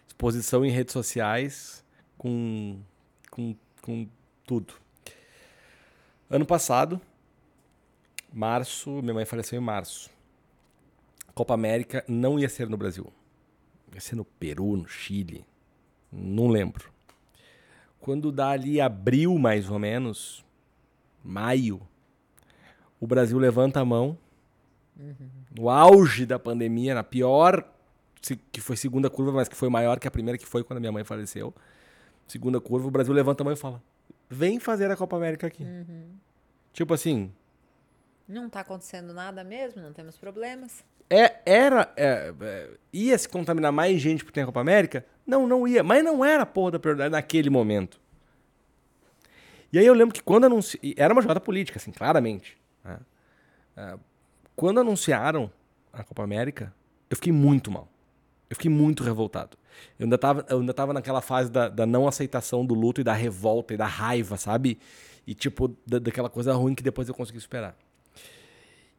exposição 0.06 0.64
em 0.64 0.70
redes 0.70 0.92
sociais, 0.92 1.84
com, 2.16 2.80
com, 3.30 3.54
com 3.82 4.08
tudo. 4.46 4.74
Ano 6.30 6.46
passado, 6.46 7.00
março, 8.32 9.02
minha 9.02 9.14
mãe 9.14 9.24
faleceu 9.24 9.60
em 9.60 9.64
março. 9.64 10.10
Copa 11.34 11.52
América 11.54 12.04
não 12.08 12.38
ia 12.38 12.48
ser 12.48 12.68
no 12.68 12.76
Brasil. 12.76 13.12
Ia 13.92 14.00
ser 14.00 14.16
no 14.16 14.24
Peru, 14.24 14.76
no 14.76 14.88
Chile. 14.88 15.44
Não 16.10 16.48
lembro. 16.48 16.90
Quando 18.00 18.32
dá 18.32 18.50
ali 18.50 18.80
abril, 18.80 19.38
mais 19.38 19.68
ou 19.68 19.78
menos, 19.78 20.44
maio, 21.22 21.80
o 23.00 23.06
Brasil 23.06 23.38
levanta 23.38 23.80
a 23.80 23.84
mão, 23.84 24.16
no 25.54 25.68
auge 25.68 26.24
da 26.24 26.38
pandemia, 26.38 26.94
na 26.94 27.04
pior, 27.04 27.64
que 28.50 28.60
foi 28.60 28.76
segunda 28.76 29.10
curva, 29.10 29.32
mas 29.32 29.48
que 29.48 29.56
foi 29.56 29.68
maior 29.68 29.98
que 30.00 30.08
a 30.08 30.10
primeira, 30.10 30.38
que 30.38 30.46
foi 30.46 30.64
quando 30.64 30.78
a 30.78 30.80
minha 30.80 30.92
mãe 30.92 31.04
faleceu. 31.04 31.54
Segunda 32.26 32.60
curva, 32.60 32.88
o 32.88 32.90
Brasil 32.90 33.14
levanta 33.14 33.42
a 33.42 33.44
mão 33.44 33.52
e 33.52 33.56
fala: 33.56 33.82
vem 34.28 34.58
fazer 34.58 34.90
a 34.90 34.96
Copa 34.96 35.16
América 35.16 35.46
aqui. 35.46 35.64
Tipo 36.72 36.94
assim, 36.94 37.32
Não 38.28 38.48
tá 38.50 38.60
acontecendo 38.60 39.12
nada 39.14 39.44
mesmo, 39.44 39.80
não 39.80 39.92
temos 39.92 40.16
problemas. 40.16 40.84
É, 41.08 41.36
era. 41.46 41.92
é, 41.96 42.34
é, 42.40 42.70
ia 42.92 43.16
se 43.16 43.28
contaminar 43.28 43.70
mais 43.70 44.00
gente 44.00 44.24
por 44.24 44.32
ter 44.32 44.40
a 44.40 44.46
Copa 44.46 44.60
América? 44.60 45.06
Não, 45.24 45.46
não 45.46 45.66
ia. 45.68 45.82
Mas 45.82 46.02
não 46.02 46.24
era 46.24 46.42
a 46.42 46.46
porra 46.46 46.72
da 46.72 46.78
prioridade 46.78 47.12
naquele 47.12 47.48
momento. 47.48 48.00
E 49.72 49.78
aí 49.78 49.86
eu 49.86 49.94
lembro 49.94 50.14
que 50.14 50.22
quando 50.22 50.44
anunciaram. 50.46 50.94
Era 50.96 51.12
uma 51.12 51.22
jogada 51.22 51.40
política, 51.40 51.78
assim, 51.78 51.92
claramente. 51.92 52.58
Né? 52.86 52.98
É, 53.76 53.98
quando 54.54 54.80
anunciaram 54.80 55.50
a 55.92 56.02
Copa 56.02 56.22
América, 56.22 56.72
eu 57.10 57.16
fiquei 57.16 57.32
muito 57.32 57.70
mal. 57.70 57.88
Eu 58.48 58.56
fiquei 58.56 58.70
muito 58.70 59.02
revoltado. 59.02 59.56
Eu 59.98 60.04
ainda 60.04 60.16
tava, 60.16 60.46
eu 60.48 60.60
ainda 60.60 60.72
tava 60.72 60.92
naquela 60.92 61.20
fase 61.20 61.50
da, 61.50 61.68
da 61.68 61.84
não 61.84 62.06
aceitação 62.06 62.64
do 62.64 62.74
luto 62.74 63.00
e 63.00 63.04
da 63.04 63.12
revolta 63.12 63.74
e 63.74 63.76
da 63.76 63.86
raiva, 63.86 64.36
sabe? 64.36 64.78
E 65.26 65.34
tipo, 65.34 65.76
da- 65.86 65.98
daquela 65.98 66.30
coisa 66.30 66.54
ruim 66.54 66.74
que 66.74 66.82
depois 66.82 67.08
eu 67.08 67.14
consegui 67.14 67.40
superar. 67.40 67.76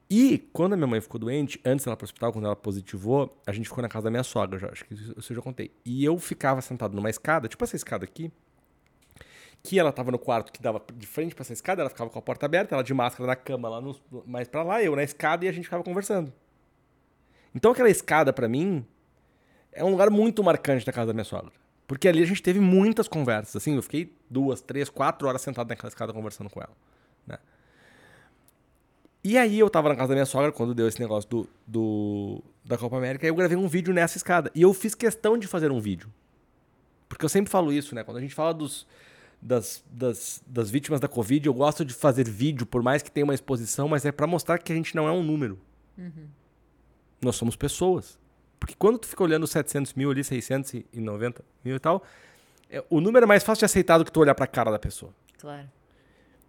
E 0.10 0.38
quando 0.54 0.74
a 0.74 0.78
minha 0.78 0.88
mãe 0.88 1.02
ficou 1.02 1.20
doente, 1.20 1.60
antes 1.66 1.84
dela 1.86 1.96
ir 1.96 1.98
pro 1.98 2.06
hospital, 2.06 2.32
quando 2.32 2.46
ela 2.46 2.56
positivou, 2.56 3.42
a 3.46 3.52
gente 3.52 3.68
ficou 3.68 3.82
na 3.82 3.90
casa 3.90 4.06
da 4.06 4.12
minha 4.12 4.24
sogra, 4.24 4.58
já, 4.58 4.70
acho 4.70 4.86
que 4.86 4.94
isso 4.94 5.32
eu 5.32 5.36
já 5.36 5.42
contei. 5.42 5.72
E 5.86 6.04
eu 6.04 6.18
ficava 6.18 6.62
sentado 6.62 6.96
numa 6.96 7.10
escada, 7.10 7.48
tipo 7.48 7.62
essa 7.64 7.76
escada 7.76 8.06
aqui, 8.06 8.32
que 9.64 9.80
ela 9.80 9.92
tava 9.92 10.12
no 10.12 10.20
quarto 10.20 10.52
que 10.52 10.62
dava 10.62 10.82
de 10.94 11.06
frente 11.06 11.36
pra 11.36 11.42
essa 11.42 11.54
escada, 11.54 11.82
ela 11.82 11.90
ficava 11.90 12.10
com 12.10 12.20
a 12.20 12.22
porta 12.22 12.46
aberta, 12.46 12.76
ela 12.76 12.84
de 12.84 12.94
máscara 12.94 13.28
na 13.28 13.36
cama 13.36 13.70
lá 13.70 13.82
no, 13.82 13.96
mais 14.26 14.48
pra 14.48 14.64
lá, 14.64 14.82
eu 14.82 14.96
na 14.96 15.04
escada 15.04 15.46
e 15.46 15.48
a 15.48 15.52
gente 15.52 15.66
ficava 15.66 15.84
conversando. 15.84 16.32
Então 17.54 17.72
aquela 17.72 17.90
escada 17.90 18.32
pra 18.32 18.48
mim 18.48 18.86
é 19.72 19.84
um 19.84 19.90
lugar 19.90 20.10
muito 20.10 20.44
marcante 20.44 20.86
da 20.86 20.92
casa 20.92 21.08
da 21.08 21.14
minha 21.14 21.24
sogra. 21.24 21.52
Porque 21.86 22.08
ali 22.08 22.22
a 22.22 22.26
gente 22.26 22.42
teve 22.42 22.60
muitas 22.60 23.08
conversas, 23.08 23.56
assim, 23.56 23.76
eu 23.76 23.82
fiquei 23.82 24.14
duas, 24.30 24.62
três, 24.62 24.90
quatro 24.90 25.28
horas 25.28 25.42
sentado 25.42 25.70
naquela 25.70 25.88
escada 25.88 26.12
conversando 26.12 26.50
com 26.50 26.62
ela, 26.62 26.76
né? 27.26 27.38
E 29.24 29.38
aí 29.38 29.60
eu 29.60 29.70
tava 29.70 29.90
na 29.90 29.96
casa 29.96 30.10
da 30.10 30.16
minha 30.16 30.26
sogra 30.26 30.52
quando 30.52 30.74
deu 30.74 30.88
esse 30.88 31.00
negócio 31.00 31.30
do, 31.30 31.50
do 31.66 32.44
da 32.64 32.78
Copa 32.78 32.98
América, 32.98 33.26
e 33.26 33.30
eu 33.30 33.36
gravei 33.36 33.58
um 33.58 33.68
vídeo 33.68 33.94
nessa 33.94 34.18
escada. 34.18 34.52
E 34.54 34.62
eu 34.62 34.74
fiz 34.74 34.94
questão 34.94 35.38
de 35.38 35.48
fazer 35.48 35.72
um 35.72 35.80
vídeo. 35.80 36.10
Porque 37.10 37.24
eu 37.24 37.30
sempre 37.30 37.50
falo 37.50 37.72
isso, 37.72 37.96
né? 37.96 38.04
Quando 38.04 38.18
a 38.18 38.22
gente 38.22 38.36
fala 38.36 38.54
dos, 38.54 38.86
das, 39.42 39.84
das, 39.92 40.44
das 40.48 40.70
vítimas 40.70 41.00
da 41.00 41.08
Covid, 41.08 41.46
eu 41.46 41.54
gosto 41.54 41.86
de 41.86 41.94
fazer 41.94 42.28
vídeo, 42.28 42.66
por 42.66 42.82
mais 42.82 43.02
que 43.02 43.12
tenha 43.12 43.24
uma 43.24 43.34
exposição, 43.34 43.88
mas 43.88 44.06
é 44.06 44.12
pra 44.12 44.28
mostrar 44.28 44.58
que 44.58 44.72
a 44.72 44.76
gente 44.76 44.96
não 44.96 45.08
é 45.08 45.12
um 45.12 45.24
número. 45.24 45.60
Nós 47.22 47.36
somos 47.36 47.56
pessoas. 47.56 48.20
Porque 48.60 48.76
quando 48.76 48.98
tu 48.98 49.08
fica 49.08 49.24
olhando 49.24 49.46
700 49.46 49.94
mil 49.94 50.12
ali, 50.12 50.24
690 50.24 51.44
mil 51.64 51.76
e 51.76 51.80
tal, 51.80 52.04
é, 52.70 52.84
o 52.90 53.00
número 53.00 53.26
é 53.26 53.28
mais 53.28 53.44
fácil 53.44 53.60
de 53.60 53.66
aceitar 53.66 53.98
do 53.98 54.06
que 54.06 54.12
tu 54.12 54.20
olhar 54.20 54.36
pra 54.36 54.48
cara 54.48 54.72
da 54.72 54.80
pessoa. 54.80 55.14
Claro. 55.38 55.70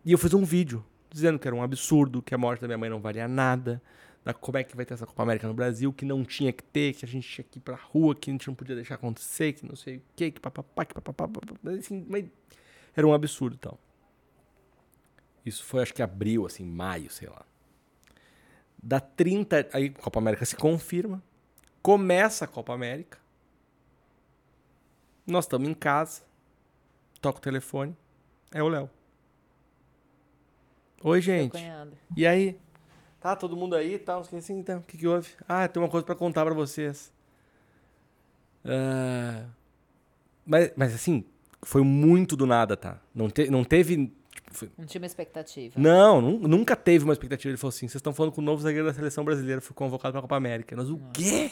E 0.04 0.12
eu 0.12 0.18
fiz 0.18 0.32
um 0.32 0.44
vídeo 0.44 0.84
dizendo 1.10 1.38
que 1.38 1.46
era 1.46 1.54
um 1.54 1.62
absurdo, 1.62 2.22
que 2.22 2.34
a 2.34 2.38
morte 2.38 2.60
da 2.60 2.66
minha 2.66 2.78
mãe 2.78 2.90
não 2.90 3.00
valia 3.00 3.28
nada, 3.28 3.80
da 4.24 4.34
como 4.34 4.58
é 4.58 4.64
que 4.64 4.76
vai 4.76 4.84
ter 4.84 4.94
essa 4.94 5.06
Copa 5.06 5.22
América 5.22 5.46
no 5.46 5.54
Brasil, 5.54 5.92
que 5.92 6.04
não 6.04 6.24
tinha 6.24 6.52
que 6.52 6.62
ter, 6.62 6.94
que 6.94 7.04
a 7.04 7.08
gente 7.08 7.28
tinha 7.28 7.44
que 7.48 7.58
ir 7.58 7.62
pra 7.62 7.76
rua, 7.76 8.14
que 8.14 8.30
a 8.30 8.32
gente 8.32 8.46
não 8.46 8.54
podia 8.54 8.74
deixar 8.74 8.96
acontecer, 8.96 9.52
que 9.54 9.66
não 9.66 9.76
sei 9.76 9.96
o 9.96 10.02
que, 10.14 10.30
que 10.30 10.40
papapá, 10.40 10.84
que 10.84 10.94
papapá, 10.94 11.28
papapá, 11.28 11.70
assim, 11.70 12.04
mas 12.08 12.26
era 12.96 13.06
um 13.06 13.12
absurdo 13.12 13.54
e 13.54 13.58
tal. 13.58 13.78
Isso 15.44 15.64
foi 15.64 15.82
acho 15.82 15.94
que 15.94 16.02
abril, 16.02 16.46
assim, 16.46 16.64
maio, 16.64 17.10
sei 17.10 17.28
lá. 17.28 17.44
Da 18.82 19.00
30, 19.00 19.68
aí 19.72 19.86
a 19.96 20.02
Copa 20.02 20.18
América 20.18 20.44
se 20.44 20.56
confirma, 20.56 21.22
começa 21.82 22.44
a 22.44 22.48
Copa 22.48 22.72
América, 22.72 23.18
nós 25.26 25.44
estamos 25.44 25.68
em 25.68 25.74
casa, 25.74 26.22
toca 27.20 27.38
o 27.38 27.42
telefone, 27.42 27.96
é 28.52 28.62
o 28.62 28.68
Léo. 28.68 28.90
Oi, 31.02 31.20
gente. 31.20 31.58
E 32.16 32.26
aí? 32.26 32.58
Tá 33.20 33.36
todo 33.36 33.56
mundo 33.56 33.74
aí 33.74 33.94
e 33.94 33.98
tal? 33.98 34.20
Assim, 34.20 34.58
então, 34.58 34.78
o 34.78 34.82
que, 34.82 34.96
que 34.96 35.06
houve? 35.06 35.28
Ah, 35.48 35.66
tem 35.68 35.82
uma 35.82 35.88
coisa 35.88 36.04
pra 36.04 36.14
contar 36.14 36.44
pra 36.44 36.54
vocês. 36.54 37.12
Ah, 38.64 39.46
mas, 40.44 40.72
mas 40.76 40.94
assim, 40.94 41.24
foi 41.62 41.82
muito 41.82 42.36
do 42.36 42.46
nada, 42.46 42.76
tá? 42.76 43.00
Não, 43.14 43.28
te, 43.28 43.50
não 43.50 43.64
teve. 43.64 44.12
tipo, 44.34 44.54
foi- 44.54 44.70
Não 44.78 44.86
tinha 44.86 45.00
uma 45.00 45.06
expectativa. 45.06 45.74
não, 45.78 46.20
nu- 46.20 46.48
nunca 46.48 46.74
teve 46.76 47.04
uma 47.04 47.12
expectativa. 47.12 47.50
Ele 47.50 47.56
falou 47.58 47.70
assim: 47.70 47.86
vocês 47.88 47.96
estão 47.96 48.12
falando 48.14 48.32
com 48.32 48.40
o 48.40 48.44
novo 48.44 48.62
zagueiro 48.62 48.86
da 48.86 48.94
seleção 48.94 49.24
brasileira, 49.24 49.60
foi 49.60 49.74
convocado 49.74 50.12
pra 50.12 50.22
Copa 50.22 50.36
América. 50.36 50.74
Nós, 50.76 50.88
o 50.90 50.98
quê? 51.12 51.50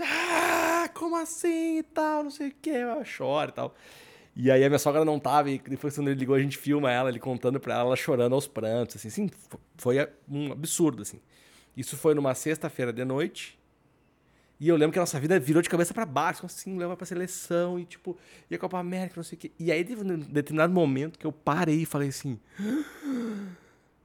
Ah, 0.00 0.88
como 0.94 1.16
assim 1.16 1.78
e 1.78 1.82
tal, 1.82 2.22
não 2.24 2.30
sei 2.30 2.48
o 2.48 2.54
quê, 2.62 2.70
eu 2.70 3.04
choro 3.04 3.50
e 3.50 3.52
tal. 3.52 3.74
E 4.36 4.50
aí 4.50 4.64
a 4.64 4.68
minha 4.68 4.78
sogra 4.78 5.04
não 5.04 5.18
tava, 5.18 5.50
e 5.50 5.58
depois 5.58 5.94
quando 5.96 6.08
ele 6.08 6.20
ligou, 6.20 6.36
a 6.36 6.40
gente 6.40 6.56
filma 6.56 6.92
ela, 6.92 7.08
ele 7.08 7.18
contando 7.18 7.58
pra 7.58 7.74
ela, 7.74 7.82
ela 7.82 7.96
chorando 7.96 8.34
aos 8.34 8.46
prantos, 8.46 8.94
assim, 8.96 9.08
assim, 9.08 9.28
fo- 9.48 9.58
foi 9.76 9.96
um 10.28 10.52
absurdo, 10.52 11.02
assim. 11.02 11.18
Isso 11.76 11.96
foi 11.96 12.14
numa 12.14 12.34
sexta-feira 12.34 12.92
de 12.92 13.04
noite, 13.04 13.57
e 14.60 14.68
eu 14.68 14.76
lembro 14.76 14.92
que 14.92 14.98
a 14.98 15.02
nossa 15.02 15.18
vida 15.20 15.38
virou 15.38 15.62
de 15.62 15.68
cabeça 15.68 15.94
pra 15.94 16.04
baixo, 16.04 16.44
assim, 16.44 16.76
leva 16.76 16.96
pra 16.96 17.06
seleção, 17.06 17.78
e 17.78 17.84
tipo, 17.84 18.16
e 18.50 18.54
a 18.54 18.58
Copa 18.58 18.78
América, 18.78 19.14
não 19.16 19.22
sei 19.24 19.36
o 19.36 19.40
quê. 19.40 19.52
E 19.58 19.70
aí 19.70 19.84
teve 19.84 20.02
um 20.02 20.18
determinado 20.18 20.72
momento 20.72 21.18
que 21.18 21.26
eu 21.26 21.32
parei 21.32 21.82
e 21.82 21.86
falei 21.86 22.08
assim, 22.08 22.38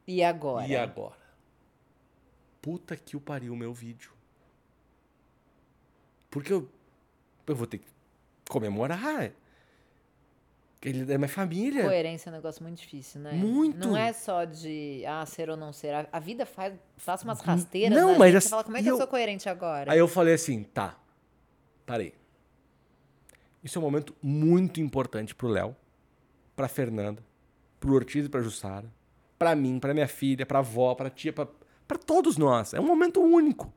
E 0.07 0.23
agora? 0.23 0.67
e 0.67 0.75
agora? 0.75 1.17
Puta 2.61 2.95
que 2.95 3.17
o 3.17 3.19
pariu 3.19 3.53
o 3.53 3.57
meu 3.57 3.73
vídeo. 3.73 4.11
Porque 6.29 6.53
eu, 6.53 6.69
eu 7.47 7.55
vou 7.55 7.67
ter 7.67 7.79
que 7.79 7.85
comemorar. 8.49 9.31
Ele 10.83 11.11
é 11.11 11.17
minha 11.17 11.29
família. 11.29 11.83
Coerência 11.83 12.29
é 12.29 12.31
um 12.31 12.35
negócio 12.35 12.61
muito 12.61 12.77
difícil, 12.79 13.21
né? 13.21 13.31
Muito. 13.33 13.87
Não 13.87 13.95
é 13.95 14.11
só 14.11 14.43
de 14.43 15.03
ah, 15.05 15.25
ser 15.25 15.49
ou 15.49 15.55
não 15.55 15.71
ser. 15.71 15.93
A, 15.93 16.07
a 16.11 16.19
vida 16.19 16.45
faz, 16.45 16.73
faz 16.97 17.23
umas 17.23 17.39
rasteiras. 17.41 17.97
Não, 17.97 18.13
na 18.13 18.17
mas 18.19 18.27
gente, 18.33 18.37
assim, 18.37 18.47
Você 18.47 18.49
fala, 18.51 18.63
como 18.63 18.77
é 18.77 18.81
que 18.83 18.89
eu 18.89 18.93
eu- 18.93 18.97
sou 18.97 19.07
coerente 19.07 19.47
agora? 19.47 19.91
Aí 19.91 19.99
eu 19.99 20.07
falei 20.07 20.33
assim, 20.33 20.63
tá, 20.63 20.97
parei. 21.85 22.13
Isso 23.63 23.77
é 23.77 23.81
um 23.81 23.83
momento 23.85 24.13
muito 24.21 24.81
importante 24.81 25.33
pro 25.33 25.47
Léo, 25.47 25.73
pra 26.55 26.67
Fernanda, 26.67 27.23
pro 27.79 27.93
Ortiz 27.93 28.25
e 28.25 28.29
pra 28.29 28.41
Jussara, 28.41 28.91
pra 29.39 29.55
mim, 29.55 29.79
pra 29.79 29.93
minha 29.93 30.07
filha, 30.07 30.45
pra 30.45 30.59
avó, 30.59 30.93
pra 30.95 31.09
tia, 31.09 31.31
pra, 31.31 31.47
pra 31.87 31.97
todos 31.97 32.37
nós. 32.37 32.73
É 32.73 32.79
um 32.79 32.85
momento 32.85 33.21
único. 33.21 33.73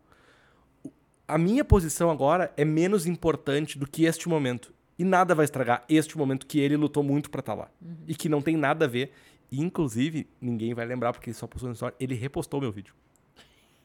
A 1.28 1.38
minha 1.38 1.64
posição 1.64 2.10
agora 2.10 2.52
é 2.56 2.64
menos 2.64 3.06
importante 3.06 3.78
do 3.78 3.86
que 3.86 4.04
este 4.04 4.28
momento. 4.28 4.74
E 4.98 5.04
nada 5.04 5.34
vai 5.34 5.44
estragar 5.44 5.84
este 5.88 6.16
momento 6.16 6.46
que 6.46 6.58
ele 6.58 6.76
lutou 6.76 7.02
muito 7.02 7.30
pra 7.30 7.40
estar 7.40 7.54
lá. 7.54 7.70
E 8.06 8.14
que 8.14 8.28
não 8.28 8.40
tem 8.40 8.56
nada 8.56 8.86
a 8.86 8.88
ver. 8.88 9.12
E, 9.50 9.60
inclusive, 9.60 10.26
ninguém 10.40 10.74
vai 10.74 10.86
lembrar 10.86 11.12
porque 11.12 11.30
ele 11.30 11.36
só 11.36 11.46
postou 11.46 11.68
no 11.68 11.74
story. 11.74 11.94
Ele 12.00 12.14
repostou 12.14 12.60
meu 12.60 12.72
vídeo 12.72 12.94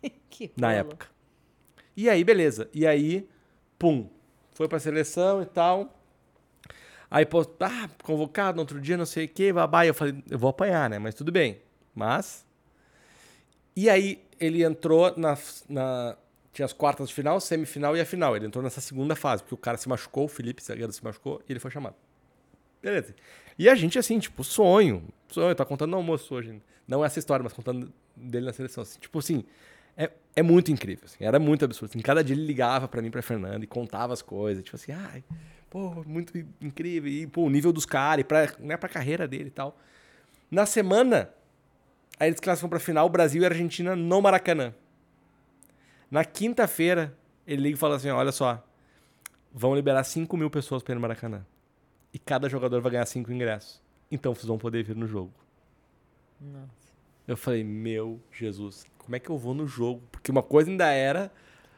que 0.30 0.52
na 0.56 0.67
rolo. 0.67 0.80
época. 0.80 1.08
E 1.95 2.10
aí, 2.10 2.24
beleza. 2.24 2.69
E 2.74 2.88
aí, 2.88 3.28
pum, 3.78 4.10
foi 4.54 4.67
pra 4.67 4.80
seleção 4.80 5.41
e 5.41 5.45
tal. 5.45 5.97
Aí, 7.10 7.26
pô, 7.26 7.41
ah, 7.60 7.89
convocado 8.04 8.56
no 8.56 8.62
outro 8.62 8.80
dia, 8.80 8.95
não 8.95 9.06
sei 9.06 9.26
o 9.26 9.30
que, 9.30 9.52
babá. 9.52 9.86
Eu 9.86 9.93
falei, 9.93 10.24
eu 10.30 10.39
vou 10.39 10.50
apanhar, 10.50 10.89
né? 10.89 10.97
Mas 10.97 11.13
tudo 11.13 11.32
bem. 11.32 11.62
Mas. 11.93 12.45
E 13.76 13.89
aí, 13.89 14.24
ele 14.39 14.63
entrou 14.63 15.13
na. 15.17 15.38
na 15.67 16.17
tinha 16.54 16.66
as 16.66 16.74
quartas 16.74 17.08
de 17.10 17.14
final, 17.14 17.40
semifinal 17.40 17.96
e 17.96 18.02
a 18.02 18.06
final. 18.06 18.36
Ele 18.36 18.46
entrou 18.46 18.64
nessa 18.64 18.82
segunda 18.82 19.16
fase, 19.16 19.44
porque 19.44 19.56
o 19.56 19.58
cara 19.58 19.78
se 19.78 19.88
machucou, 19.88 20.26
o 20.26 20.28
Felipe 20.28 20.62
zagueiro 20.64 20.92
se 20.92 21.04
machucou, 21.04 21.42
e 21.48 21.52
ele 21.52 21.60
foi 21.60 21.72
chamado. 21.72 21.96
Beleza. 22.82 23.16
E 23.58 23.70
a 23.70 23.76
gente, 23.76 23.98
assim, 23.98 24.20
tipo, 24.20 24.44
sonho. 24.44 25.04
Sonho, 25.30 25.54
tá 25.56 25.64
contando 25.64 25.92
no 25.92 25.98
almoço 25.98 26.34
hoje. 26.34 26.62
Não 26.88 27.06
essa 27.06 27.20
história, 27.20 27.44
mas 27.44 27.54
contando 27.54 27.92
dele 28.16 28.46
na 28.46 28.54
seleção. 28.54 28.82
assim, 28.82 29.00
tipo 29.00 29.20
assim, 29.20 29.46
é, 29.96 30.12
é 30.36 30.42
muito 30.42 30.72
incrível. 30.72 31.06
assim, 31.06 31.24
era 31.24 31.40
muito 31.40 31.64
absurdo. 31.64 31.92
Assim, 31.92 32.00
cada 32.00 32.24
dia 32.24 32.36
ele 32.36 32.46
ligava 32.46 32.88
pra 32.88 33.02
mim, 33.02 33.12
pra 33.12 33.22
Fernanda, 33.22 33.64
e 33.64 33.68
contava 33.68 34.14
as 34.14 34.22
coisas. 34.22 34.64
Tipo 34.64 34.76
assim, 34.76 34.92
ai, 34.92 35.24
pô, 35.70 36.04
muito 36.06 36.38
incrível. 36.60 37.10
E, 37.10 37.28
pô, 37.28 37.44
o 37.44 37.50
nível 37.50 37.72
dos 37.72 37.86
caras, 37.86 38.22
e 38.22 38.24
pra, 38.26 38.52
né, 38.60 38.76
pra 38.76 38.90
carreira 38.90 39.28
dele 39.28 39.48
e 39.48 39.52
tal. 39.52 39.78
Na 40.50 40.66
semana, 40.66 41.30
aí 42.20 42.30
eles 42.30 42.40
classificam 42.40 42.70
pra 42.70 42.80
final 42.80 43.08
Brasil 43.08 43.42
e 43.42 43.46
Argentina 43.46 43.96
no 43.96 44.22
Maracanã. 44.22 44.74
Na 46.12 46.26
quinta-feira, 46.26 47.17
ele 47.47 47.62
liga 47.63 47.76
e 47.76 47.80
fala 47.80 47.95
assim: 47.95 48.10
olha 48.10 48.34
só, 48.34 48.62
vão 49.52 49.74
liberar 49.74 50.04
5 50.04 50.36
mil 50.36 50.50
pessoas 50.50 50.84
pra 50.84 50.91
ir 50.91 50.95
no 50.95 51.02
Maracanã. 51.02 51.45
E 52.13 52.19
cada 52.19 52.50
jogador 52.50 52.82
vai 52.82 52.91
ganhar 52.91 53.06
5 53.06 53.32
ingressos. 53.32 53.82
Então 54.12 54.36
vocês 54.36 54.47
vão 54.47 54.58
poder 54.58 54.84
vir 54.84 54.95
no 54.97 55.08
jogo. 55.08 55.32
Nossa. 56.39 56.91
Eu 57.26 57.38
falei, 57.38 57.63
meu 57.63 58.19
Jesus, 58.30 58.86
como 58.97 59.15
é 59.15 59.19
que 59.19 59.30
eu 59.30 59.38
vou 59.38 59.54
no 59.54 59.65
jogo? 59.65 60.04
Porque 60.12 60.30
uma 60.30 60.43
coisa 60.43 60.69
ainda 60.69 60.91
era 60.91 61.32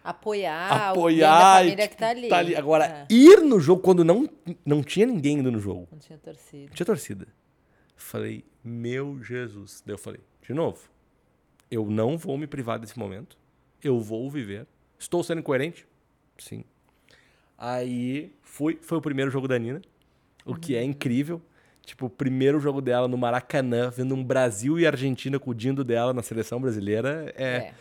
Apoiar, 0.04 0.90
apoiar 0.90 0.90
alguém 0.90 1.20
da 1.20 1.28
e, 1.28 1.64
família 1.64 1.84
tipo, 1.84 1.96
que 1.96 2.30
tá 2.30 2.38
ali. 2.40 2.56
Agora, 2.56 2.86
É, 2.86 3.06
ir 3.14 3.42
no 3.42 3.60
jogo 3.60 3.82
quando 3.82 4.04
não, 4.04 4.28
não 4.66 4.84
tinha 4.84 5.06
ninguém 5.06 5.38
indo 5.38 5.52
no 5.52 5.60
jogo. 5.60 5.88
Não 5.92 6.00
tinha 6.00 6.18
torcida. 6.18 6.66
Não 6.66 6.74
tinha 6.74 6.86
torcida. 6.86 7.28
Falei, 7.96 8.44
meu 8.64 9.24
Jesus. 9.24 9.82
Daí 9.86 9.94
eu 9.94 9.98
falei, 9.98 10.20
de 10.42 10.54
novo, 10.54 10.90
eu 11.70 11.86
não 11.86 12.18
vou 12.18 12.38
me 12.38 12.48
privar 12.48 12.80
desse 12.80 12.98
momento. 13.00 13.38
Eu 13.84 14.00
vou 14.00 14.30
viver. 14.30 14.66
Estou 14.98 15.24
sendo 15.24 15.44
coerente? 15.44 15.86
Sim. 16.38 16.64
Aí 17.58 18.34
fui, 18.42 18.78
foi 18.82 18.98
o 18.98 19.02
primeiro 19.02 19.30
jogo 19.30 19.48
da 19.48 19.58
Nina, 19.60 19.82
o 20.46 20.56
que 20.56 20.76
é 20.76 20.84
incrível. 20.84 21.42
Tipo, 21.86 22.06
o 22.06 22.10
primeiro 22.10 22.60
jogo 22.60 22.82
dela 22.82 23.08
no 23.08 23.18
Maracanã, 23.18 23.90
vendo 23.90 24.16
um 24.16 24.24
Brasil 24.24 24.80
e 24.80 24.88
Argentina 24.88 25.38
cuidando 25.38 25.84
dela 25.84 26.14
na 26.14 26.24
seleção 26.24 26.60
brasileira. 26.62 27.34
É. 27.38 27.74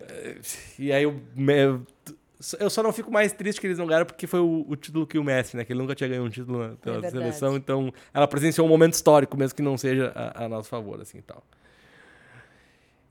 é. 0.00 0.36
E 0.78 0.92
aí 0.92 1.02
eu, 1.02 1.20
eu 2.58 2.70
só 2.70 2.82
não 2.82 2.92
fico 2.92 3.10
mais 3.10 3.32
triste 3.32 3.60
que 3.60 3.66
eles 3.66 3.78
não 3.78 3.86
ganharam 3.86 4.06
porque 4.06 4.26
foi 4.26 4.40
o, 4.40 4.64
o 4.68 4.76
título 4.76 5.06
que 5.06 5.18
o 5.18 5.24
Messi, 5.24 5.56
né? 5.56 5.64
Que 5.64 5.72
ele 5.72 5.80
nunca 5.80 5.94
tinha 5.94 6.08
ganhado 6.08 6.26
um 6.26 6.30
título 6.30 6.76
pela 6.80 7.04
é 7.04 7.10
seleção. 7.10 7.56
Então, 7.56 7.92
ela 8.14 8.28
presenciou 8.28 8.66
um 8.66 8.70
momento 8.70 8.94
histórico, 8.94 9.36
mesmo 9.36 9.56
que 9.56 9.62
não 9.62 9.76
seja 9.76 10.12
a, 10.14 10.44
a 10.44 10.48
nosso 10.48 10.68
favor, 10.68 11.00
assim 11.00 11.18
e 11.18 11.22
tal. 11.22 11.42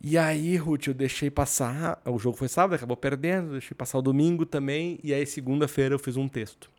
E 0.04 0.18
aí, 0.18 0.58
Ruth, 0.58 0.88
eu 0.88 0.94
deixei 0.94 1.30
passar. 1.30 2.02
O 2.06 2.18
jogo 2.18 2.36
foi 2.36 2.48
sábado, 2.48 2.76
acabou 2.76 2.98
perdendo, 2.98 3.52
deixei 3.52 3.76
passar 3.76 4.00
o 4.00 4.02
domingo 4.02 4.46
também. 4.46 5.00
E 5.04 5.14
aí, 5.14 5.26
segunda-feira, 5.28 5.94
eu 5.94 6.00
fiz 6.00 6.18
um 6.18 6.28
texto 6.28 6.72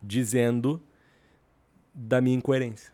dizendo 0.00 0.80
da 1.92 2.20
minha 2.20 2.36
incoerência. 2.36 2.92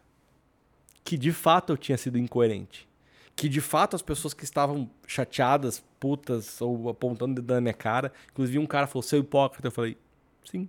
Que 1.04 1.18
de 1.18 1.32
fato 1.32 1.74
eu 1.74 1.76
tinha 1.76 1.98
sido 1.98 2.16
incoerente. 2.16 2.88
Que 3.36 3.46
de 3.46 3.60
fato 3.60 3.94
as 3.94 4.00
pessoas 4.00 4.32
que 4.32 4.44
estavam 4.44 4.90
chateadas, 5.06 5.84
putas 6.00 6.60
ou 6.62 6.88
apontando 6.88 7.42
na 7.42 7.60
minha 7.60 7.74
cara, 7.74 8.10
inclusive 8.32 8.58
um 8.58 8.66
cara 8.66 8.86
falou, 8.86 9.02
seu 9.02 9.20
hipócrita. 9.20 9.66
Eu 9.68 9.72
falei, 9.72 9.98
sim, 10.44 10.66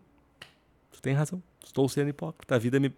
você 0.91 0.99
tem 1.01 1.13
razão, 1.13 1.41
estou 1.63 1.87
sendo 1.87 2.09
hipócrita. 2.09 2.55
A 2.55 2.57
vida 2.57 2.79
me, 2.81 2.93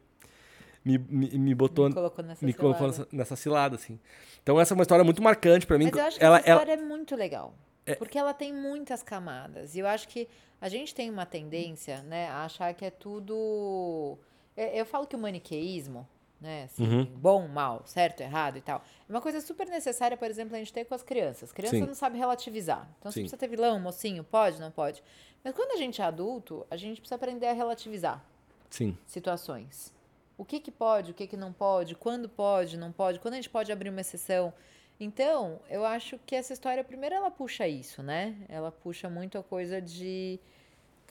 me, 0.87 0.97
me, 0.97 1.37
me 1.37 1.55
botou. 1.55 1.87
Me 1.87 1.93
colocou 1.93 2.23
nessa 2.23 2.45
me 2.45 2.51
cilada. 2.51 2.77
colocou 2.77 2.87
nessa, 2.87 3.07
nessa, 3.11 3.35
cilada, 3.35 3.75
assim. 3.75 3.99
Então 4.41 4.59
essa 4.59 4.73
é 4.73 4.75
uma 4.75 4.83
história 4.83 5.03
muito 5.03 5.21
marcante 5.21 5.67
para 5.67 5.77
mim. 5.77 5.85
Mas 5.85 5.95
eu 5.95 6.03
acho 6.05 6.19
que 6.19 6.25
ela, 6.25 6.37
essa 6.37 6.49
história 6.49 6.73
ela... 6.73 6.81
é 6.81 6.85
muito 6.85 7.15
legal. 7.15 7.53
É... 7.85 7.95
Porque 7.95 8.17
ela 8.17 8.33
tem 8.33 8.53
muitas 8.53 9.03
camadas. 9.03 9.75
E 9.75 9.79
eu 9.79 9.87
acho 9.87 10.07
que 10.07 10.27
a 10.59 10.69
gente 10.69 10.93
tem 10.93 11.09
uma 11.09 11.25
tendência, 11.25 12.01
né, 12.03 12.27
a 12.29 12.45
achar 12.45 12.73
que 12.73 12.83
é 12.83 12.89
tudo 12.89 14.17
eu 14.57 14.85
falo 14.85 15.05
que 15.05 15.15
o 15.15 15.19
maniqueísmo, 15.19 16.07
né? 16.41 16.63
Assim, 16.63 16.83
uhum. 16.83 17.05
Bom, 17.05 17.47
mal, 17.47 17.83
certo, 17.85 18.21
errado 18.21 18.57
e 18.57 18.61
tal. 18.61 18.83
É 19.07 19.11
uma 19.11 19.21
coisa 19.21 19.39
super 19.39 19.67
necessária, 19.67 20.17
por 20.17 20.27
exemplo, 20.27 20.55
a 20.55 20.57
gente 20.57 20.73
ter 20.73 20.83
com 20.83 20.95
as 20.95 21.03
crianças. 21.03 21.51
Criança 21.51 21.75
Sim. 21.75 21.85
não 21.85 21.93
sabe 21.93 22.17
relativizar. 22.17 22.89
Então, 22.99 23.11
se 23.11 23.19
precisa 23.19 23.37
ter 23.37 23.47
vilão, 23.47 23.79
mocinho, 23.79 24.23
pode, 24.23 24.59
não 24.59 24.71
pode. 24.71 25.03
Mas 25.43 25.53
quando 25.53 25.73
a 25.73 25.77
gente 25.77 26.01
é 26.01 26.05
adulto, 26.05 26.65
a 26.71 26.75
gente 26.75 26.99
precisa 26.99 27.15
aprender 27.15 27.45
a 27.45 27.53
relativizar 27.53 28.23
Sim. 28.69 28.97
situações. 29.05 29.93
O 30.37 30.45
que, 30.45 30.59
que 30.59 30.71
pode, 30.71 31.11
o 31.11 31.13
que, 31.13 31.27
que 31.27 31.37
não 31.37 31.51
pode, 31.51 31.95
quando 31.95 32.29
pode, 32.29 32.77
não 32.77 32.91
pode, 32.91 33.19
quando 33.19 33.33
a 33.33 33.37
gente 33.37 33.49
pode 33.49 33.71
abrir 33.71 33.89
uma 33.89 34.01
exceção. 34.01 34.53
Então, 34.99 35.59
eu 35.69 35.85
acho 35.85 36.19
que 36.25 36.35
essa 36.35 36.53
história, 36.53 36.83
primeiro, 36.83 37.15
ela 37.15 37.31
puxa 37.31 37.67
isso, 37.67 38.03
né? 38.03 38.35
Ela 38.47 38.71
puxa 38.71 39.09
muito 39.09 39.37
a 39.37 39.43
coisa 39.43 39.81
de 39.81 40.39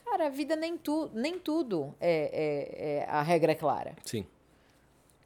Cara, 0.09 0.27
a 0.27 0.29
vida 0.29 0.55
nem, 0.55 0.77
tu, 0.77 1.11
nem 1.13 1.37
tudo 1.37 1.93
é, 1.99 2.09
é, 2.09 2.99
é, 2.99 3.05
a 3.09 3.21
regra 3.21 3.51
é 3.51 3.55
clara. 3.55 3.93
Sim. 4.05 4.25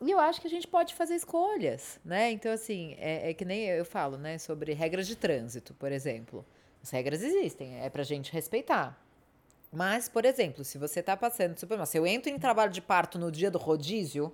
E 0.02 0.10
eu 0.10 0.20
acho 0.20 0.42
que 0.42 0.48
a 0.48 0.50
gente 0.50 0.68
pode 0.68 0.96
fazer 0.96 1.14
escolhas, 1.14 2.00
né? 2.04 2.32
Então, 2.32 2.52
assim, 2.52 2.96
é, 2.98 3.30
é, 3.30 3.34
que 3.34 3.46
nem 3.46 3.68
eu 3.68 3.86
falo, 3.86 4.18
né? 4.18 4.40
Sobre 4.40 4.74
regras 4.74 5.06
de 5.06 5.16
trânsito, 5.16 5.76
por 5.76 5.92
exemplo. 5.92 6.44
As 6.82 6.90
regras 6.90 7.22
existem, 7.22 7.80
é 7.80 7.90
pra 7.92 8.02
gente 8.02 8.34
respeitar. 8.34 9.00
Mas, 9.72 10.10
por 10.10 10.26
exemplo, 10.26 10.64
se 10.64 10.78
você 10.78 11.02
tá 11.02 11.16
passando 11.16 11.58
super 11.58 11.86
se 11.86 11.98
eu 11.98 12.06
entro 12.06 12.30
em 12.30 12.38
trabalho 12.38 12.72
de 12.72 12.82
parto 12.82 13.18
no 13.18 13.32
dia 13.32 13.50
do 13.50 13.58
rodízio, 13.58 14.34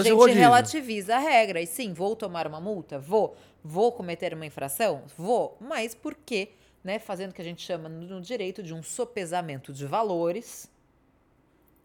a 0.00 0.02
gente 0.02 0.12
rodízio. 0.12 0.40
relativiza 0.40 1.16
a 1.16 1.18
regra. 1.18 1.60
E 1.60 1.66
sim, 1.66 1.92
vou 1.92 2.16
tomar 2.16 2.46
uma 2.46 2.60
multa? 2.60 2.98
Vou. 2.98 3.36
Vou 3.62 3.92
cometer 3.92 4.34
uma 4.34 4.46
infração? 4.46 5.02
Vou. 5.16 5.56
Mas 5.60 5.94
por 5.94 6.14
quê? 6.14 6.50
né, 6.82 6.98
fazendo 6.98 7.30
o 7.30 7.34
que 7.34 7.42
a 7.42 7.44
gente 7.44 7.62
chama 7.62 7.88
no 7.88 8.20
direito 8.20 8.62
de 8.62 8.74
um 8.74 8.82
sopesamento 8.82 9.72
de 9.72 9.86
valores, 9.86 10.70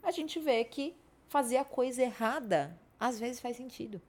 a 0.01 0.11
gente 0.11 0.39
vê 0.39 0.63
que 0.63 0.95
fazer 1.27 1.57
a 1.57 1.65
coisa 1.65 2.01
errada 2.01 2.77
às 2.99 3.19
vezes 3.19 3.39
faz 3.39 3.57
sentido. 3.57 4.01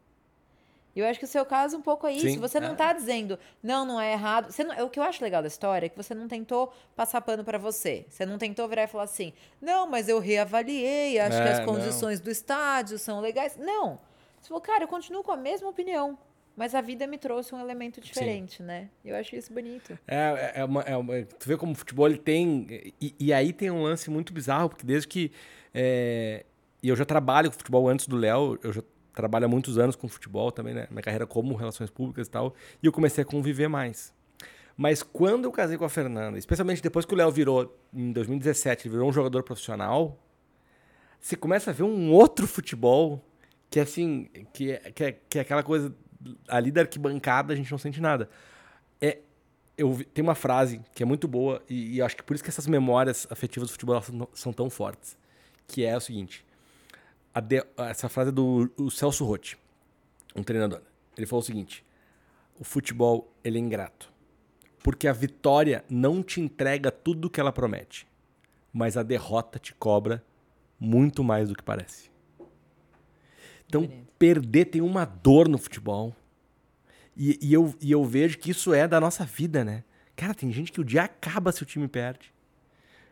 E 0.99 1.01
eu 1.01 1.07
acho 1.07 1.21
que 1.21 1.25
o 1.25 1.29
seu 1.29 1.47
caso 1.47 1.77
um 1.77 1.81
pouco 1.81 2.09
é 2.09 2.13
isso. 2.13 2.29
Sim, 2.29 2.39
você 2.41 2.59
não 2.59 2.73
está 2.73 2.91
é. 2.91 2.95
dizendo, 2.95 3.39
não, 3.63 3.85
não 3.85 4.01
é 4.01 4.15
errado. 4.15 4.51
Você 4.51 4.65
não, 4.65 4.85
o 4.85 4.91
que 4.91 4.99
eu 4.99 5.05
acho 5.05 5.23
legal 5.23 5.41
da 5.41 5.47
história 5.47 5.87
é 5.87 5.89
que 5.89 5.97
você 5.97 6.13
não 6.13 6.27
tentou 6.27 6.73
passar 6.97 7.21
pano 7.21 7.45
para 7.45 7.57
você. 7.57 8.05
Você 8.11 8.27
não 8.27 8.37
tentou 8.37 8.67
virar 8.67 8.83
e 8.83 8.87
falar 8.89 9.05
assim, 9.05 9.33
não, 9.63 9.89
mas 9.89 10.09
eu 10.09 10.19
reavaliei, 10.19 11.21
acho 11.21 11.37
é, 11.37 11.43
que 11.45 11.49
as 11.51 11.65
condições 11.65 12.19
não. 12.19 12.25
do 12.25 12.31
estádio 12.33 12.99
são 12.99 13.21
legais. 13.21 13.57
Não. 13.57 14.01
Você 14.41 14.49
falou, 14.49 14.61
cara, 14.61 14.83
eu 14.83 14.89
continuo 14.89 15.23
com 15.23 15.31
a 15.31 15.37
mesma 15.37 15.69
opinião. 15.69 16.19
Mas 16.57 16.75
a 16.75 16.81
vida 16.81 17.07
me 17.07 17.17
trouxe 17.17 17.55
um 17.55 17.61
elemento 17.61 18.01
diferente, 18.01 18.57
Sim. 18.57 18.65
né? 18.65 18.89
Eu 19.05 19.15
acho 19.15 19.37
isso 19.37 19.53
bonito. 19.53 19.97
É, 20.05 20.55
é, 20.57 20.65
uma, 20.65 20.81
é 20.83 20.97
uma, 20.97 21.23
Tu 21.23 21.47
vê 21.47 21.57
como 21.57 21.71
o 21.71 21.75
futebol 21.77 22.09
ele 22.09 22.19
tem. 22.19 22.93
E, 23.01 23.15
e, 23.21 23.33
aí 23.33 23.53
tem 23.53 23.71
um 23.71 23.85
lance 23.85 24.11
muito 24.11 24.33
bizarro, 24.33 24.69
porque 24.69 24.85
desde 24.85 25.07
que. 25.07 25.31
É, 25.73 26.45
e 26.83 26.89
eu 26.89 26.97
já 26.97 27.05
trabalho 27.05 27.53
com 27.53 27.57
futebol 27.57 27.89
antes 27.89 28.09
do 28.09 28.17
Léo, 28.17 28.59
eu 28.65 28.73
já 28.73 28.83
trabalho 29.19 29.49
muitos 29.49 29.79
anos 29.79 29.97
com 29.97 30.09
futebol 30.09 30.53
também, 30.53 30.73
né? 30.73 30.87
Minha 30.91 31.03
carreira 31.03 31.27
como 31.27 31.57
relações 31.57 31.91
públicas 31.91 32.29
e 32.29 32.31
tal. 32.31 32.55
E 32.81 32.87
eu 32.87 32.93
comecei 32.93 33.23
a 33.23 33.25
conviver 33.25 33.69
mais. 33.69 34.15
Mas 34.77 35.03
quando 35.03 35.45
eu 35.47 35.51
casei 35.51 35.77
com 35.77 35.85
a 35.85 35.89
Fernanda, 35.89 36.39
especialmente 36.39 36.81
depois 36.81 37.05
que 37.05 37.13
o 37.13 37.17
Léo 37.17 37.33
virou, 37.33 37.77
em 37.93 38.13
2017, 38.13 38.87
ele 38.87 38.93
virou 38.93 39.09
um 39.09 39.13
jogador 39.13 39.43
profissional, 39.43 40.17
você 41.21 41.35
começa 41.35 41.71
a 41.71 41.75
ver 41.75 41.83
um 41.83 42.13
outro 42.13 42.47
futebol 42.47 43.21
que, 43.69 43.81
assim, 43.81 44.29
que 44.53 44.71
é, 44.71 44.93
que 44.93 45.05
é, 45.05 45.13
que 45.29 45.39
é 45.39 45.41
aquela 45.41 45.65
coisa 45.65 45.93
ali 46.47 46.71
da 46.71 46.83
arquibancada 46.83 47.53
a 47.53 47.57
gente 47.57 47.73
não 47.73 47.79
sente 47.79 48.01
nada. 48.01 48.31
É, 49.01 49.19
eu 49.77 50.01
tem 50.15 50.23
uma 50.23 50.37
frase 50.37 50.81
que 50.95 51.03
é 51.03 51.07
muito 51.07 51.27
boa 51.27 51.61
e, 51.69 51.97
e 51.97 52.03
acho 52.03 52.17
que 52.17 52.23
por 52.23 52.35
isso 52.35 52.45
que 52.45 52.51
essas 52.51 52.69
memórias 52.69 53.27
afetivas 53.31 53.69
do 53.69 53.73
futebol 53.73 54.01
são, 54.01 54.29
são 54.33 54.53
tão 54.53 54.71
fortes, 54.71 55.19
que 55.67 55.85
é 55.85 55.97
o 55.97 56.01
seguinte: 56.01 56.47
de, 57.41 57.65
essa 57.77 58.09
frase 58.09 58.31
é 58.31 58.33
do 58.33 58.91
Celso 58.91 59.25
Rotti, 59.25 59.59
um 60.35 60.43
treinador. 60.43 60.83
Ele 61.17 61.27
falou 61.27 61.43
o 61.43 61.47
seguinte: 61.47 61.85
o 62.59 62.65
futebol 62.65 63.33
ele 63.45 63.59
é 63.59 63.61
ingrato, 63.61 64.13
porque 64.83 65.07
a 65.07 65.13
vitória 65.13 65.85
não 65.89 66.23
te 66.23 66.41
entrega 66.41 66.91
tudo 66.91 67.27
o 67.27 67.31
que 67.31 67.41
ela 67.41 67.53
promete, 67.53 68.07
mas 68.73 68.97
a 68.97 69.03
derrota 69.03 69.59
te 69.59 69.75
cobra 69.75 70.25
muito 70.79 71.25
mais 71.25 71.49
do 71.49 71.55
que 71.55 71.63
parece. 71.63 72.11
Então, 73.67 73.89
perder 74.19 74.67
tem 74.67 74.81
uma 74.81 75.05
dor 75.05 75.49
no 75.49 75.59
futebol. 75.59 76.15
E, 77.15 77.39
e, 77.43 77.53
eu, 77.53 77.75
e 77.81 77.91
eu 77.91 78.05
vejo 78.05 78.39
que 78.39 78.51
isso 78.51 78.73
é 78.73 78.89
da 78.89 79.01
nossa 79.01 79.25
vida, 79.25 79.65
né? 79.65 79.85
Cara, 80.17 80.35
tem 80.35 80.51
gente 80.51 80.73
que 80.73 80.81
o 80.81 80.85
dia 80.85 81.03
acaba 81.03 81.53
se 81.53 81.63
o 81.63 81.67
time 81.67 81.87
perde. 81.87 82.33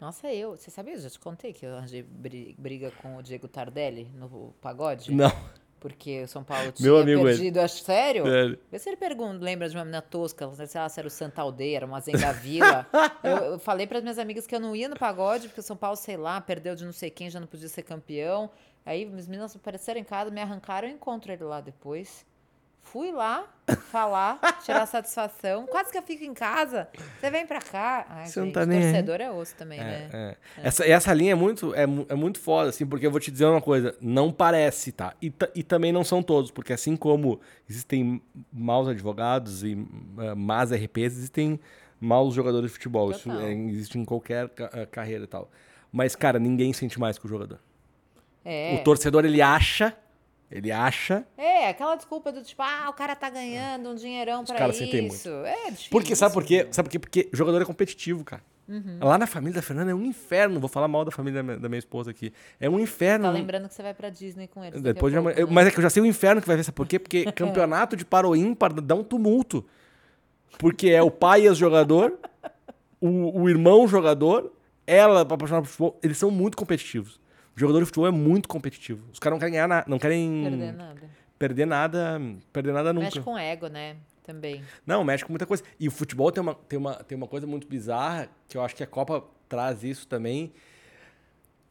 Nossa, 0.01 0.33
eu. 0.33 0.57
Você 0.57 0.71
sabia? 0.71 0.95
Eu 0.95 1.01
já 1.01 1.11
te 1.11 1.19
contei 1.19 1.53
que 1.53 1.65
eu 1.65 1.77
arranjei 1.77 2.03
briga 2.03 2.91
com 3.03 3.17
o 3.17 3.23
Diego 3.23 3.49
Tardelli 3.49 4.11
no 4.15 4.55
pagode? 4.61 5.13
Não. 5.13 5.31
Porque 5.79 6.23
o 6.23 6.29
São 6.29 6.43
Paulo 6.43 6.73
tinha 6.73 6.89
Meu 6.89 6.99
amigo 6.99 7.23
perdido, 7.23 7.59
ele. 7.59 7.65
acho 7.65 7.83
sério. 7.83 8.25
sério. 8.25 8.59
Vê 8.71 8.79
se 8.79 8.89
ele 8.89 8.97
pergunta, 8.97 9.45
lembra 9.45 9.69
de 9.69 9.77
uma 9.77 9.85
menina 9.85 10.03
tosca, 10.03 10.47
não 10.47 10.55
sei 10.55 10.67
se 10.67 10.79
era 10.79 11.07
o 11.07 11.11
Santa 11.11 11.43
Aldeia, 11.43 11.77
era 11.77 11.87
uma 11.87 12.01
Zenga 12.01 12.33
Vila. 12.33 12.87
eu, 13.23 13.37
eu, 13.37 13.59
falei 13.59 13.87
para 13.87 13.99
as 13.99 14.03
minhas 14.03 14.19
amigas 14.19 14.47
que 14.47 14.55
eu 14.55 14.61
não 14.61 14.75
ia 14.75 14.89
no 14.89 14.97
pagode, 14.97 15.49
porque 15.49 15.61
o 15.61 15.63
São 15.63 15.77
Paulo, 15.77 15.97
sei 15.97 16.17
lá, 16.17 16.41
perdeu 16.41 16.75
de 16.75 16.85
não 16.85 16.93
sei 16.93 17.11
quem, 17.11 17.31
já 17.31 17.39
não 17.39 17.47
podia 17.47 17.69
ser 17.69 17.83
campeão. 17.83 18.51
Aí 18.85 19.05
as 19.17 19.27
meninas 19.27 19.55
apareceram 19.55 20.01
em 20.01 20.05
casa, 20.05 20.31
me 20.31 20.41
arrancaram, 20.41 20.89
eu 20.89 20.95
encontro 20.95 21.31
ele 21.31 21.45
lá 21.45 21.61
depois. 21.61 22.25
Fui 22.93 23.11
lá 23.13 23.45
falar, 23.91 24.39
tirar 24.65 24.87
satisfação. 24.87 25.67
Quase 25.67 25.91
que 25.91 25.99
eu 25.99 26.03
fico 26.03 26.25
em 26.25 26.33
casa. 26.33 26.89
Você 27.19 27.31
vem 27.31 27.47
pra 27.47 27.61
cá. 27.61 28.07
Ai, 28.09 28.27
Você 28.27 28.41
gente, 28.41 28.47
não 28.47 28.53
tá 28.53 28.65
nem 28.65 28.81
torcedor 28.81 29.21
é 29.21 29.31
osso 29.31 29.55
também, 29.57 29.81
é, 29.81 29.85
né? 29.85 30.11
É. 30.13 30.37
É. 30.63 30.67
Essa, 30.69 30.87
essa 30.87 31.13
linha 31.13 31.33
é 31.33 31.35
muito, 31.35 31.75
é, 31.75 31.83
é 31.83 32.15
muito 32.15 32.39
foda, 32.39 32.71
assim, 32.71 32.87
porque 32.87 33.07
eu 33.07 33.11
vou 33.11 33.19
te 33.19 33.31
dizer 33.31 33.47
uma 33.47 33.61
coisa. 33.61 33.97
Não 34.01 34.31
parece, 34.31 34.93
tá? 34.93 35.15
E, 35.21 35.33
e 35.55 35.63
também 35.63 35.93
não 35.93 36.05
são 36.05 36.23
todos, 36.23 36.51
porque 36.51 36.73
assim 36.73 36.97
como 36.97 37.41
existem 37.69 38.23
maus 38.53 38.87
advogados 38.87 39.65
e 39.65 39.75
uh, 39.75 40.37
más 40.37 40.73
RPs, 40.73 41.17
existem 41.17 41.59
maus 42.01 42.35
jogadores 42.35 42.71
de 42.71 42.75
futebol. 42.75 43.13
Total. 43.13 43.35
Isso 43.35 43.47
é, 43.47 43.53
existe 43.53 43.99
em 43.99 44.05
qualquer 44.05 44.49
ca 44.51 44.87
carreira 44.87 45.25
e 45.25 45.29
tal. 45.29 45.51
Mas, 45.91 46.15
cara, 46.15 46.39
ninguém 46.39 46.73
sente 46.73 47.01
mais 47.01 47.19
que 47.19 47.27
o 47.27 47.29
jogador. 47.29 47.59
É. 48.45 48.77
O 48.77 48.85
torcedor, 48.85 49.25
ele 49.25 49.43
acha 49.43 49.97
ele 50.51 50.71
acha. 50.71 51.27
É, 51.37 51.69
aquela 51.69 51.97
desculpa 51.97 52.31
do 52.31 52.43
tipo, 52.43 52.63
ah, 52.63 52.89
o 52.89 52.93
cara 52.93 53.17
tá 53.17 53.29
ganhando 53.29 53.91
um 53.91 53.95
dinheirão 53.95 54.43
Os 54.43 54.51
pra 54.51 54.69
isso. 54.69 54.83
Muito. 54.85 55.29
É 55.47 55.71
difícil. 55.71 55.91
Porque, 55.91 56.15
sabe 56.15 56.33
por 56.35 56.45
quê? 56.45 56.69
Sabe 56.71 56.89
por 56.89 56.93
quê? 56.93 56.99
Porque 56.99 57.29
jogador 57.33 57.61
é 57.63 57.65
competitivo, 57.65 58.25
cara. 58.25 58.43
Uhum. 58.69 58.99
Lá 59.01 59.17
na 59.17 59.27
família 59.27 59.55
da 59.55 59.63
Fernanda 59.63 59.93
é 59.93 59.95
um 59.95 60.03
inferno. 60.03 60.59
Vou 60.59 60.69
falar 60.69 60.89
mal 60.89 61.05
da 61.05 61.11
família 61.11 61.41
da 61.41 61.43
minha, 61.43 61.59
da 61.59 61.69
minha 61.69 61.79
esposa 61.79 62.11
aqui. 62.11 62.33
É 62.61 62.69
um 62.69 62.79
inferno. 62.79 63.27
Tá 63.27 63.31
lembrando 63.31 63.69
que 63.69 63.75
você 63.75 63.83
vai 63.83 63.95
pra 63.95 64.09
Disney 64.09 64.49
com 64.49 64.65
eles. 64.65 64.81
Depois 64.81 65.13
de 65.13 65.21
pouco, 65.21 65.41
né? 65.41 65.47
Mas 65.51 65.69
é 65.69 65.71
que 65.71 65.79
eu 65.79 65.83
já 65.83 65.91
sei 65.91 66.03
o 66.03 66.07
inferno 66.07 66.41
que 66.41 66.47
vai 66.47 66.57
ver. 66.57 66.65
Sabe 66.65 66.75
por 66.75 66.87
quê? 66.87 66.99
Porque 66.99 67.31
campeonato 67.33 67.97
de 67.97 68.05
paro 68.05 68.35
ímpar 68.35 68.73
dá 68.73 68.95
um 68.95 69.05
tumulto. 69.05 69.65
Porque 70.59 70.91
é 70.91 71.03
o 71.03 71.11
pai 71.11 71.53
jogador, 71.55 72.19
o, 73.01 73.43
o 73.43 73.49
irmão 73.49 73.87
jogador, 73.87 74.53
ela 74.87 75.21
apaixonada 75.21 75.63
por 75.63 75.69
futebol. 75.69 76.01
Eles 76.03 76.19
são 76.19 76.31
muito 76.31 76.57
competitivos. 76.57 77.21
Jogador 77.57 77.81
de 77.81 77.87
futebol 77.87 78.07
é 78.07 78.11
muito 78.11 78.49
competitivo. 78.49 79.09
Os 79.11 79.19
caras 79.19 79.35
não 79.35 79.41
querem 79.41 79.55
ganhar 79.55 79.67
nada, 79.67 79.87
não 79.89 79.99
querem 79.99 80.43
perder 80.43 80.73
nada. 80.73 81.11
Perder 81.39 81.67
nada, 81.67 82.21
perder 82.53 82.73
nada 82.73 82.93
nunca. 82.93 83.07
Mexe 83.07 83.21
com 83.21 83.39
ego, 83.39 83.67
né? 83.69 83.97
Também. 84.23 84.63
Não, 84.87 85.03
mexe 85.03 85.25
com 85.25 85.33
muita 85.33 85.47
coisa. 85.47 85.63
E 85.81 85.89
o 85.89 85.91
futebol 85.91 86.31
tem 86.31 86.43
uma, 86.43 86.55
tem 86.55 86.79
uma, 86.79 86.95
tem 86.97 87.17
uma 87.17 87.27
coisa 87.27 87.47
muito 87.47 87.67
bizarra, 87.67 88.29
que 88.47 88.59
eu 88.59 88.63
acho 88.63 88.77
que 88.77 88.83
a 88.83 88.87
Copa 88.87 89.25
traz 89.49 89.83
isso 89.83 90.07
também, 90.07 90.53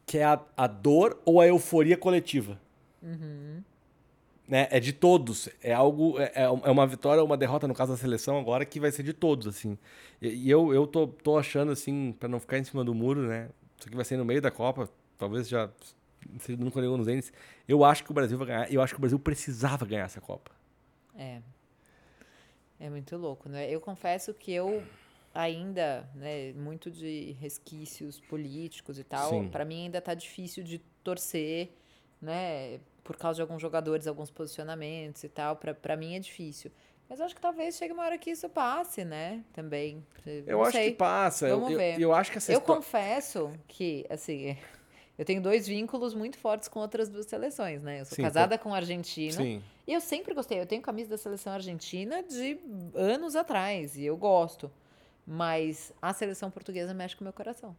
que 0.04 0.18
é 0.18 0.24
a, 0.24 0.40
a 0.56 0.66
dor 0.66 1.20
ou 1.24 1.40
a 1.40 1.46
euforia 1.46 1.96
coletiva. 1.96 2.60
Né? 4.48 4.66
É 4.70 4.80
de 4.80 4.92
todos. 4.92 5.48
É 5.62 5.72
algo. 5.72 6.18
É, 6.18 6.32
é 6.34 6.70
uma 6.70 6.86
vitória 6.86 7.20
ou 7.20 7.26
uma 7.26 7.36
derrota, 7.36 7.68
no 7.68 7.74
caso 7.74 7.92
da 7.92 7.98
seleção, 7.98 8.38
agora, 8.38 8.64
que 8.64 8.80
vai 8.80 8.90
ser 8.90 9.04
de 9.04 9.12
todos, 9.12 9.46
assim. 9.46 9.78
E, 10.20 10.28
e 10.28 10.50
eu, 10.50 10.74
eu 10.74 10.86
tô, 10.86 11.06
tô 11.06 11.38
achando, 11.38 11.70
assim, 11.70 12.14
para 12.18 12.28
não 12.28 12.40
ficar 12.40 12.58
em 12.58 12.64
cima 12.64 12.82
do 12.82 12.94
muro, 12.94 13.22
né? 13.22 13.50
Isso 13.78 13.86
aqui 13.86 13.94
vai 13.94 14.04
ser 14.04 14.16
no 14.16 14.24
meio 14.24 14.40
da 14.40 14.50
Copa, 14.50 14.88
talvez 15.18 15.48
já 15.48 15.70
seja 16.40 16.58
nunca 16.62 16.80
ligou 16.80 16.96
nos 16.96 17.06
dentes. 17.06 17.32
Eu 17.68 17.84
acho 17.84 18.04
que 18.04 18.10
o 18.10 18.14
Brasil 18.14 18.36
vai 18.38 18.46
ganhar. 18.46 18.72
Eu 18.72 18.82
acho 18.82 18.94
que 18.94 18.98
o 18.98 19.00
Brasil 19.00 19.18
precisava 19.18 19.84
ganhar 19.84 20.04
essa 20.04 20.20
Copa. 20.20 20.50
É. 21.16 21.40
É 22.78 22.90
muito 22.90 23.16
louco, 23.16 23.48
né? 23.48 23.70
Eu 23.70 23.80
confesso 23.80 24.34
que 24.34 24.52
eu 24.52 24.82
ainda, 25.32 26.08
né, 26.14 26.52
muito 26.54 26.90
de 26.90 27.32
resquícios 27.40 28.20
políticos 28.20 28.98
e 28.98 29.04
tal, 29.04 29.44
para 29.50 29.64
mim 29.64 29.84
ainda 29.84 30.00
tá 30.00 30.14
difícil 30.14 30.64
de 30.64 30.78
torcer, 31.04 31.70
né, 32.20 32.80
por 33.04 33.16
causa 33.16 33.36
de 33.36 33.42
alguns 33.42 33.60
jogadores, 33.60 34.06
alguns 34.06 34.30
posicionamentos 34.30 35.22
e 35.24 35.28
tal, 35.28 35.56
pra 35.56 35.74
para 35.74 35.94
mim 35.96 36.14
é 36.16 36.18
difícil. 36.18 36.70
Mas 37.08 37.20
eu 37.20 37.26
acho 37.26 37.34
que 37.34 37.40
talvez 37.40 37.76
chegue 37.76 37.92
uma 37.92 38.02
hora 38.04 38.18
que 38.18 38.30
isso 38.30 38.48
passe, 38.48 39.04
né, 39.04 39.44
também. 39.52 40.04
Eu 40.24 40.58
Não 40.58 40.62
acho 40.64 40.72
sei. 40.72 40.90
que 40.90 40.96
passa. 40.96 41.48
Vamos 41.50 41.70
eu, 41.70 41.78
ver. 41.78 41.94
Eu, 41.94 42.00
eu 42.00 42.14
acho 42.14 42.32
que 42.32 42.38
essa 42.38 42.50
Eu 42.52 42.58
história. 42.58 42.82
confesso 42.82 43.52
que, 43.68 44.04
assim, 44.10 44.56
eu 45.18 45.24
tenho 45.24 45.40
dois 45.40 45.66
vínculos 45.66 46.12
muito 46.14 46.38
fortes 46.38 46.68
com 46.68 46.80
outras 46.80 47.08
duas 47.08 47.26
seleções, 47.26 47.82
né? 47.82 48.00
Eu 48.00 48.04
sou 48.04 48.16
Sim, 48.16 48.22
casada 48.22 48.58
com 48.58 48.70
um 48.70 48.74
argentino. 48.74 49.32
Sim. 49.32 49.62
E 49.86 49.92
eu 49.92 50.00
sempre 50.00 50.34
gostei. 50.34 50.60
Eu 50.60 50.66
tenho 50.66 50.82
camisa 50.82 51.08
da 51.10 51.16
seleção 51.16 51.52
argentina 51.54 52.22
de 52.22 52.58
anos 52.94 53.34
atrás. 53.34 53.96
E 53.96 54.04
eu 54.04 54.16
gosto. 54.16 54.70
Mas 55.26 55.92
a 56.00 56.12
seleção 56.12 56.50
portuguesa 56.50 56.92
mexe 56.92 57.16
com 57.16 57.22
o 57.22 57.24
meu 57.24 57.32
coração. 57.32 57.74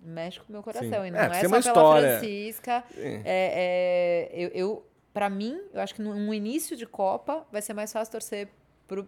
Mexe 0.00 0.40
com 0.40 0.48
o 0.48 0.52
meu 0.52 0.62
coração. 0.62 1.02
Sim. 1.02 1.08
E 1.08 1.10
não 1.10 1.18
É, 1.18 1.26
é, 1.26 1.34
só 1.34 1.46
uma 1.46 1.48
pela 1.48 1.58
história. 1.58 2.18
Francisca. 2.18 2.84
É. 2.96 3.22
É, 3.24 3.24
é, 3.24 4.30
eu, 4.32 4.48
eu, 4.48 4.86
pra 5.12 5.28
mim, 5.28 5.60
eu 5.74 5.80
acho 5.80 5.94
que 5.94 6.00
num 6.00 6.32
início 6.32 6.74
de 6.76 6.86
Copa 6.86 7.46
vai 7.52 7.60
ser 7.60 7.74
mais 7.74 7.92
fácil 7.92 8.12
torcer 8.12 8.48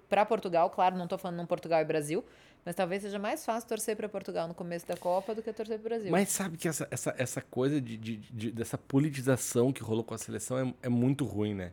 pra 0.09 0.25
Portugal. 0.27 0.69
Claro, 0.71 0.97
não 0.97 1.09
tô 1.09 1.17
falando 1.17 1.39
num 1.39 1.47
Portugal 1.47 1.81
e 1.81 1.85
Brasil. 1.85 2.25
Mas 2.65 2.75
talvez 2.75 3.03
seja 3.03 3.19
mais 3.19 3.45
fácil 3.45 3.69
torcer 3.69 3.95
pra 3.95 4.09
Portugal 4.09 4.49
no 4.49 4.55
começo 4.55 4.87
da 4.87 4.97
Copa 4.97 5.35
do 5.35 5.43
que 5.43 5.53
torcer 5.53 5.79
pro 5.79 5.89
Brasil. 5.91 6.11
Mas 6.11 6.31
sabe 6.31 6.57
que 6.57 6.67
essa, 6.67 6.89
essa, 6.91 7.15
essa 7.19 7.41
coisa 7.43 7.81
de, 7.81 7.97
de- 7.97 8.17
de- 8.17 8.51
dessa 8.53 8.79
politização 8.79 9.71
que 9.73 9.83
rolou 9.83 10.03
com 10.03 10.15
a 10.15 10.19
seleção 10.19 10.59
é, 10.59 10.75
é 10.85 10.89
muito 10.89 11.25
ruim, 11.27 11.53
né? 11.55 11.73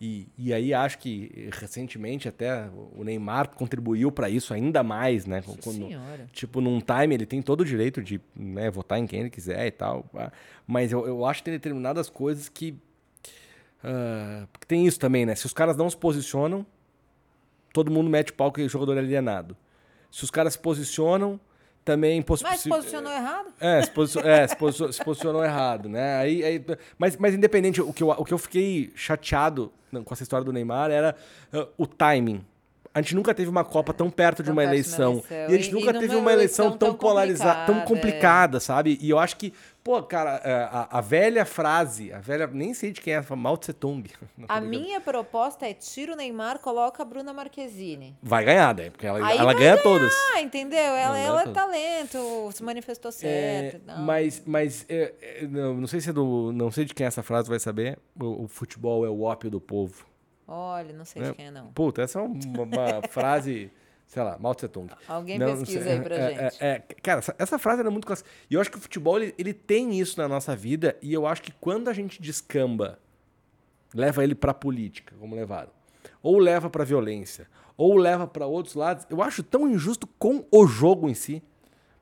E, 0.00 0.26
e 0.36 0.52
aí 0.52 0.74
acho 0.74 0.98
que 0.98 1.48
recentemente 1.52 2.26
até 2.28 2.68
o 2.96 3.04
Neymar 3.04 3.48
contribuiu 3.50 4.10
para 4.10 4.28
isso 4.28 4.52
ainda 4.52 4.82
mais, 4.82 5.24
né? 5.24 5.36
Nossa 5.46 5.62
Quando- 5.62 5.86
senhora. 5.86 6.28
tipo, 6.32 6.60
num 6.60 6.80
time 6.80 7.14
ele 7.14 7.26
tem 7.26 7.40
todo 7.40 7.60
o 7.60 7.64
direito 7.64 8.02
de 8.02 8.20
né, 8.34 8.68
votar 8.72 8.98
em 8.98 9.06
quem 9.06 9.20
ele 9.20 9.30
quiser 9.30 9.64
e 9.66 9.70
tal. 9.70 10.04
Mas 10.66 10.90
eu, 10.90 11.06
eu 11.06 11.24
acho 11.24 11.40
que 11.40 11.44
tem 11.44 11.54
determinadas 11.54 12.10
coisas 12.10 12.48
que. 12.48 12.76
ah, 13.84 14.46
porque 14.52 14.66
tem 14.66 14.84
isso 14.84 14.98
também, 14.98 15.24
né? 15.24 15.34
Se 15.36 15.46
os 15.46 15.52
caras 15.52 15.76
não 15.76 15.88
se 15.88 15.96
posicionam, 15.96 16.66
todo 17.72 17.90
mundo 17.90 18.10
mete 18.10 18.32
pau 18.32 18.50
que 18.50 18.62
o 18.62 18.68
jogador 18.68 18.96
é 18.96 18.98
alienado. 19.00 19.56
Se 20.14 20.22
os 20.22 20.30
caras 20.30 20.52
se 20.52 20.58
posicionam, 20.60 21.40
também 21.84 22.24
Mas 22.42 22.60
se- 22.60 22.68
posicionou 22.68 23.12
errado? 23.12 23.48
é, 23.60 23.82
se, 23.82 23.90
posicio- 23.90 24.20
é, 24.24 24.46
se, 24.46 24.56
posicio- 24.56 24.92
se 24.92 25.04
posicionou 25.04 25.44
errado, 25.44 25.88
né? 25.88 26.18
Aí, 26.18 26.44
aí- 26.44 26.64
mas, 26.96 27.16
mas 27.16 27.34
independente, 27.34 27.80
o 27.82 27.92
que, 27.92 28.00
eu, 28.02 28.10
o 28.10 28.24
que 28.24 28.32
eu 28.32 28.38
fiquei 28.38 28.92
chateado 28.94 29.72
com 30.04 30.14
essa 30.14 30.22
história 30.22 30.44
do 30.44 30.52
Neymar 30.52 30.90
era 30.92 31.16
ah, 31.52 31.66
o 31.76 31.84
timing. 31.84 32.44
A 32.94 33.00
gente 33.02 33.16
nunca 33.16 33.34
teve 33.34 33.50
uma 33.50 33.64
Copa 33.64 33.92
tão 33.92 34.08
perto 34.08 34.40
de 34.40 34.50
uma 34.52 34.62
perto 34.62 34.70
eleição. 34.72 35.12
eleição. 35.14 35.36
E 35.36 35.44
a 35.52 35.56
gente 35.58 35.70
E- 35.70 35.72
nunca 35.72 35.90
e 35.90 35.98
teve 35.98 36.14
uma 36.14 36.32
eleição 36.32 36.66
eleição 36.66 36.70
tão 36.70 36.90
tão 36.90 36.94
polarizada, 36.96 37.66
tão 37.66 37.80
complicada, 37.80 37.82
é. 37.82 37.86
complicada, 38.12 38.60
sabe? 38.60 38.98
E 39.02 39.10
eu 39.10 39.18
acho 39.18 39.36
que, 39.36 39.52
pô, 39.84 40.02
cara, 40.02 40.40
é, 40.42 40.52
a, 40.64 40.88
a 40.92 41.00
velha 41.02 41.44
frase, 41.44 42.10
a 42.10 42.18
velha, 42.18 42.46
nem 42.46 42.72
sei 42.72 42.90
de 42.90 43.02
quem 43.02 43.12
é, 43.14 43.22
Mao 43.36 43.56
Tse 43.58 43.74
Tung. 43.74 44.10
A 44.48 44.60
minha 44.60 45.00
proposta 45.00 45.66
é 45.68 45.74
tira 45.74 46.14
o 46.14 46.16
Neymar, 46.16 46.58
coloca 46.58 47.02
a 47.02 47.06
Bruna 47.06 47.32
Marquezine. 47.34 48.16
Vai 48.22 48.44
ganhar, 48.44 48.74
né? 48.74 48.88
Porque 48.90 49.06
ela, 49.06 49.24
Aí 49.24 49.36
ela 49.36 49.52
ganha 49.52 49.76
todas. 49.82 50.12
Ah, 50.34 50.40
entendeu? 50.40 50.78
Ela, 50.78 51.14
Não, 51.18 51.24
ela 51.24 51.42
é 51.42 51.52
talento, 51.52 52.50
se 52.52 52.62
manifestou 52.62 53.12
certo. 53.12 53.90
É, 53.90 53.96
mas 53.98 54.42
mas 54.46 54.86
é, 54.88 55.12
é, 55.20 55.46
não, 55.46 55.74
não 55.74 55.86
sei 55.86 56.00
se 56.00 56.08
é 56.10 56.12
do. 56.12 56.50
Não 56.52 56.70
sei 56.70 56.84
de 56.84 56.94
quem 56.94 57.06
essa 57.06 57.22
frase 57.22 57.48
vai 57.48 57.60
saber. 57.60 57.98
O, 58.18 58.44
o 58.44 58.48
futebol 58.48 59.04
é 59.04 59.10
o 59.10 59.22
ópio 59.22 59.50
do 59.50 59.60
povo. 59.60 60.06
Olha, 60.46 60.92
não 60.92 61.04
sei 61.04 61.22
É. 61.22 61.26
de 61.26 61.34
quem 61.34 61.46
é, 61.46 61.50
não. 61.50 61.68
Puta, 61.72 62.02
essa 62.02 62.18
é 62.18 62.22
uma, 62.22 62.62
uma 62.62 63.02
frase, 63.08 63.70
sei 64.14 64.22
lá, 64.22 64.38
Mao 64.38 64.54
Tse 64.54 64.68
Tung. 64.68 64.88
Alguém 65.08 65.40
Não, 65.40 65.48
não 65.48 65.56
pesquisa 65.58 65.82
sei. 65.82 65.92
aí 65.94 66.00
pra 66.00 66.14
É, 66.16 66.28
gente. 66.50 66.62
é, 66.62 66.66
é, 66.68 66.78
cara, 67.02 67.18
essa, 67.18 67.34
essa 67.36 67.58
frase 67.58 67.80
era 67.80 67.90
muito 67.90 68.06
clássica. 68.06 68.30
E 68.48 68.54
eu 68.54 68.60
acho 68.60 68.70
que 68.70 68.78
o 68.78 68.80
futebol, 68.80 69.18
ele, 69.20 69.34
ele 69.36 69.52
tem 69.52 69.98
isso 69.98 70.20
na 70.20 70.28
nossa 70.28 70.54
vida. 70.54 70.96
E 71.02 71.12
eu 71.12 71.26
acho 71.26 71.42
que 71.42 71.50
quando 71.50 71.88
a 71.88 71.92
gente 71.92 72.22
descamba, 72.22 73.00
leva 73.92 74.22
ele 74.22 74.36
pra 74.36 74.54
política, 74.54 75.16
como 75.18 75.34
levaram. 75.34 75.70
Ou 76.22 76.38
leva 76.38 76.70
pra 76.70 76.84
violência. 76.84 77.48
Ou 77.76 77.96
leva 77.96 78.24
pra 78.24 78.46
outros 78.46 78.76
lados. 78.76 79.04
Eu 79.10 79.20
acho 79.20 79.42
tão 79.42 79.68
injusto 79.68 80.06
com 80.16 80.44
o 80.48 80.64
jogo 80.64 81.08
em 81.08 81.14
si. 81.14 81.42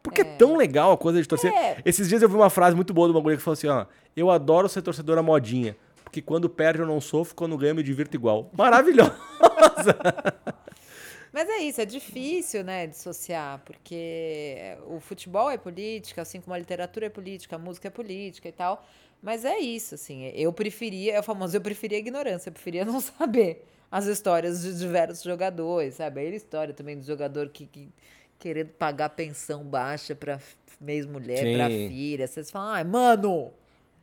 Porque 0.03 0.21
é, 0.21 0.37
tão 0.37 0.55
legal 0.55 0.93
a 0.93 0.99
coisa 0.99 1.23
de 1.23 1.27
torcer. 1.27 1.51
É. 1.51 1.81
Esses 1.83 2.11
dias 2.11 2.21
eu 2.21 2.29
vi 2.29 2.35
uma 2.35 2.51
frase 2.51 2.77
muito 2.77 2.93
boa 2.93 3.09
de 3.11 3.17
uma 3.17 3.31
que 3.31 3.39
falou 3.39 3.55
assim, 3.55 3.69
ó. 3.69 3.87
Eu 4.15 4.31
adoro 4.31 4.69
ser 4.69 4.83
torcedora 4.83 5.23
modinha. 5.23 5.75
Porque 6.05 6.21
quando 6.21 6.47
perde 6.47 6.81
eu 6.81 6.87
não 6.87 7.01
sofro, 7.01 7.35
quando 7.35 7.57
ganho 7.57 7.71
eu 7.71 7.77
me 7.77 7.83
divirto 7.83 8.15
igual. 8.15 8.51
Maravilhoso. 8.55 9.13
Mas 11.33 11.49
é 11.49 11.59
isso, 11.59 11.81
é 11.81 11.87
difícil, 11.87 12.63
né, 12.63 12.87
dissociar, 12.87 13.61
porque 13.65 14.77
o 14.87 15.01
futebol 15.01 15.51
é 15.51 15.57
política, 15.57 16.21
assim 16.23 16.41
como 16.41 16.55
a 16.55 16.59
literatura 16.59 17.07
é 17.07 17.09
política, 17.09 17.57
a 17.57 17.59
música 17.59 17.89
é 17.89 17.91
política 17.91 18.49
e 18.49 18.53
tal. 18.53 18.85
Mas 19.23 19.45
é 19.45 19.59
isso, 19.59 19.95
assim, 19.95 20.27
eu 20.35 20.53
preferia, 20.53 21.15
é 21.15 21.21
o 21.21 21.23
famoso, 21.23 21.57
eu 21.57 21.61
preferia 21.61 21.97
a 21.97 22.01
ignorância, 22.01 22.51
eu 22.51 22.53
preferia 22.53 22.85
não 22.87 23.01
saber 23.01 23.65
as 23.91 24.07
histórias 24.07 24.63
de 24.63 24.77
diversos 24.77 25.23
jogadores, 25.23 25.95
sabe? 25.95 26.21
Aí 26.21 26.29
a 26.29 26.37
história 26.37 26.75
também 26.75 26.99
do 26.99 27.05
jogador 27.05 27.49
que, 27.49 27.67
que 27.67 27.89
querendo 28.39 28.71
pagar 28.71 29.11
pensão 29.11 29.63
baixa 29.63 30.15
pra 30.15 30.41
ex-mulher, 30.87 31.55
pra 31.55 31.69
Sim. 31.69 31.89
filha. 31.89 32.27
Vocês 32.27 32.51
falam, 32.51 32.71
ai, 32.71 32.85
mano, 32.85 33.53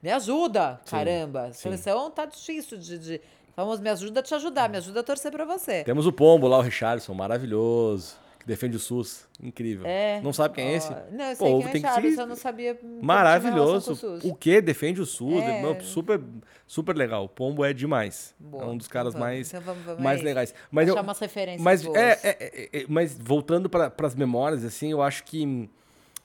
me 0.02 0.12
ajuda, 0.12 0.80
Sim, 0.86 0.92
caramba. 0.92 1.46
A 1.46 1.54
sim. 1.54 1.64
seleção 1.64 2.10
tá 2.10 2.26
difícil 2.26 2.78
de, 2.78 2.98
de... 2.98 3.22
Famoso, 3.56 3.82
me 3.82 3.89
ajuda 3.89 4.20
a 4.20 4.24
te 4.24 4.34
ajudar, 4.34 4.70
me 4.70 4.78
ajuda 4.78 5.00
a 5.02 5.04
torcer 5.04 5.32
pra 5.32 5.45
você. 5.45 5.84
Temos 5.84 6.06
o 6.06 6.12
Pombo 6.12 6.47
lá, 6.47 6.58
o 6.58 6.62
Richardson, 6.62 7.14
maravilhoso. 7.14 8.16
Que 8.39 8.47
defende 8.47 8.78
o 8.78 8.80
SUS. 8.80 9.28
Incrível. 9.43 9.86
É. 9.86 10.22
Não 10.22 10.32
sabe 10.32 10.56
quem 10.56 10.66
é 10.66 10.76
esse? 10.76 10.89
Não, 11.12 11.26
eu 11.26 11.36
sei 11.36 11.47
Pô, 11.52 11.60
quem 11.60 11.68
é 11.68 11.72
que 11.74 11.80
Charles, 11.82 12.16
ser 12.16 12.22
eu 12.22 12.28
não 12.28 12.36
sabia. 12.38 12.80
Maravilhoso. 13.02 14.20
o 14.24 14.34
que? 14.34 14.62
Defende 14.62 15.02
o 15.02 15.06
SUS. 15.06 15.43
É. 15.43 15.62
Não, 15.62 15.80
super, 15.82 16.22
super 16.66 16.95
legal. 16.95 17.26
O 17.26 17.30
Pombo 17.30 17.66
é 17.66 17.74
demais. 17.74 18.34
Boa, 18.39 18.64
É 18.64 18.68
um 18.68 18.78
dos 18.78 18.88
então 18.88 18.93
caras 18.93 19.14
vamos, 19.14 19.28
mais, 19.28 19.50
então 19.50 19.62
vamos, 19.62 19.84
vamos, 19.84 20.02
mais 20.02 20.22
é 20.22 20.24
legais. 20.24 20.56
Mas, 20.72 20.88
eu, 20.88 20.95
umas 20.95 21.20
referências 21.20 21.62
mas, 21.62 21.84
boas. 21.84 21.97
é, 21.97 22.20
é, 22.24 22.38
é, 22.39 22.70
é, 22.82 22.86
mas 22.88 23.18
voltando 23.20 23.70
para 23.70 23.93
as 24.04 24.16
memórias, 24.16 24.64
assim, 24.64 24.91
eu 24.91 25.02
acho 25.02 25.26
que 25.26 25.70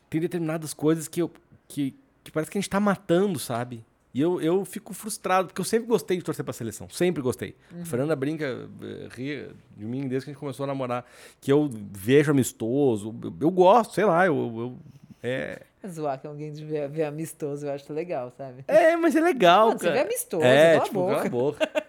tem 0.08 0.20
determinadas 0.20 0.72
coisas 0.72 1.08
que, 1.08 1.20
eu, 1.20 1.28
que, 1.66 1.96
que 2.22 2.30
parece 2.30 2.48
que 2.48 2.58
a 2.58 2.60
gente 2.60 2.70
tá 2.70 2.78
matando, 2.78 3.40
sabe? 3.40 3.84
E 4.14 4.20
eu, 4.20 4.40
eu 4.40 4.64
fico 4.64 4.94
frustrado, 4.94 5.48
porque 5.48 5.60
eu 5.60 5.64
sempre 5.64 5.88
gostei 5.88 6.16
de 6.16 6.22
torcer 6.22 6.44
pra 6.44 6.54
seleção. 6.54 6.88
Sempre 6.88 7.20
gostei. 7.20 7.56
Uhum. 7.74 7.82
A 7.82 7.84
Fernanda 7.84 8.14
brinca, 8.14 8.46
eh, 8.80 9.08
ri 9.10 9.48
de 9.76 9.84
mim 9.84 10.06
desde 10.06 10.26
que 10.26 10.30
a 10.30 10.32
gente 10.32 10.38
começou 10.40 10.62
a 10.64 10.66
namorar. 10.68 11.04
Que 11.40 11.50
eu 11.50 11.68
vejo 11.92 12.30
amistoso. 12.30 13.12
Eu, 13.20 13.34
eu 13.40 13.50
gosto, 13.50 13.92
sei 13.94 14.04
lá, 14.04 14.24
eu. 14.24 14.34
eu- 14.36 14.78
é, 15.20 15.62
Zoar 15.88 16.18
que 16.20 16.26
alguém 16.26 16.52
de 16.52 16.64
ver, 16.64 16.88
ver 16.88 17.04
amistoso, 17.04 17.66
eu 17.66 17.72
acho 17.72 17.92
legal, 17.92 18.30
sabe? 18.38 18.64
é, 18.68 18.96
mas 18.96 19.16
é 19.16 19.20
legal, 19.20 19.68
Mano, 19.68 19.78
você 19.78 19.86
cara. 19.86 19.96
vê 19.98 20.02
amistoso, 20.04 20.44
é, 20.44 20.72
cala 20.72 20.76
a 20.82 20.84
tipo, 20.86 20.94
boca. 21.00 21.14
cala 21.14 21.26
a 21.26 21.28
boca. 21.30 21.68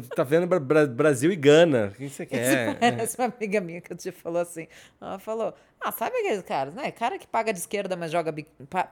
tá, 0.00 0.16
tá 0.16 0.22
vendo 0.24 0.46
Bra- 0.46 0.60
Bra- 0.60 0.86
Brasil 0.86 1.30
e 1.32 1.36
Gana. 1.36 1.92
Quem 1.96 2.08
você 2.08 2.26
quer? 2.26 2.78
Parece 2.78 3.16
uma 3.18 3.32
amiga 3.36 3.60
minha 3.60 3.80
que 3.80 3.92
eu 3.92 3.96
te 3.96 4.10
falou 4.12 4.40
assim. 4.42 4.66
Ela 5.00 5.18
falou: 5.18 5.54
Ah, 5.80 5.92
sabe 5.92 6.16
aqueles 6.18 6.42
caras, 6.42 6.74
né? 6.74 6.90
Cara 6.90 7.18
que 7.18 7.26
paga 7.26 7.52
de 7.52 7.58
esquerda, 7.58 7.96
mas 7.96 8.10
joga. 8.12 8.34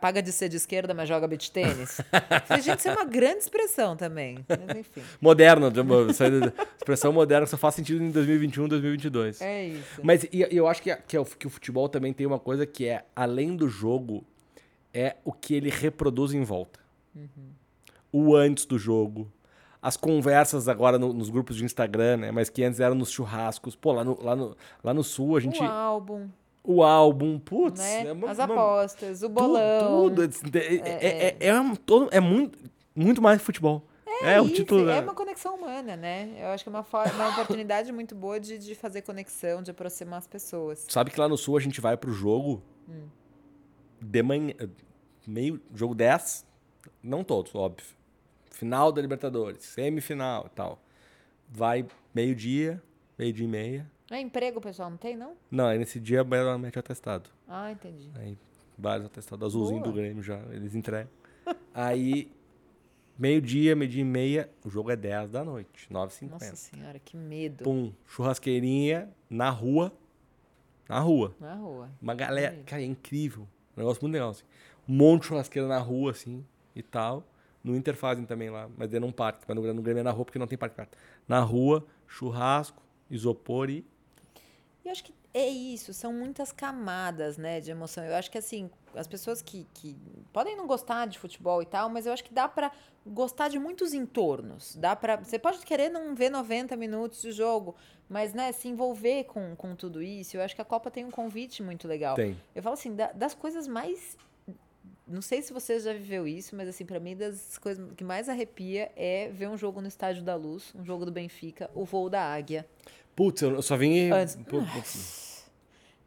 Paga 0.00 0.22
de 0.22 0.32
ser 0.32 0.48
de 0.48 0.57
esquerda, 0.57 0.92
mas 0.94 1.09
joga 1.09 1.26
beat 1.28 1.50
tênis. 1.50 2.00
Falei, 2.46 2.62
gente, 2.62 2.78
isso 2.80 2.88
é 2.88 2.92
uma 2.92 3.05
grande 3.05 3.38
expressão 3.38 3.96
também. 3.96 4.38
Mas 4.48 4.78
enfim. 4.78 5.03
Uma- 5.82 6.11
essa 6.11 6.24
expressão 6.78 7.12
moderna 7.12 7.44
que 7.46 7.50
só 7.50 7.57
faz 7.57 7.74
sentido 7.74 8.03
em 8.03 8.11
2021, 8.11 8.68
2022. 8.68 9.40
É 9.40 9.66
isso. 9.66 10.00
Mas 10.03 10.24
e- 10.24 10.46
eu 10.50 10.66
acho 10.68 10.82
que, 10.82 10.94
que, 10.96 11.16
é 11.16 11.24
que 11.38 11.46
o 11.46 11.50
futebol 11.50 11.88
também 11.88 12.12
tem 12.12 12.26
uma 12.26 12.38
coisa 12.38 12.64
que 12.66 12.86
é, 12.86 13.05
além 13.16 13.57
do 13.57 13.68
jogo, 13.68 14.24
é 14.94 15.16
o 15.24 15.32
que 15.32 15.55
ele 15.55 15.70
reproduz 15.70 16.34
em 16.34 16.42
volta. 16.44 16.80
O 18.12 18.36
antes 18.36 18.64
do 18.66 18.78
jogo. 18.78 19.30
As 19.83 19.97
conversas 19.97 20.68
agora 20.68 20.97
no- 20.97 21.12
nos 21.12 21.28
grupos 21.28 21.57
de 21.57 21.64
Instagram, 21.64 22.18
né? 22.18 22.30
Mas 22.30 22.49
que 22.49 22.62
antes 22.62 22.78
eram 22.78 22.95
nos 22.95 23.11
churrascos. 23.11 23.74
Pô, 23.74 23.93
lá 23.93 24.05
no, 24.05 24.16
lá 24.22 24.37
no, 24.37 24.57
lá 24.85 24.95
no 24.95 25.03
sul 25.03 25.37
a 25.37 25.41
gente. 25.41 25.61
O 25.61 25.64
álbum, 25.66 26.28
O 26.62 26.83
álbum, 26.85 27.37
putz. 27.41 27.80
né? 27.80 28.07
é 28.07 28.12
uma- 28.12 28.30
As 28.30 28.39
uma- 28.39 28.45
apostas, 28.45 29.22
o 29.24 29.26
tu- 29.28 29.33
bolão. 29.33 30.09
Tudo. 30.09 30.22
É, 30.57 30.74
é, 30.76 31.37
é, 31.41 31.47
é 31.49 31.61
um 31.61 31.74
todo- 31.74 32.09
é 32.12 32.20
muito, 32.20 32.57
muito 32.95 33.20
mais 33.20 33.41
que 33.41 33.45
futebol. 33.45 33.83
É, 34.22 34.41
o 34.41 34.45
isso, 34.45 34.55
título. 34.55 34.83
É 34.89 34.95
né? 34.97 35.01
uma 35.01 35.14
conexão 35.16 35.57
humana, 35.57 35.97
né? 35.97 36.30
Eu 36.39 36.49
acho 36.51 36.62
que 36.62 36.68
é 36.68 36.72
uma, 36.72 36.87
uma 37.16 37.28
oportunidade 37.30 37.91
muito 37.91 38.14
boa 38.14 38.39
de, 38.39 38.57
de 38.59 38.76
fazer 38.76 39.03
conexão, 39.03 39.61
de 39.64 39.72
aproximar 39.72 40.18
as 40.20 40.28
pessoas. 40.28 40.87
Sabe 40.89 41.11
que 41.11 41.18
lá 41.18 41.28
no 41.28 41.37
sul 41.37 41.57
a 41.57 41.61
gente 41.61 41.80
vai 41.80 41.97
pro 41.97 42.12
jogo 42.12 42.62
de 44.01 44.22
manhã. 44.22 44.55
Meio. 45.26 45.61
Jogo 45.74 45.93
10. 45.95 46.47
Não 47.03 47.24
todos, 47.24 47.53
óbvio. 47.55 47.85
Final 48.63 48.93
da 48.93 49.03
Libertadores, 49.03 49.65
semifinal 49.65 50.47
e 50.47 50.51
tal. 50.51 50.81
Vai 51.49 51.85
meio-dia, 52.15 52.81
meio-dia 53.19 53.45
e 53.45 53.49
meia. 53.49 53.91
É 54.09 54.21
emprego, 54.21 54.61
pessoal 54.61 54.89
não 54.89 54.97
tem, 54.97 55.17
não? 55.17 55.33
Não, 55.51 55.67
aí 55.67 55.79
nesse 55.79 55.99
dia 55.99 56.19
ela 56.21 56.57
mete 56.57 56.77
o 56.77 56.79
atestado. 56.79 57.29
Ah, 57.49 57.73
entendi. 57.73 58.09
Aí 58.15 58.39
vários 58.79 59.07
atestados 59.07 59.49
azulzinho 59.49 59.81
Boa. 59.81 59.91
do 59.91 59.97
Grêmio 59.99 60.23
já, 60.23 60.39
eles 60.53 60.77
entregam. 60.77 61.11
aí, 61.75 62.31
meio-dia, 63.19 63.75
meio-dia 63.75 64.03
e 64.03 64.05
meia, 64.05 64.49
o 64.65 64.71
jogo 64.71 64.93
é 64.93 64.97
10 64.97 65.33
da 65.33 65.45
noite, 65.45 65.89
9h50. 65.91 66.31
Nossa 66.31 66.55
senhora, 66.55 67.01
que 67.01 67.17
medo. 67.17 67.65
Pum, 67.65 67.93
churrasqueirinha 68.07 69.11
na 69.29 69.51
rua. 69.51 69.93
Na 70.89 71.01
rua. 71.01 71.35
Na 71.41 71.55
rua. 71.57 71.91
Uma 72.01 72.15
galera. 72.15 72.63
Cara, 72.65 72.81
é 72.81 72.87
incrível. 72.87 73.43
Um 73.77 73.81
negócio 73.81 74.01
muito 74.05 74.13
legal, 74.13 74.31
assim. 74.31 74.45
Um 74.89 74.95
monte 74.95 75.23
de 75.23 75.27
churrasqueira 75.27 75.67
na 75.67 75.79
rua, 75.79 76.13
assim, 76.13 76.47
e 76.77 76.83
tal. 76.83 77.27
No 77.63 77.77
Inter 77.77 77.95
fazem 77.97 78.25
também 78.25 78.51
lá, 78.51 78.69
mas 78.77 78.93
é 78.93 78.99
num 78.99 79.13
parque. 79.13 79.45
Mas 79.47 79.55
no 79.55 79.63
Grêmio 79.63 79.77
no 79.77 79.83
Grêmio 79.83 80.01
é 80.01 80.05
na 80.05 80.11
rua 80.11 80.25
porque 80.25 80.39
não 80.39 80.47
tem 80.47 80.59
parque. 80.59 80.81
Na 81.29 81.41
rua, 81.41 81.87
churrasco, 82.09 82.83
isopor 83.11 83.71
e. 83.71 83.85
E 84.85 84.89
eu 84.89 84.93
acho 84.93 85.05
que 85.05 85.15
é 85.35 85.49
isso, 85.49 85.95
são 85.95 86.13
muitas 86.13 86.51
camadas, 86.53 87.39
né, 87.39 87.61
de 87.61 87.71
emoção. 87.71 88.05
Eu 88.05 88.15
acho 88.17 88.31
que, 88.31 88.37
assim, 88.37 88.69
as 88.95 89.07
pessoas 89.07 89.41
que, 89.41 89.67
que 89.73 89.97
podem 90.33 90.57
não 90.57 90.67
gostar 90.67 91.07
de 91.07 91.19
futebol 91.19 91.63
e 91.63 91.67
tal, 91.67 91.89
mas 91.89 92.05
eu 92.05 92.13
acho 92.13 92.23
que 92.25 92.35
dá 92.35 92.49
pra 92.49 92.71
gostar 93.07 93.49
de 93.49 93.59
muitos 93.59 93.95
entornos. 93.95 94.77
Dá 94.77 94.95
para 94.95 95.17
Você 95.17 95.39
pode 95.39 95.59
querer 95.65 95.89
não 95.89 96.15
ver 96.15 96.31
90 96.31 96.77
minutos 96.77 97.23
de 97.23 97.33
jogo, 97.33 97.75
mas, 98.09 98.35
né, 98.35 98.51
se 98.53 98.69
envolver 98.69 99.25
com, 99.25 99.55
com 99.57 99.75
tudo 99.75 100.03
isso. 100.03 100.37
Eu 100.37 100.43
acho 100.43 100.55
que 100.55 100.61
a 100.61 100.65
Copa 100.67 100.91
tem 100.91 101.05
um 101.05 101.11
convite 101.11 101.63
muito 101.63 101.87
legal. 101.89 102.15
Tem. 102.17 102.37
Eu 102.55 102.63
falo 102.63 102.75
assim, 102.75 102.95
da- 102.95 103.13
das 103.13 103.35
coisas 103.35 103.67
mais. 103.69 104.19
Não 105.07 105.20
sei 105.20 105.43
se 105.43 105.53
você 105.53 105.78
já 105.78 105.93
viveu 105.93 106.26
isso, 106.26 106.57
mas 106.57 106.68
assim, 106.68 106.85
pra 106.87 106.99
mim, 106.99 107.16
das 107.16 107.59
coisas 107.59 107.87
que 107.97 108.03
mais 108.05 108.28
arrepia 108.28 108.91
é 108.97 109.28
ver 109.30 109.49
um 109.49 109.57
jogo 109.59 109.80
no 109.80 109.89
Estádio 109.89 110.22
da 110.22 110.35
Luz, 110.37 110.72
um 110.74 110.85
jogo 110.85 111.05
do 111.05 111.12
Benfica, 111.12 111.70
o 111.74 111.85
voo 111.85 112.09
da 112.09 112.22
águia. 112.22 112.66
Putz, 113.14 113.43
eu 113.43 113.61
só 113.61 113.76
vim. 113.76 114.11
Antes- 114.11 114.37
putz. 114.37 115.51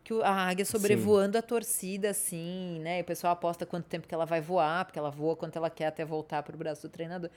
Que 0.03 0.13
o- 0.13 0.23
a 0.23 0.29
águia 0.31 0.65
sobrevoando 0.65 1.37
a 1.37 1.41
torcida, 1.41 2.09
assim, 2.11 2.79
né? 2.79 2.99
E 2.99 3.01
o 3.01 3.05
pessoal 3.05 3.33
aposta 3.33 3.65
quanto 3.65 3.85
tempo 3.85 4.07
que 4.07 4.13
ela 4.13 4.25
vai 4.25 4.39
voar, 4.41 4.85
porque 4.85 4.97
ela 4.99 5.09
voa 5.11 5.35
quanto 5.35 5.55
ela 5.57 5.69
quer 5.69 5.87
até 5.87 6.03
voltar 6.05 6.41
pro 6.43 6.57
braço 6.57 6.83
do 6.83 6.89
treinador. 6.91 7.29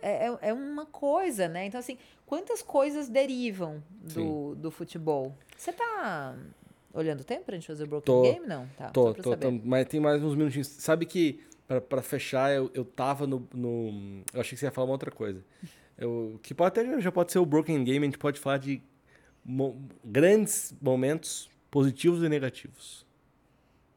É, 0.00 0.26
é, 0.28 0.38
é 0.48 0.52
uma 0.52 0.86
coisa, 0.86 1.46
né? 1.48 1.66
Então, 1.66 1.78
assim, 1.78 1.98
quantas 2.24 2.62
coisas 2.62 3.08
derivam 3.08 3.82
do, 3.90 4.54
do 4.54 4.70
futebol? 4.70 5.34
Você 5.56 5.72
tá 5.72 6.34
olhando 6.94 7.20
o 7.20 7.24
tempo 7.24 7.44
pra 7.44 7.54
gente 7.54 7.66
fazer 7.66 7.84
o 7.84 7.86
Broken 7.86 8.04
Tô. 8.06 8.22
Game? 8.22 8.46
Não, 8.46 8.66
tá. 8.78 8.88
Tô, 8.90 9.12
tô, 9.12 9.36
tô, 9.36 9.50
mas 9.64 9.86
tem 9.86 10.00
mais 10.00 10.22
uns 10.22 10.34
minutinhos. 10.34 10.68
Sabe 10.68 11.04
que, 11.04 11.40
pra, 11.66 11.80
pra 11.80 12.02
fechar, 12.02 12.52
eu, 12.54 12.70
eu 12.72 12.84
tava 12.84 13.26
no, 13.26 13.46
no- 13.52 14.22
Eu 14.32 14.40
achei 14.40 14.50
que 14.50 14.56
você 14.58 14.66
ia 14.66 14.70
falar 14.70 14.86
uma 14.86 14.92
outra 14.94 15.10
coisa. 15.10 15.44
Eu, 15.98 16.38
que 16.42 16.54
pode 16.54 16.68
até 16.80 17.00
já 17.00 17.12
pode 17.12 17.30
ser 17.32 17.38
o 17.38 17.46
Broken 17.46 17.82
Game, 17.84 18.04
a 18.04 18.08
gente 18.08 18.18
pode 18.18 18.40
falar 18.40 18.58
de 18.58 18.80
mo- 19.44 19.80
grandes 20.04 20.74
momentos 20.80 21.48
positivos 21.70 22.22
e 22.22 22.28
negativos. 22.28 23.04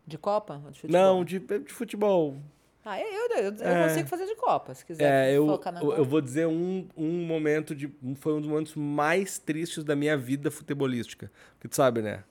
De 0.05 0.17
Copa? 0.17 0.61
De? 0.71 0.87
Não, 0.91 1.23
de, 1.25 1.39
de 1.39 1.73
futebol. 1.73 2.37
Ah, 2.85 2.97
eu, 3.01 3.07
eu, 3.07 3.53
eu, 3.53 3.67
É. 3.67 3.89
consigo 3.89 4.07
fazer 4.07 4.25
de 4.25 4.35
Copa, 4.35 4.73
se 4.73 4.85
quiser 4.85 5.03
É, 5.29 5.37
eu, 5.37 5.45
focar 5.45 5.73
na 5.73 5.81
eu, 5.81 5.91
eu 5.91 6.05
vou 6.05 6.21
dizer 6.21 6.47
um, 6.47 6.87
um 6.95 7.25
momento 7.25 7.75
de. 7.75 7.91
um- 8.01 8.15
Foi 8.15 8.31
um 8.33 8.39
dos 8.39 8.49
momentos 8.49 8.75
mais 8.75 9.37
tristes 9.37 9.83
da 9.83 9.93
minha 9.93 10.15
vida 10.15 10.49
futebolística. 10.49 11.29
Porque 11.55 11.67
tu 11.67 11.75
sabe, 11.75 12.01
né? 12.01 12.23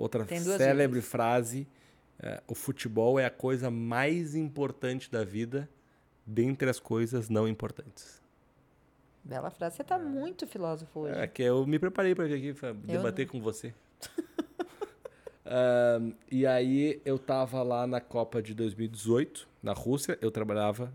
Outra 0.00 0.26
célebre 0.26 1.02
frase: 1.02 1.68
é, 2.18 2.42
o 2.48 2.54
futebol 2.54 3.20
é 3.20 3.26
a 3.26 3.30
coisa 3.30 3.70
mais 3.70 4.34
importante 4.34 5.10
da 5.10 5.24
vida, 5.24 5.68
dentre 6.24 6.70
as 6.70 6.80
coisas 6.80 7.28
não 7.28 7.46
importantes. 7.46 8.22
Bela 9.22 9.50
frase. 9.50 9.76
Você 9.76 9.84
tá 9.84 9.98
muito 9.98 10.46
filósofo 10.46 11.00
hoje. 11.00 11.18
É 11.18 11.26
que 11.26 11.42
eu 11.42 11.66
me 11.66 11.78
preparei 11.78 12.14
para 12.14 12.24
vir 12.24 12.34
aqui 12.34 12.54
pra 12.54 12.72
debater 12.72 13.28
com 13.28 13.42
você. 13.42 13.74
Ahn, 15.44 16.12
e 16.30 16.46
aí 16.46 17.02
eu 17.04 17.18
tava 17.18 17.62
lá 17.62 17.86
na 17.86 18.00
Copa 18.00 18.40
de 18.40 18.54
2018, 18.54 19.46
na 19.62 19.74
Rússia. 19.74 20.16
Eu 20.22 20.30
trabalhava, 20.30 20.90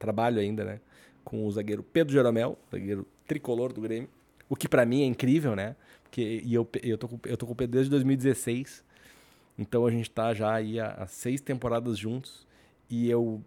trabalho 0.00 0.40
ainda, 0.40 0.64
né? 0.64 0.80
Com 1.22 1.46
o 1.46 1.52
zagueiro 1.52 1.84
Pedro 1.84 2.12
Jeromel, 2.12 2.58
zagueiro 2.72 3.06
tricolor 3.24 3.72
do 3.72 3.80
Grêmio. 3.80 4.08
O 4.48 4.56
que 4.56 4.68
pra 4.68 4.84
mim 4.84 5.02
é 5.02 5.06
incrível, 5.06 5.54
né? 5.54 5.76
Porque, 6.12 6.42
e 6.44 6.52
eu, 6.52 6.68
eu, 6.82 6.98
tô 6.98 7.08
com, 7.08 7.18
eu 7.24 7.38
tô 7.38 7.46
com 7.46 7.54
o 7.54 7.56
Pedro 7.56 7.72
desde 7.72 7.90
2016. 7.90 8.84
Então 9.58 9.86
a 9.86 9.90
gente 9.90 10.10
tá 10.10 10.34
já 10.34 10.52
aí 10.52 10.78
há, 10.78 11.06
seis 11.06 11.40
temporadas 11.40 11.96
juntos. 11.96 12.46
E 12.90 13.08
eu, 13.08 13.42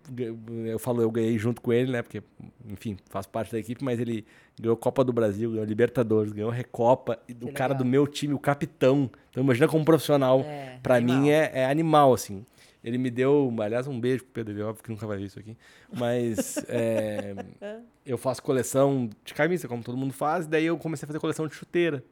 eu 0.66 0.80
falo, 0.80 1.00
eu 1.00 1.12
ganhei 1.12 1.38
junto 1.38 1.62
com 1.62 1.72
ele, 1.72 1.92
né? 1.92 2.02
Porque, 2.02 2.24
enfim, 2.68 2.98
faço 3.08 3.30
parte 3.30 3.52
da 3.52 3.60
equipe, 3.60 3.84
mas 3.84 4.00
ele 4.00 4.26
ganhou 4.60 4.76
Copa 4.76 5.04
do 5.04 5.14
Brasil, 5.14 5.52
ganhou 5.52 5.64
Libertadores, 5.64 6.34
ganhou 6.34 6.50
Recopa. 6.50 7.20
E 7.30 7.36
Que 7.36 7.52
cara 7.52 7.76
do 7.76 7.86
meu 7.86 8.08
time, 8.08 8.34
o 8.34 8.40
capitão. 8.40 9.12
Então 9.30 9.44
imagina 9.44 9.68
como 9.68 9.86
profissional. 9.86 10.40
É, 10.40 10.80
pra 10.82 10.96
animal. 10.96 11.22
mim 11.22 11.30
é, 11.30 11.52
é 11.54 11.66
animal, 11.70 12.16
assim. 12.16 12.44
Ele 12.84 12.98
me 12.98 13.12
deu, 13.12 13.54
aliás, 13.60 13.86
um 13.86 14.00
beijo 14.00 14.24
pro 14.24 14.34
Pedro, 14.34 14.54
ele 14.54 14.64
óbvio 14.64 14.84
que 14.84 14.90
nunca 14.90 15.06
vai 15.06 15.20
ver 15.20 15.26
isso 15.26 15.38
aqui. 15.38 15.56
Mas 15.96 16.58
é, 16.68 17.36
eu 18.04 18.18
faço 18.18 18.42
coleção 18.42 19.08
de 19.24 19.36
camisa, 19.36 19.68
como 19.68 19.84
todo 19.84 19.96
mundo 19.96 20.14
faz, 20.14 20.46
e 20.46 20.50
daí 20.50 20.66
eu 20.66 20.78
comecei 20.80 21.06
a 21.06 21.08
fazer 21.08 21.20
coleção 21.20 21.48
de 21.48 21.54
chuteira. 21.54 22.04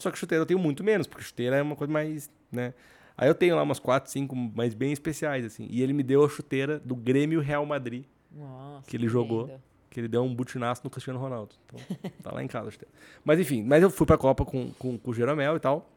Só 0.00 0.10
que 0.10 0.18
chuteira 0.18 0.42
eu 0.42 0.46
tenho 0.46 0.58
muito 0.58 0.82
menos, 0.82 1.06
porque 1.06 1.22
chuteira 1.22 1.56
é 1.56 1.62
uma 1.62 1.76
coisa 1.76 1.92
mais, 1.92 2.30
né? 2.50 2.74
Aí 3.16 3.28
eu 3.28 3.34
tenho 3.34 3.54
lá 3.54 3.62
umas 3.62 3.78
4, 3.78 4.10
5, 4.10 4.34
mas 4.54 4.74
bem 4.74 4.92
especiais, 4.92 5.44
assim. 5.44 5.66
E 5.70 5.82
ele 5.82 5.92
me 5.92 6.02
deu 6.02 6.24
a 6.24 6.28
chuteira 6.28 6.78
do 6.78 6.96
Grêmio 6.96 7.40
Real 7.40 7.66
Madrid, 7.66 8.04
Nossa, 8.32 8.88
que 8.88 8.96
ele 8.96 9.08
jogou. 9.08 9.46
lindo. 9.46 9.60
que 9.90 10.00
ele 10.00 10.08
deu 10.08 10.22
um 10.22 10.34
butinaço 10.34 10.80
no 10.84 10.90
Cristiano 10.90 11.18
Ronaldo. 11.18 11.54
Então, 11.66 11.80
tá 12.22 12.32
lá 12.32 12.42
em 12.42 12.46
casa 12.46 12.68
a 12.68 12.70
chuteira. 12.70 12.92
Mas 13.24 13.38
enfim, 13.38 13.62
mas 13.62 13.82
eu 13.82 13.90
fui 13.90 14.06
pra 14.06 14.16
Copa 14.16 14.44
com, 14.44 14.70
com, 14.78 14.96
com 14.96 15.10
o 15.10 15.14
Jeromel 15.14 15.56
e 15.56 15.60
tal. 15.60 15.90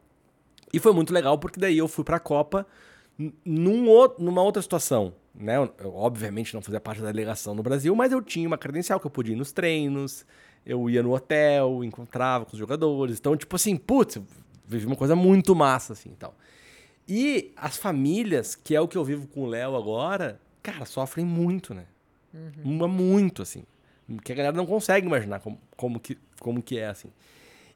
E 0.72 0.78
foi 0.78 0.92
muito 0.92 1.14
legal, 1.14 1.38
porque 1.38 1.58
daí 1.58 1.78
eu 1.78 1.88
fui 1.88 2.04
pra 2.04 2.18
Copa 2.18 2.66
num 3.44 3.88
outro, 3.88 4.22
numa 4.22 4.42
outra 4.42 4.60
situação. 4.60 5.14
Né? 5.34 5.56
Eu, 5.56 5.94
obviamente 5.94 6.54
não 6.54 6.62
fazia 6.62 6.80
parte 6.80 7.00
da 7.00 7.10
delegação 7.10 7.54
no 7.54 7.62
Brasil, 7.62 7.94
mas 7.94 8.12
eu 8.12 8.20
tinha 8.20 8.46
uma 8.46 8.58
credencial 8.58 9.00
que 9.00 9.06
eu 9.06 9.10
podia 9.10 9.34
ir 9.34 9.38
nos 9.38 9.52
treinos, 9.52 10.26
eu 10.66 10.88
ia 10.88 11.02
no 11.02 11.14
hotel, 11.14 11.84
encontrava 11.84 12.44
com 12.44 12.52
os 12.52 12.58
jogadores. 12.58 13.18
Então, 13.18 13.36
tipo 13.36 13.56
assim, 13.56 13.76
putz, 13.76 14.20
vivi 14.66 14.86
uma 14.86 14.96
coisa 14.96 15.14
muito 15.14 15.54
massa, 15.54 15.92
assim, 15.92 16.10
e 16.10 16.16
tal. 16.16 16.34
E 17.06 17.52
as 17.56 17.76
famílias, 17.76 18.54
que 18.54 18.74
é 18.74 18.80
o 18.80 18.88
que 18.88 18.96
eu 18.96 19.04
vivo 19.04 19.26
com 19.28 19.42
o 19.42 19.46
Léo 19.46 19.76
agora, 19.76 20.40
cara, 20.62 20.86
sofrem 20.86 21.24
muito, 21.24 21.74
né? 21.74 21.84
Uma 22.64 22.88
muito, 22.88 23.42
assim. 23.42 23.64
Que 24.22 24.32
a 24.32 24.34
galera 24.34 24.56
não 24.56 24.66
consegue 24.66 25.06
imaginar 25.06 25.40
como, 25.40 25.58
como, 25.76 26.00
que, 26.00 26.18
como 26.40 26.62
que 26.62 26.78
é, 26.78 26.88
assim. 26.88 27.10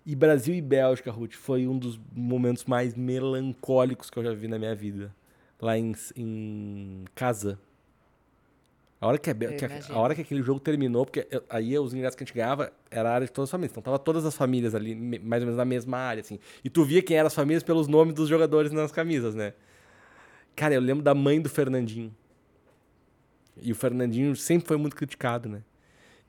E 0.04 0.16
Brasil 0.16 0.54
e 0.54 0.62
Bélgica, 0.62 1.10
Ruth, 1.10 1.34
foi 1.34 1.68
um 1.68 1.78
dos 1.78 2.00
momentos 2.12 2.64
mais 2.64 2.94
melancólicos 2.94 4.08
que 4.08 4.18
eu 4.18 4.24
já 4.24 4.32
vi 4.32 4.48
na 4.48 4.58
minha 4.58 4.74
vida. 4.74 5.14
Lá 5.60 5.76
em, 5.76 5.94
em 6.16 7.04
casa. 7.14 7.58
A 9.00 9.06
hora 9.06 9.16
que, 9.18 9.30
a, 9.30 9.34
que 9.34 9.64
a- 9.64 9.98
hora 9.98 10.14
que 10.14 10.20
aquele 10.22 10.42
jogo 10.42 10.58
terminou, 10.58 11.04
porque 11.06 11.26
eu- 11.30 11.44
aí 11.48 11.78
os 11.78 11.94
ingressos 11.94 12.16
que 12.16 12.24
a 12.24 12.26
gente 12.26 12.34
ganhava 12.34 12.72
era 12.90 13.08
a 13.10 13.14
área 13.14 13.26
de 13.26 13.32
todas 13.32 13.48
as 13.48 13.50
famílias. 13.52 13.70
Então 13.72 13.82
tava 13.82 13.98
todas 13.98 14.24
as 14.26 14.34
famílias 14.36 14.74
ali, 14.74 14.94
mais 14.94 15.42
ou 15.42 15.46
menos 15.46 15.56
na 15.56 15.64
mesma 15.64 15.98
área, 15.98 16.20
assim. 16.20 16.38
E 16.64 16.68
tu 16.68 16.84
via 16.84 17.00
quem 17.00 17.16
eram 17.16 17.28
as 17.28 17.34
famílias 17.34 17.62
pelos 17.62 17.86
nomes 17.86 18.12
dos 18.14 18.28
jogadores 18.28 18.72
nas 18.72 18.90
camisas, 18.90 19.34
né? 19.36 19.52
Cara, 20.56 20.74
eu 20.74 20.80
lembro 20.80 21.04
da 21.04 21.14
mãe 21.14 21.40
do 21.40 21.48
Fernandinho. 21.48 22.12
E 23.60 23.70
o 23.70 23.74
Fernandinho 23.74 24.34
sempre 24.36 24.66
foi 24.66 24.76
muito 24.76 24.96
criticado, 24.96 25.48
né? 25.48 25.62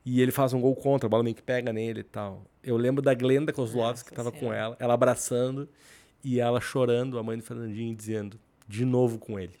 E 0.04 0.20
ele 0.22 0.32
faz 0.32 0.52
um 0.52 0.60
gol 0.60 0.74
contra, 0.76 1.06
a 1.06 1.10
bola 1.10 1.22
meio 1.22 1.34
que 1.36 1.42
pega 1.42 1.72
nele 1.72 2.00
e 2.00 2.04
tal. 2.04 2.44
Eu 2.62 2.76
lembro 2.76 3.02
da 3.02 3.14
Glenda 3.14 3.52
Kozlovski, 3.52 4.10
que 4.10 4.14
tava 4.16 4.30
com 4.32 4.52
ela, 4.52 4.76
ela 4.78 4.94
abraçando 4.94 5.68
e 6.24 6.38
ela 6.40 6.60
chorando, 6.60 7.18
a 7.18 7.22
mãe 7.22 7.36
do 7.36 7.42
Fernandinho, 7.42 7.94
dizendo, 7.94 8.38
de 8.68 8.84
novo 8.84 9.18
com 9.18 9.38
ele. 9.38 9.54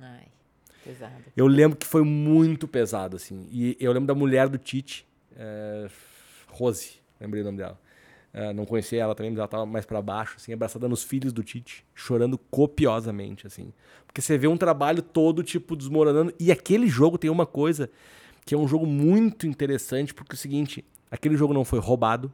Ai, 0.00 0.26
pesado. 0.84 1.14
Eu 1.36 1.46
lembro 1.46 1.76
que 1.78 1.86
foi 1.86 2.02
muito 2.04 2.66
pesado, 2.68 3.16
assim. 3.16 3.46
E 3.50 3.76
eu 3.80 3.92
lembro 3.92 4.06
da 4.06 4.14
mulher 4.14 4.48
do 4.48 4.58
Tite, 4.58 5.06
é, 5.36 5.88
Rose, 6.48 6.94
lembrei 7.20 7.42
o 7.42 7.44
nome 7.46 7.58
dela. 7.58 7.78
É, 8.34 8.52
não 8.52 8.64
conhecia 8.64 9.02
ela 9.02 9.14
também, 9.14 9.30
mas 9.30 9.38
ela 9.38 9.48
tava 9.48 9.66
mais 9.66 9.84
pra 9.84 10.00
baixo, 10.00 10.36
assim, 10.38 10.52
abraçada 10.54 10.88
nos 10.88 11.02
filhos 11.02 11.32
do 11.34 11.42
Tite, 11.42 11.84
chorando 11.94 12.38
copiosamente, 12.38 13.46
assim. 13.46 13.72
Porque 14.06 14.20
você 14.22 14.38
vê 14.38 14.46
um 14.48 14.56
trabalho 14.56 15.02
todo, 15.02 15.42
tipo, 15.42 15.76
desmoronando. 15.76 16.32
E 16.40 16.50
aquele 16.50 16.86
jogo 16.88 17.18
tem 17.18 17.30
uma 17.30 17.44
coisa 17.46 17.90
que 18.46 18.54
é 18.54 18.58
um 18.58 18.66
jogo 18.66 18.86
muito 18.86 19.46
interessante, 19.46 20.12
porque 20.14 20.32
é 20.32 20.36
o 20.36 20.38
seguinte, 20.38 20.84
aquele 21.10 21.36
jogo 21.36 21.52
não 21.54 21.64
foi 21.64 21.78
roubado, 21.78 22.32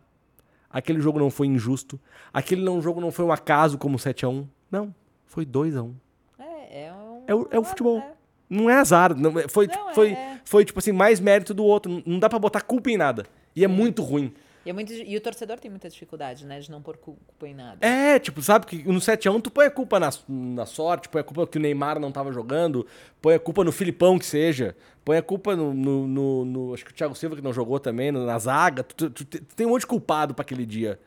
aquele 0.71 1.01
jogo 1.01 1.19
não 1.19 1.31
foi 1.31 1.49
injusto, 1.49 1.99
aquele 2.33 2.63
não, 2.63 2.81
jogo 2.81 3.01
não 3.01 3.11
foi 3.11 3.25
um 3.25 3.33
acaso 3.33 3.77
como 3.77 3.99
7x1. 3.99 4.47
Não, 4.71 4.95
foi 5.27 5.45
2x1. 5.45 5.93
É, 6.39 6.85
é 6.87 6.93
um. 6.93 7.25
É 7.27 7.35
o- 7.35 7.49
é 7.51 7.59
o 7.59 7.65
futebol. 7.65 7.99
é. 7.99 8.13
Não 8.49 8.69
é 8.71 8.75
azar. 8.75 9.15
Não, 9.17 9.39
é- 9.39 9.49
foi, 9.49 9.67
Não, 9.67 9.91
é- 9.91 9.95
foi, 9.95 10.13
é. 10.13 10.41
foi, 10.45 10.65
tipo 10.65 10.79
assim, 10.79 10.93
mais 10.93 11.21
mérito 11.21 11.53
do 11.53 11.65
outro. 11.65 12.03
Não- 12.07 12.19
dá 12.19 12.29
pra 12.29 12.39
botar 12.39 12.61
culpa 12.63 12.91
em 12.91 12.97
nada. 12.97 13.27
E 13.55 13.65
é 13.65 13.69
muito 13.69 14.03
ruim. 14.03 14.33
E, 14.67 14.71
é 14.71 14.73
muito, 14.73 14.93
e 14.93 15.17
o 15.17 15.21
torcedor 15.21 15.59
tem 15.59 15.71
muita 15.71 15.89
dificuldade, 15.89 16.45
né? 16.45 16.61
De 16.61 16.71
não 16.71 16.83
pôr 16.83 16.97
culpa 16.99 17.49
em 17.49 17.55
nada. 17.55 17.79
É, 17.87 18.19
tipo, 18.19 18.43
sabe 18.43 18.67
que 18.67 18.83
no 18.87 19.01
7x1 19.01 19.41
tu 19.41 19.51
põe 19.51 19.65
a 19.67 19.71
culpa 19.71 19.99
na, 19.99 20.11
na 20.29 20.67
sorte, 20.67 21.09
põe 21.09 21.21
a 21.23 21.25
culpa 21.25 21.47
que 21.47 21.57
o 21.57 21.61
Neymar 21.61 21.99
não 21.99 22.13
tava 22.13 22.31
jogando, 22.33 22.87
põe 23.23 23.35
a 23.35 23.39
culpa 23.39 23.65
no 23.65 23.73
Filipão 23.73 24.19
que 24.19 24.27
seja, 24.27 24.77
põe 25.05 25.17
a 25.17 25.23
culpa 25.23 25.57
no. 25.57 25.73
no, 25.73 26.07
no, 26.07 26.45
no 26.45 26.75
acho 26.75 26.85
que 26.85 26.91
o 26.91 26.95
Thiago 26.95 27.15
Silva 27.15 27.37
que 27.37 27.43
não 27.43 27.53
jogou 27.53 27.81
também, 27.81 28.13
no, 28.13 28.27
na 28.27 28.39
zaga. 28.39 28.83
Tu, 28.83 29.09
tu, 29.11 29.25
tu, 29.25 29.41
tem 29.55 29.67
um 29.67 29.71
monte 29.71 29.83
de 29.83 29.87
culpado 29.87 30.35
pra 30.35 30.43
aquele 30.43 30.67
dia. 30.67 30.99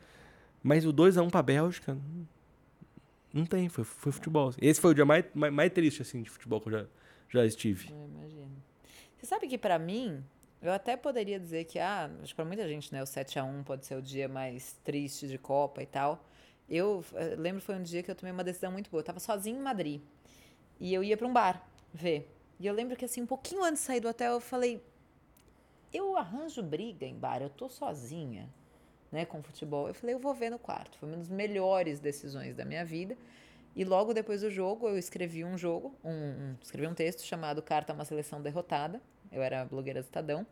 Mas 0.62 0.84
o 0.84 0.92
2x1 0.92 1.30
pra 1.30 1.42
Bélgica. 1.42 1.96
Não 3.32 3.46
tem, 3.46 3.68
foi, 3.68 3.84
foi 3.84 4.12
futebol. 4.12 4.52
Esse 4.60 4.80
foi 4.80 4.90
o 4.90 4.94
dia 4.94 5.04
mais, 5.04 5.24
mais, 5.34 5.52
mais 5.52 5.70
triste, 5.72 6.02
assim, 6.02 6.22
de 6.22 6.30
futebol 6.30 6.60
que 6.60 6.68
eu 6.68 6.72
já, 6.72 6.84
já 7.32 7.44
estive. 7.46 7.90
Eu 7.90 8.06
imagino. 8.06 8.62
Você 9.16 9.26
sabe 9.26 9.48
que 9.48 9.56
para 9.56 9.78
mim, 9.78 10.22
eu 10.60 10.72
até 10.72 10.96
poderia 10.96 11.38
dizer 11.40 11.64
que, 11.64 11.78
ah, 11.78 12.10
acho 12.22 12.34
pra 12.34 12.44
muita 12.44 12.68
gente, 12.68 12.92
né, 12.92 13.02
o 13.02 13.06
7 13.06 13.38
a 13.38 13.44
1 13.44 13.64
pode 13.64 13.86
ser 13.86 13.96
o 13.96 14.02
dia 14.02 14.28
mais 14.28 14.78
triste 14.84 15.26
de 15.26 15.38
Copa 15.38 15.82
e 15.82 15.86
tal. 15.86 16.24
Eu, 16.68 17.04
eu 17.12 17.18
eh, 17.18 17.36
lembro 17.36 17.60
foi 17.60 17.74
um 17.74 17.82
dia 17.82 18.02
que 18.02 18.10
eu 18.10 18.14
tomei 18.14 18.32
uma 18.32 18.44
decisão 18.44 18.70
muito 18.70 18.90
boa. 18.90 19.00
Eu 19.00 19.04
tava 19.04 19.20
sozinha 19.20 19.58
em 19.58 19.62
Madrid. 19.62 20.00
E 20.78 20.92
eu 20.92 21.02
ia 21.02 21.16
para 21.16 21.26
um 21.26 21.32
bar 21.32 21.66
ver. 21.92 22.28
E 22.58 22.66
eu 22.66 22.74
lembro 22.74 22.96
que, 22.96 23.04
assim, 23.04 23.22
um 23.22 23.26
pouquinho 23.26 23.62
antes 23.62 23.80
de 23.80 23.86
sair 23.86 24.00
do 24.00 24.08
hotel, 24.08 24.34
eu 24.34 24.40
falei: 24.40 24.82
eu 25.92 26.16
arranjo 26.16 26.62
briga 26.62 27.04
em 27.04 27.14
bar, 27.14 27.42
eu 27.42 27.50
tô 27.50 27.68
sozinha 27.68 28.48
né, 29.12 29.26
com 29.26 29.42
futebol. 29.42 29.88
Eu 29.88 29.94
falei, 29.94 30.14
eu 30.14 30.18
vou 30.18 30.34
ver 30.34 30.50
no 30.50 30.58
quarto. 30.58 30.96
Foi 30.98 31.08
uma 31.08 31.18
das 31.18 31.28
melhores 31.28 32.00
decisões 32.00 32.56
da 32.56 32.64
minha 32.64 32.84
vida. 32.84 33.16
E 33.74 33.84
logo 33.84 34.12
depois 34.12 34.42
do 34.42 34.50
jogo, 34.50 34.88
eu 34.88 34.98
escrevi 34.98 35.44
um 35.44 35.56
jogo, 35.56 35.96
um, 36.04 36.10
um, 36.10 36.56
escrevi 36.60 36.86
um 36.86 36.94
texto 36.94 37.22
chamado 37.22 37.62
Carta 37.62 37.92
a 37.92 37.94
uma 37.94 38.04
Seleção 38.04 38.42
Derrotada. 38.42 39.00
Eu 39.30 39.42
era 39.42 39.64
blogueira 39.64 40.02
do 40.02 40.04
Estadão. 40.04 40.46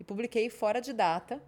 E 0.00 0.04
publiquei 0.04 0.48
fora 0.48 0.80
de 0.80 0.92
data. 0.92 1.40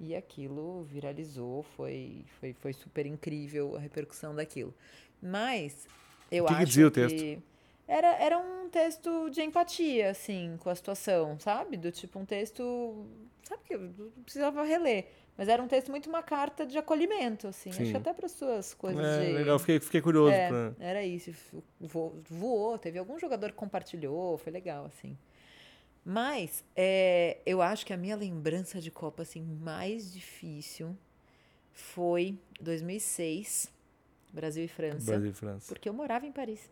E 0.00 0.14
aquilo 0.14 0.84
viralizou, 0.84 1.64
foi, 1.76 2.24
foi, 2.38 2.52
foi 2.54 2.72
super 2.72 3.04
incrível 3.04 3.76
a 3.76 3.80
repercussão 3.80 4.34
daquilo. 4.34 4.72
Mas 5.20 5.86
eu 6.30 6.44
que 6.44 6.52
acho 6.52 6.60
que 6.60 6.66
dizia 6.66 6.86
o 6.86 6.90
texto? 6.90 7.42
era, 7.88 8.14
era 8.22 8.38
um 8.38 8.68
texto 8.68 9.30
de 9.30 9.42
empatia, 9.42 10.10
assim, 10.10 10.56
com 10.60 10.68
a 10.68 10.74
situação, 10.74 11.40
sabe? 11.40 11.76
Do 11.76 11.90
tipo 11.90 12.18
um 12.18 12.24
texto, 12.24 13.06
sabe 13.42 13.62
que 13.64 13.74
eu 13.74 14.12
precisava 14.22 14.62
reler. 14.62 15.08
Mas 15.38 15.46
era 15.48 15.62
um 15.62 15.68
texto 15.68 15.88
muito 15.90 16.08
uma 16.08 16.22
carta 16.22 16.66
de 16.66 16.76
acolhimento, 16.76 17.46
assim. 17.46 17.70
Acho 17.70 17.78
Sim. 17.84 17.90
que 17.92 17.96
até 17.96 18.12
para 18.12 18.28
suas 18.28 18.74
coisas 18.74 19.02
É, 19.06 19.24
de. 19.26 19.32
legal, 19.34 19.56
fiquei, 19.60 19.78
fiquei 19.78 20.00
curioso. 20.00 20.32
É, 20.32 20.48
pra- 20.48 20.72
era 20.80 21.02
isso. 21.04 21.32
Vo- 21.80 22.20
Voou, 22.28 22.76
teve 22.76 22.98
algum 22.98 23.16
jogador 23.20 23.50
que 23.50 23.56
compartilhou, 23.56 24.36
foi 24.36 24.52
legal, 24.52 24.84
assim. 24.86 25.16
Mas 26.04 26.64
é, 26.74 27.38
eu 27.46 27.62
acho 27.62 27.86
que 27.86 27.92
a 27.92 27.96
minha 27.96 28.16
lembrança 28.16 28.80
de 28.80 28.90
Copa 28.90 29.22
assim, 29.22 29.40
mais 29.42 30.12
difícil 30.12 30.96
foi 31.72 32.36
2006, 32.60 33.70
Brasil 34.32 34.64
e 34.64 34.68
França. 34.68 35.06
Brasil 35.12 35.30
e 35.30 35.34
França. 35.34 35.68
Porque 35.68 35.88
eu 35.88 35.92
morava 35.92 36.26
em 36.26 36.32
Paris. 36.32 36.68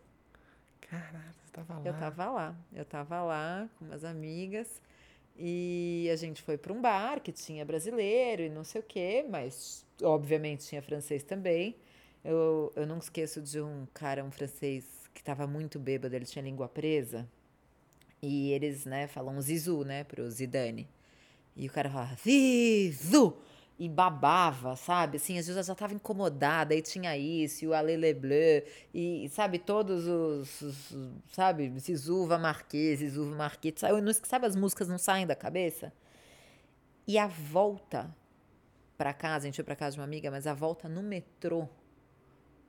Caralho, 0.81 1.33
você 1.45 1.51
tava 1.53 1.73
lá. 1.75 1.81
Eu 1.85 1.93
tava 1.93 2.25
lá. 2.31 2.55
Eu 2.73 2.85
tava 2.85 3.23
lá 3.23 3.69
com 3.79 3.85
umas 3.85 4.03
amigas. 4.03 4.81
E 5.37 6.09
a 6.11 6.15
gente 6.15 6.41
foi 6.41 6.57
para 6.57 6.73
um 6.73 6.81
bar 6.81 7.21
que 7.21 7.31
tinha 7.31 7.63
brasileiro 7.63 8.41
e 8.41 8.49
não 8.49 8.63
sei 8.63 8.81
o 8.81 8.83
quê, 8.83 9.23
mas 9.29 9.85
obviamente 10.01 10.65
tinha 10.65 10.81
francês 10.81 11.23
também. 11.23 11.75
Eu, 12.23 12.73
eu 12.75 12.87
não 12.87 12.97
esqueço 12.97 13.41
de 13.41 13.61
um 13.61 13.85
cara, 13.93 14.23
um 14.23 14.31
francês, 14.31 14.83
que 15.13 15.21
estava 15.21 15.45
muito 15.45 15.79
bêbado, 15.79 16.15
ele 16.15 16.25
tinha 16.25 16.43
língua 16.43 16.67
presa. 16.67 17.27
E 18.21 18.51
eles, 18.51 18.85
né, 18.85 19.07
falam 19.07 19.39
Zizu, 19.39 19.83
né, 19.83 20.03
pro 20.03 20.29
Zidane. 20.29 20.89
E 21.55 21.67
o 21.67 21.71
cara 21.71 21.89
falava, 21.89 22.15
Zizu! 22.15 23.37
E 23.79 23.87
babava, 23.87 24.75
sabe? 24.75 25.17
Assim, 25.17 25.37
às 25.37 25.45
vezes 25.45 25.57
eu 25.57 25.63
já 25.63 25.75
tava 25.75 25.93
incomodada, 25.93 26.73
aí 26.73 26.81
tinha 26.81 27.15
isso, 27.15 27.63
e 27.63 27.67
o 27.67 27.73
Allez 27.75 27.99
Le 27.99 28.11
Bleu, 28.13 28.63
e, 28.91 29.29
sabe, 29.29 29.59
todos 29.59 30.07
os, 30.07 30.61
os- 30.61 30.97
sabe, 31.31 31.71
Zizuva 31.79 32.39
Marquês, 32.39 32.99
Zizuva 32.99 33.35
Marquês, 33.35 33.75
sabe, 33.77 34.13
sabe 34.27 34.45
as 34.47 34.55
músicas 34.55 34.87
não 34.87 34.97
saem 34.97 35.27
da 35.27 35.35
cabeça? 35.35 35.93
E 37.07 37.19
a 37.19 37.27
volta 37.27 38.13
pra 38.97 39.13
casa, 39.13 39.43
a 39.43 39.47
gente 39.47 39.55
foi 39.57 39.63
pra 39.63 39.75
casa 39.75 39.93
de 39.93 39.99
uma 39.99 40.05
amiga, 40.05 40.31
mas 40.31 40.47
a 40.47 40.55
volta 40.55 40.89
no 40.89 41.03
metrô, 41.03 41.67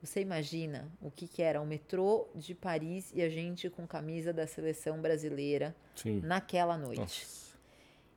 você 0.01 0.21
imagina 0.21 0.89
o 1.01 1.09
que 1.09 1.27
que 1.27 1.41
era? 1.41 1.59
O 1.59 1.65
metrô 1.65 2.27
de 2.35 2.53
Paris 2.53 3.11
e 3.15 3.21
a 3.23 3.29
gente 3.29 3.67
com 3.69 3.87
camisa 3.87 4.31
da 4.31 4.45
seleção 4.45 5.01
brasileira 5.01 5.75
Sim. 5.95 6.21
naquela 6.23 6.77
noite. 6.77 6.99
Nossa. 7.01 7.57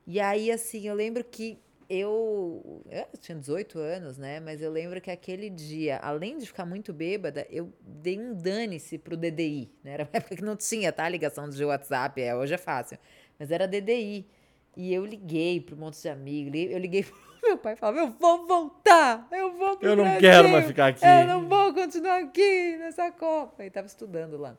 E 0.05 0.19
aí, 0.19 0.51
assim, 0.51 0.87
eu 0.87 0.93
lembro 0.95 1.23
que 1.23 1.57
eu, 1.89 2.83
eu 2.89 3.05
tinha 3.19 3.37
18 3.37 3.79
anos, 3.79 4.17
né? 4.17 4.39
Mas 4.39 4.61
eu 4.61 4.71
lembro 4.71 4.99
que 5.01 5.11
aquele 5.11 5.49
dia, 5.49 5.97
além 5.97 6.37
de 6.37 6.45
ficar 6.45 6.65
muito 6.65 6.93
bêbada, 6.93 7.45
eu 7.49 7.71
dei 7.81 8.19
um 8.19 8.33
dane-se 8.33 8.97
pro 8.97 9.17
DDI, 9.17 9.71
né? 9.83 9.93
Era 9.93 10.03
uma 10.03 10.09
época 10.13 10.35
que 10.35 10.43
não 10.43 10.55
tinha, 10.55 10.91
tá? 10.91 11.07
Ligação 11.07 11.49
de 11.49 11.63
WhatsApp, 11.63 12.21
é, 12.21 12.35
hoje 12.35 12.53
é 12.53 12.57
fácil. 12.57 12.97
Mas 13.37 13.51
era 13.51 13.67
DDI. 13.67 14.25
E 14.75 14.93
eu 14.93 15.05
liguei 15.05 15.61
pro 15.61 15.77
monte 15.77 16.01
de 16.01 16.09
amigos, 16.09 16.51
eu 16.71 16.79
liguei 16.79 17.03
pro 17.05 17.13
meu 17.43 17.57
pai 17.57 17.73
e 17.73 17.75
falava, 17.75 17.99
eu 17.99 18.09
vou 18.19 18.47
voltar, 18.47 19.27
eu 19.31 19.53
vou 19.53 19.77
pro 19.77 19.87
Eu 19.87 19.95
não 19.95 20.03
Brasil, 20.03 20.21
quero 20.21 20.49
mais 20.49 20.65
ficar 20.65 20.87
aqui." 20.87 21.05
Eu 21.05 21.27
não 21.27 21.47
vou 21.47 21.73
continuar 21.73 22.21
aqui 22.21 22.77
nessa 22.77 23.11
Copa. 23.11 23.63
E 23.63 23.69
tava 23.69 23.87
estudando 23.87 24.37
lá. 24.37 24.57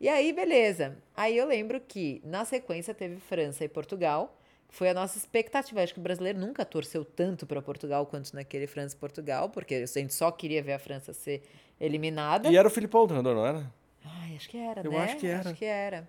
E 0.00 0.08
aí, 0.08 0.32
beleza. 0.32 0.98
Aí 1.14 1.36
eu 1.36 1.46
lembro 1.46 1.80
que, 1.80 2.20
na 2.24 2.44
sequência, 2.44 2.92
teve 2.92 3.20
França 3.20 3.64
e 3.64 3.68
Portugal. 3.68 4.36
Foi 4.72 4.88
a 4.88 4.94
nossa 4.94 5.18
expectativa. 5.18 5.82
Acho 5.82 5.92
que 5.92 6.00
o 6.00 6.02
brasileiro 6.02 6.38
nunca 6.38 6.64
torceu 6.64 7.04
tanto 7.04 7.46
para 7.46 7.60
Portugal 7.60 8.06
quanto 8.06 8.34
naquele 8.34 8.66
França 8.66 8.96
Portugal, 8.96 9.50
porque 9.50 9.74
a 9.74 9.86
gente 9.86 10.14
só 10.14 10.30
queria 10.30 10.62
ver 10.62 10.72
a 10.72 10.78
França 10.78 11.12
ser 11.12 11.42
eliminada. 11.78 12.48
E 12.48 12.56
era 12.56 12.66
o 12.66 12.70
Filipão 12.70 13.02
o 13.02 13.06
treinador, 13.06 13.34
não 13.34 13.46
era? 13.46 13.70
Ai, 14.02 14.34
acho 14.34 14.48
que 14.48 14.56
era, 14.56 14.80
Eu 14.82 14.92
né? 14.92 14.98
acho 15.04 15.16
que 15.18 15.26
era. 15.26 15.40
Acho 15.40 15.54
que 15.54 15.64
era. 15.66 16.08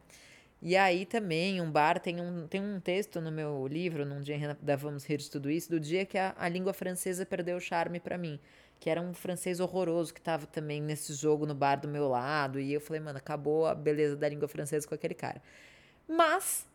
E 0.61 0.77
aí 0.77 1.05
também, 1.05 1.59
um 1.59 1.69
bar, 1.69 1.99
tem 1.99 2.21
um, 2.21 2.47
tem 2.47 2.61
um 2.61 2.79
texto 2.79 3.19
no 3.19 3.29
meu 3.29 3.67
livro, 3.67 4.05
num 4.05 4.21
dia 4.21 4.57
da 4.61 4.77
Vamos 4.77 5.03
Rir 5.03 5.17
de 5.17 5.29
Tudo 5.29 5.51
Isso, 5.51 5.69
do 5.69 5.77
dia 5.77 6.05
que 6.05 6.17
a, 6.17 6.33
a 6.37 6.47
língua 6.47 6.71
francesa 6.71 7.25
perdeu 7.25 7.57
o 7.57 7.59
charme 7.59 7.99
pra 7.99 8.17
mim. 8.17 8.39
Que 8.79 8.89
era 8.89 9.01
um 9.01 9.13
francês 9.13 9.59
horroroso 9.59 10.13
que 10.13 10.21
tava 10.21 10.47
também 10.47 10.81
nesse 10.81 11.13
jogo 11.15 11.45
no 11.45 11.53
bar 11.53 11.81
do 11.81 11.89
meu 11.89 12.07
lado. 12.07 12.61
E 12.61 12.71
eu 12.71 12.79
falei, 12.79 13.01
mano, 13.01 13.17
acabou 13.17 13.67
a 13.67 13.75
beleza 13.75 14.15
da 14.15 14.29
língua 14.29 14.47
francesa 14.47 14.87
com 14.87 14.95
aquele 14.95 15.13
cara. 15.13 15.41
Mas 16.07 16.65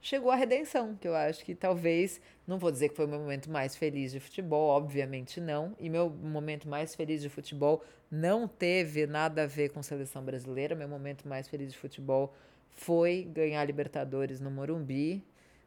chegou 0.00 0.30
a 0.30 0.36
redenção, 0.36 0.96
que 0.96 1.08
eu 1.08 1.14
acho 1.14 1.44
que 1.44 1.54
talvez, 1.54 2.20
não 2.46 2.58
vou 2.58 2.70
dizer 2.70 2.88
que 2.88 2.96
foi 2.96 3.06
o 3.06 3.08
meu 3.08 3.18
momento 3.18 3.50
mais 3.50 3.76
feliz 3.76 4.12
de 4.12 4.20
futebol, 4.20 4.68
obviamente 4.68 5.40
não, 5.40 5.74
e 5.78 5.88
meu 5.88 6.08
momento 6.08 6.68
mais 6.68 6.94
feliz 6.94 7.20
de 7.20 7.28
futebol 7.28 7.82
não 8.10 8.48
teve 8.48 9.06
nada 9.06 9.42
a 9.42 9.46
ver 9.46 9.70
com 9.70 9.82
seleção 9.82 10.24
brasileira, 10.24 10.74
meu 10.74 10.88
momento 10.88 11.28
mais 11.28 11.48
feliz 11.48 11.72
de 11.72 11.78
futebol 11.78 12.34
foi 12.70 13.28
ganhar 13.32 13.64
Libertadores 13.64 14.40
no 14.40 14.50
Morumbi, 14.50 15.24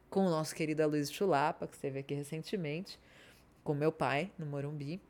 com 0.08 0.26
o 0.26 0.30
nosso 0.30 0.54
querido 0.54 0.86
Luiz 0.86 1.10
Chulapa, 1.12 1.66
que 1.66 1.74
esteve 1.74 2.00
aqui 2.00 2.14
recentemente, 2.14 2.98
com 3.62 3.74
meu 3.74 3.92
pai 3.92 4.30
no 4.38 4.46
Morumbi. 4.46 5.00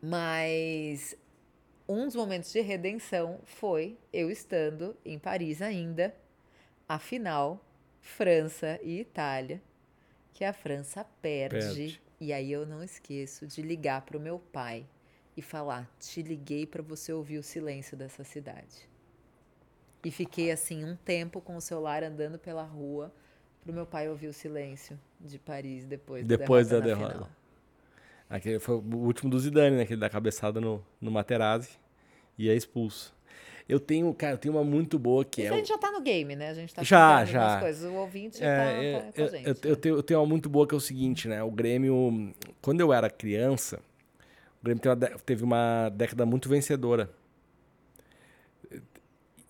Mas 0.00 1.16
um 1.88 2.04
dos 2.04 2.14
momentos 2.14 2.52
de 2.52 2.60
redenção 2.60 3.40
foi 3.44 3.98
eu 4.12 4.30
estando 4.30 4.96
em 5.04 5.18
Paris 5.18 5.62
ainda, 5.62 6.14
a 6.88 6.98
final 6.98 7.64
França 8.16 8.80
e 8.82 9.00
Itália, 9.00 9.60
que 10.34 10.44
a 10.44 10.52
França 10.52 11.04
perde, 11.22 11.56
Perde. 11.58 12.02
e 12.20 12.32
aí 12.32 12.50
eu 12.50 12.66
não 12.66 12.82
esqueço 12.82 13.46
de 13.46 13.62
ligar 13.62 14.02
pro 14.02 14.18
meu 14.18 14.38
pai 14.38 14.86
e 15.36 15.42
falar: 15.42 15.88
"Te 16.00 16.22
liguei 16.22 16.66
para 16.66 16.82
você 16.82 17.12
ouvir 17.12 17.38
o 17.38 17.42
silêncio 17.42 17.96
dessa 17.96 18.24
cidade". 18.24 18.88
E 20.04 20.10
fiquei 20.10 20.50
assim 20.50 20.84
um 20.84 20.96
tempo 20.96 21.40
com 21.40 21.56
o 21.56 21.60
celular 21.60 22.02
andando 22.02 22.38
pela 22.38 22.62
rua 22.62 23.12
pro 23.60 23.72
meu 23.72 23.84
pai 23.86 24.08
ouvir 24.08 24.28
o 24.28 24.32
silêncio 24.32 24.98
de 25.20 25.38
Paris 25.38 25.84
depois, 25.84 26.24
Depois 26.26 26.68
da 26.68 26.78
da 26.78 26.86
derrota. 26.86 27.06
na 27.06 27.12
derrota. 27.14 27.38
Aquele 28.30 28.58
foi 28.58 28.76
o 28.76 28.96
último 28.96 29.30
do 29.30 29.38
Zidane, 29.38 29.76
né? 29.76 29.82
Aquele 29.82 30.00
da 30.00 30.08
cabeçada 30.10 30.60
no, 30.60 30.84
no 31.00 31.10
Materazzi. 31.10 31.78
E 32.38 32.48
é 32.48 32.54
expulso. 32.54 33.14
Eu 33.68 33.78
tenho, 33.78 34.12
cara, 34.14 34.32
eu 34.34 34.38
tenho 34.38 34.54
uma 34.54 34.64
muito 34.64 34.98
boa 34.98 35.24
que 35.24 35.42
Isso 35.42 35.50
é. 35.52 35.54
a 35.54 35.58
gente 35.58 35.68
já 35.68 35.76
tá 35.76 35.90
no 35.90 36.00
game, 36.00 36.34
né? 36.34 36.48
A 36.48 36.54
gente 36.54 36.74
tá 36.74 36.82
Já, 36.82 37.24
já. 37.26 37.60
coisas. 37.60 37.90
O 37.90 37.94
ouvinte 37.96 38.42
É, 38.42 38.56
tá, 38.56 38.64
tá 39.06 39.12
com 39.12 39.20
a 39.20 39.24
eu, 39.24 39.30
gente. 39.30 39.46
eu- 39.46 39.70
eu 39.70 39.76
tenho, 39.76 39.96
eu 39.96 40.02
tenho 40.02 40.20
uma 40.20 40.26
muito 40.26 40.48
boa 40.48 40.66
que 40.66 40.74
é 40.74 40.78
o 40.78 40.80
seguinte, 40.80 41.28
né? 41.28 41.42
O 41.42 41.50
Grêmio, 41.50 42.32
quando 42.62 42.80
eu 42.80 42.92
era 42.94 43.10
criança, 43.10 43.78
o 44.60 44.64
Grêmio 44.64 44.80
teve 44.80 44.94
uma, 44.94 45.18
teve 45.18 45.44
uma 45.44 45.88
década 45.90 46.24
muito 46.24 46.48
vencedora. 46.48 47.10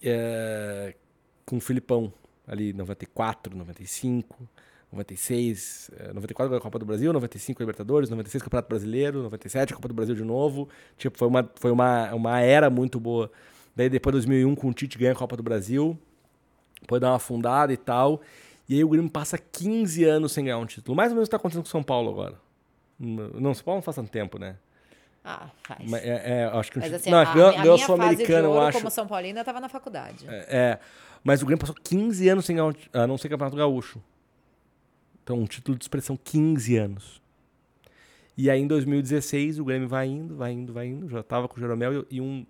É, 0.03 0.95
com 1.45 1.57
o 1.57 1.61
Filipão, 1.61 2.13
ali, 2.47 2.73
94, 2.73 3.57
95, 3.57 4.49
96, 4.93 5.91
é, 5.99 6.13
94 6.13 6.49
ganhou 6.51 6.59
a 6.59 6.63
Copa 6.63 6.79
do 6.79 6.87
Brasil, 6.87 7.13
95 7.13 7.61
Libertadores, 7.63 8.09
96 8.09 8.43
Campeonato 8.43 8.69
Brasileiro, 8.69 9.23
97 9.23 9.75
Copa 9.75 9.89
do 9.89 9.95
Brasil 9.95 10.15
de 10.15 10.25
novo. 10.25 10.69
Tipo, 10.97 11.19
foi 11.19 11.29
uma, 11.29 11.51
foi 11.57 11.71
uma, 11.71 12.15
uma 12.15 12.41
era 12.41 12.71
muito 12.71 12.99
boa. 13.01 13.31
Daí 13.79 13.89
depois 13.89 14.13
2001 14.13 14.57
com 14.57 14.71
o 14.71 14.75
Tite 14.75 14.99
ganha 14.99 15.13
a 15.13 15.15
Copa 15.15 15.37
do 15.37 15.43
Brasil, 15.43 15.97
depois 16.81 17.01
dá 17.01 17.11
uma 17.11 17.15
afundada 17.15 17.73
e 17.73 17.77
tal. 17.77 18.21
E 18.69 18.75
aí 18.75 18.83
o 18.83 18.89
Grêmio 18.89 19.09
passa 19.09 19.39
15 19.39 20.03
anos 20.03 20.33
sem 20.33 20.47
ganhar 20.47 20.59
um 20.59 20.67
título. 20.67 20.97
Mais 20.97 21.13
ou 21.13 21.15
menos 21.15 21.29
o 21.29 21.29
que 21.29 21.31
tá 21.31 21.37
acontecendo 21.37 21.63
com 21.63 21.69
o 21.69 21.71
São 21.71 21.83
Paulo 21.85 22.11
agora. 22.11 22.35
Não, 22.99 23.55
São 23.55 23.65
Paulo 23.65 23.79
não 23.79 23.83
faz 23.83 23.95
tanto 23.95 24.11
tempo, 24.11 24.37
né? 24.37 24.57
Ah, 25.25 25.49
faz. 25.63 25.89
Mas, 25.89 26.03
é, 26.03 26.41
é, 26.41 26.45
acho 26.47 26.73
que 26.73 26.81
Mas 26.81 26.93
assim, 26.93 27.09
não, 27.09 27.19
a, 27.19 27.25
ganhou, 27.33 27.49
a 27.51 27.53
ganhou 27.53 27.63
minha 27.63 27.75
a 27.75 27.79
fase 27.79 27.79
de 27.79 27.87
Sul-Americana, 27.87 28.49
eu 28.49 28.61
acho. 28.61 28.79
como 28.79 28.91
São 28.91 29.07
Paulina, 29.07 29.41
eu 29.41 29.45
tava 29.45 29.61
na 29.61 29.69
faculdade. 29.69 30.27
É, 30.27 30.47
é, 30.51 30.79
mas 31.23 31.41
o 31.41 31.47
Grêmio 31.47 31.61
passou 31.61 31.77
15 31.77 32.29
anos 32.29 32.47
sem 32.47 32.57
ganhar, 32.57 32.67
um 32.67 32.75
a 33.01 33.07
não 33.07 33.17
ser 33.17 33.29
Campeonato 33.29 33.57
Gaúcho. 33.57 34.03
Então, 35.23 35.39
um 35.39 35.45
título 35.45 35.79
de 35.79 35.85
expressão 35.85 36.17
15 36.17 36.77
anos. 36.77 37.23
E 38.37 38.51
aí, 38.51 38.61
em 38.61 38.67
2016, 38.67 39.61
o 39.61 39.65
Grêmio 39.65 39.87
vai 39.87 40.09
indo, 40.09 40.35
vai 40.35 40.51
indo, 40.51 40.73
vai 40.73 40.89
indo. 40.89 41.09
Já 41.09 41.23
tava 41.23 41.47
com 41.47 41.57
o 41.57 41.61
Jeromel 41.61 42.01
e, 42.11 42.17
e 42.17 42.21
um, 42.21 42.45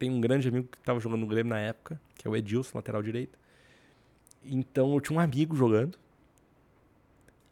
tem 0.00 0.10
um 0.10 0.20
grande 0.20 0.48
amigo 0.48 0.66
que 0.66 0.78
tava 0.78 0.98
jogando 0.98 1.20
no 1.20 1.26
Grêmio 1.26 1.50
na 1.50 1.60
época, 1.60 2.00
que 2.16 2.26
é 2.26 2.30
o 2.30 2.34
Edilson, 2.34 2.78
lateral 2.78 3.02
direito. 3.02 3.38
Então, 4.42 4.94
eu 4.94 5.00
tinha 5.00 5.16
um 5.16 5.20
amigo 5.20 5.54
jogando 5.54 5.98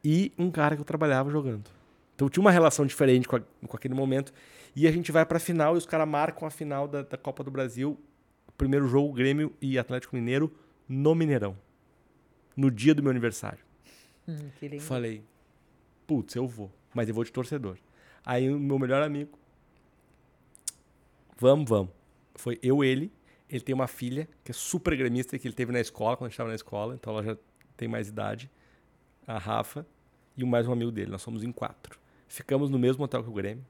e 0.03 0.33
um 0.39 0.51
cara 0.51 0.75
que 0.75 0.81
eu 0.81 0.85
trabalhava 0.85 1.31
jogando. 1.31 1.71
Então, 2.15 2.27
eu 2.27 2.31
tinha 2.31 2.41
uma 2.41 2.51
relação 2.51 2.87
diferente 2.87 3.29
com, 3.29 3.37
a- 3.37 3.43
com 3.67 3.77
aquele 3.77 3.93
momento. 3.95 4.33
E 4.75 4.89
a 4.89 4.91
gente 4.91 5.13
vai 5.13 5.27
pra 5.27 5.39
final 5.39 5.75
e 5.75 5.79
os 5.79 5.85
caras 5.87 6.09
marcam 6.09 6.49
a 6.49 6.51
final 6.51 6.89
da, 6.89 7.03
da 7.03 7.17
Copa 7.19 7.45
do 7.45 7.51
Brasil. 7.51 7.99
O 8.49 8.53
primeiro 8.53 8.89
jogo, 8.89 9.13
Grêmio 9.13 9.53
e 9.61 9.79
Atlético 9.79 10.17
Mineiro, 10.17 10.51
no 10.89 11.15
Mineirão. 11.15 11.57
No 12.57 12.71
dia 12.71 12.95
do 12.95 13.03
meu 13.03 13.11
aniversário. 13.11 13.59
Hum, 14.27 14.49
que 14.59 14.69
lindo. 14.69 14.83
Falei, 14.83 15.23
putz, 16.07 16.35
eu 16.35 16.47
vou, 16.49 16.73
mas 16.95 17.09
eu 17.09 17.15
vou 17.15 17.25
de 17.25 17.31
torcedor. 17.31 17.77
Aí 18.25 18.51
o 18.51 18.59
meu 18.59 18.79
melhor 18.79 19.03
amigo, 19.03 19.39
vamos, 21.39 21.69
vamos. 21.69 21.98
Foi 22.39 22.59
eu, 22.63 22.85
ele, 22.85 23.13
ele 23.51 23.61
tem 23.61 23.75
uma 23.75 23.89
filha 23.89 24.29
que 24.45 24.53
é 24.53 24.55
super 24.55 24.97
gremista, 24.97 25.37
que 25.39 25.47
ele 25.47 25.55
teve 25.55 25.73
na 25.73 25.81
escola, 25.81 26.17
quando 26.17 26.27
a 26.27 26.29
gente 26.29 26.35
estava 26.35 26.49
na 26.49 26.55
escola, 26.55 26.95
então 26.95 27.13
ela 27.13 27.23
já 27.25 27.37
tem 27.77 27.89
mais 27.89 28.09
idade, 28.09 28.49
a 29.27 29.39
Rafa, 29.39 29.85
e 30.37 30.45
mais 30.45 30.69
um 30.69 30.73
amigo 30.73 30.93
dele, 30.93 31.11
nós 31.11 31.21
somos 31.21 31.43
em 31.43 31.51
quatro. 31.51 31.99
Ficamos 32.29 32.71
no 32.71 32.79
mesmo 32.79 33.05
hotel 33.05 33.25
que 33.25 33.29
o 33.29 33.33
Grêmio. 33.33 33.65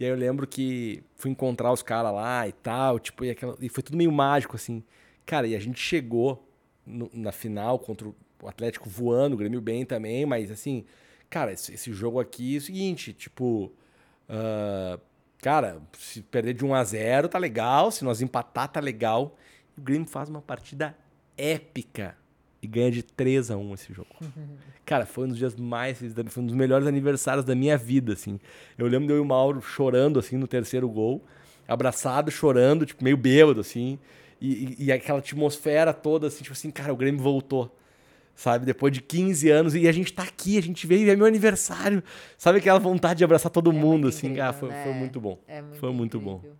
E 0.00 0.04
aí 0.04 0.10
eu 0.10 0.16
lembro 0.16 0.46
que 0.46 1.02
fui 1.14 1.30
encontrar 1.30 1.70
os 1.72 1.82
caras 1.82 2.12
lá 2.12 2.48
e 2.48 2.52
tal, 2.52 2.98
tipo, 2.98 3.24
e, 3.24 3.30
aquela- 3.30 3.56
e 3.60 3.68
foi 3.68 3.82
tudo 3.82 3.96
meio 3.98 4.10
mágico, 4.10 4.56
assim. 4.56 4.82
Cara, 5.26 5.46
e 5.46 5.54
a 5.54 5.58
gente 5.58 5.78
chegou 5.78 6.48
no- 6.86 7.10
na 7.12 7.32
final 7.32 7.78
contra 7.78 8.08
o 8.08 8.14
Atlético 8.48 8.88
voando, 8.88 9.34
o 9.34 9.38
Grêmio 9.38 9.60
bem 9.60 9.84
também, 9.84 10.24
mas 10.24 10.50
assim, 10.50 10.84
cara, 11.28 11.52
esse, 11.52 11.74
esse 11.74 11.92
jogo 11.92 12.18
aqui 12.20 12.54
é 12.54 12.58
o 12.58 12.60
seguinte, 12.62 13.12
tipo, 13.12 13.72
ah, 14.28 14.98
cara, 15.40 15.80
se 15.98 16.22
perder 16.22 16.54
de 16.54 16.64
1 16.64 16.74
a 16.74 16.84
0 16.84 17.28
tá 17.28 17.38
legal, 17.38 17.90
se 17.90 18.04
nós 18.04 18.20
empatar 18.20 18.68
tá 18.68 18.80
legal. 18.80 19.36
O 19.76 19.80
Grêmio 19.80 20.06
faz 20.08 20.28
uma 20.28 20.40
partida 20.40 20.96
épica 21.36 22.16
e 22.62 22.66
ganha 22.66 22.90
de 22.90 23.02
3 23.02 23.50
a 23.50 23.56
1 23.56 23.74
esse 23.74 23.92
jogo. 23.92 24.08
Cara, 24.86 25.04
foi 25.04 25.24
um 25.26 25.28
dos 25.28 25.38
dias 25.38 25.54
mais 25.56 25.98
foi 26.28 26.42
um 26.42 26.46
dos 26.46 26.54
melhores 26.54 26.86
aniversários 26.86 27.44
da 27.44 27.54
minha 27.54 27.76
vida, 27.76 28.12
assim. 28.12 28.38
Eu 28.78 28.86
lembro 28.86 29.06
de 29.08 29.12
eu 29.12 29.16
e 29.18 29.20
o 29.20 29.24
Mauro 29.24 29.60
chorando, 29.60 30.18
assim, 30.18 30.36
no 30.36 30.46
terceiro 30.46 30.88
gol, 30.88 31.24
abraçado, 31.66 32.30
chorando, 32.30 32.86
tipo, 32.86 33.02
meio 33.02 33.16
bêbado, 33.16 33.60
assim, 33.60 33.98
e, 34.40 34.76
e- 34.78 34.84
e 34.86 34.92
aquela 34.92 35.18
atmosfera 35.18 35.92
toda, 35.92 36.28
assim, 36.28 36.42
tipo 36.42 36.52
assim, 36.52 36.70
cara, 36.70 36.92
o 36.92 36.96
Grêmio 36.96 37.20
voltou, 37.20 37.76
sabe? 38.36 38.64
Depois 38.66 38.92
de 38.92 39.00
15 39.00 39.50
anos, 39.50 39.74
e 39.74 39.88
a 39.88 39.92
gente 39.92 40.12
tá 40.12 40.22
aqui, 40.22 40.56
a 40.58 40.62
gente 40.62 40.86
veio, 40.86 41.10
é 41.10 41.16
meu 41.16 41.26
aniversário, 41.26 42.00
sabe? 42.38 42.58
Aquela 42.58 42.78
vontade 42.78 43.18
de 43.18 43.24
abraçar 43.24 43.50
todo 43.50 43.70
É 43.70 43.74
mundo, 43.74 44.06
assim, 44.08 44.26
incrível, 44.28 44.44
ah, 44.44 44.52
foi, 44.52 44.68
foi 44.68 44.76
né? 44.92 44.92
muito 44.92 45.20
bom. 45.20 45.38
É 45.48 45.60
muito 45.62 45.78
Foi 45.80 45.92
muito 45.92 46.20
bom. 46.20 46.36
incrível. 46.36 46.56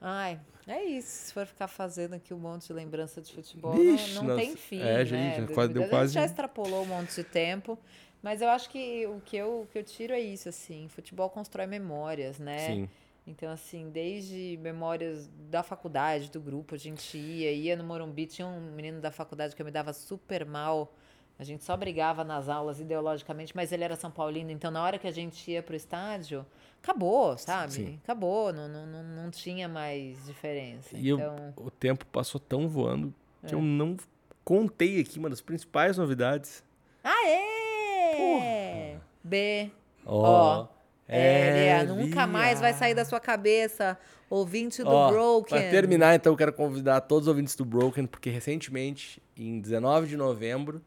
Ai, 0.00 0.38
é 0.66 0.84
isso. 0.84 1.26
Se 1.26 1.32
for 1.32 1.46
ficar 1.46 1.68
fazendo 1.68 2.14
aqui 2.14 2.32
um 2.32 2.38
monte 2.38 2.68
de 2.68 2.72
lembrança 2.72 3.20
de 3.20 3.32
futebol, 3.32 3.74
Vixe, 3.74 4.14
não, 4.14 4.24
não 4.24 4.36
tem 4.36 4.56
fim. 4.56 4.80
é, 4.80 5.04
gente, 5.04 5.40
né? 5.42 5.46
quase- 5.54 5.72
deu 5.72 5.82
A 5.82 5.86
gente 5.86 5.94
quase- 5.94 6.14
já 6.14 6.24
extrapolou 6.24 6.82
um 6.82 6.86
monte 6.86 7.14
de 7.16 7.24
tempo. 7.24 7.78
Mas 8.22 8.42
eu 8.42 8.48
acho 8.48 8.68
que 8.70 9.06
o 9.06 9.20
que 9.24 9.36
eu, 9.36 9.60
o 9.62 9.66
que 9.70 9.78
eu 9.78 9.84
tiro 9.84 10.12
é 10.12 10.18
isso, 10.20 10.48
assim. 10.48 10.88
Futebol 10.88 11.30
constrói 11.30 11.66
memórias, 11.66 12.38
né? 12.38 12.58
Sim. 12.66 12.88
Então, 13.28 13.50
assim, 13.50 13.90
desde 13.90 14.58
memórias 14.62 15.28
da 15.50 15.62
faculdade, 15.62 16.30
do 16.30 16.40
grupo, 16.40 16.74
a 16.74 16.78
gente 16.78 17.18
ia, 17.18 17.52
ia 17.52 17.76
no 17.76 17.84
Morumbi, 17.84 18.26
tinha 18.26 18.46
um 18.48 18.72
menino 18.72 19.00
da 19.00 19.10
faculdade 19.10 19.54
que 19.54 19.60
eu 19.60 19.66
me 19.66 19.70
dava 19.72 19.92
super 19.92 20.46
mal. 20.46 20.94
A 21.38 21.44
gente 21.44 21.62
só 21.62 21.76
brigava 21.76 22.24
nas 22.24 22.48
aulas 22.48 22.80
ideologicamente, 22.80 23.54
mas 23.54 23.70
ele 23.70 23.84
era 23.84 23.94
São 23.96 24.10
Paulino, 24.10 24.50
então 24.50 24.70
na 24.70 24.82
hora 24.82 24.98
que 24.98 25.06
a 25.06 25.10
gente 25.12 25.50
ia 25.50 25.62
pro 25.62 25.76
estádio, 25.76 26.44
acabou, 26.82 27.36
sabe? 27.38 27.72
Sim. 27.74 28.00
Acabou, 28.02 28.52
não, 28.52 28.66
não, 28.66 28.86
não, 28.86 29.02
não 29.04 29.30
tinha 29.30 29.68
mais 29.68 30.24
diferença. 30.26 30.96
E 30.96 31.06
eu- 31.08 31.18
então, 31.18 31.52
o 31.56 31.70
tempo 31.70 32.04
passou 32.06 32.40
tão 32.40 32.66
voando 32.66 33.14
que 33.46 33.54
É. 33.54 33.56
eu 33.56 33.62
não 33.62 33.96
contei 34.42 35.00
aqui 35.00 35.18
uma 35.18 35.28
das 35.30 35.40
principais 35.40 35.96
novidades. 35.98 36.64
Aê! 37.04 38.96
B. 39.22 39.70
Ó, 40.06 40.66
É, 41.08 41.68
é, 41.68 41.84
nunca 41.84 42.26
mais 42.26 42.60
vai 42.60 42.74
sair 42.74 42.94
da 42.94 43.04
sua 43.04 43.18
cabeça, 43.18 43.98
ouvinte 44.28 44.82
do 44.82 44.90
Ó, 44.90 45.10
Broken. 45.10 45.58
Pra 45.58 45.70
terminar, 45.70 46.14
então, 46.14 46.32
eu 46.32 46.36
quero 46.36 46.52
convidar 46.52 47.00
todos 47.00 47.26
os 47.26 47.28
ouvintes 47.28 47.56
do 47.56 47.64
Broken, 47.64 48.06
porque 48.06 48.28
recentemente, 48.28 49.22
em 49.34 49.58
19 49.58 50.06
de 50.06 50.16
novembro, 50.18 50.82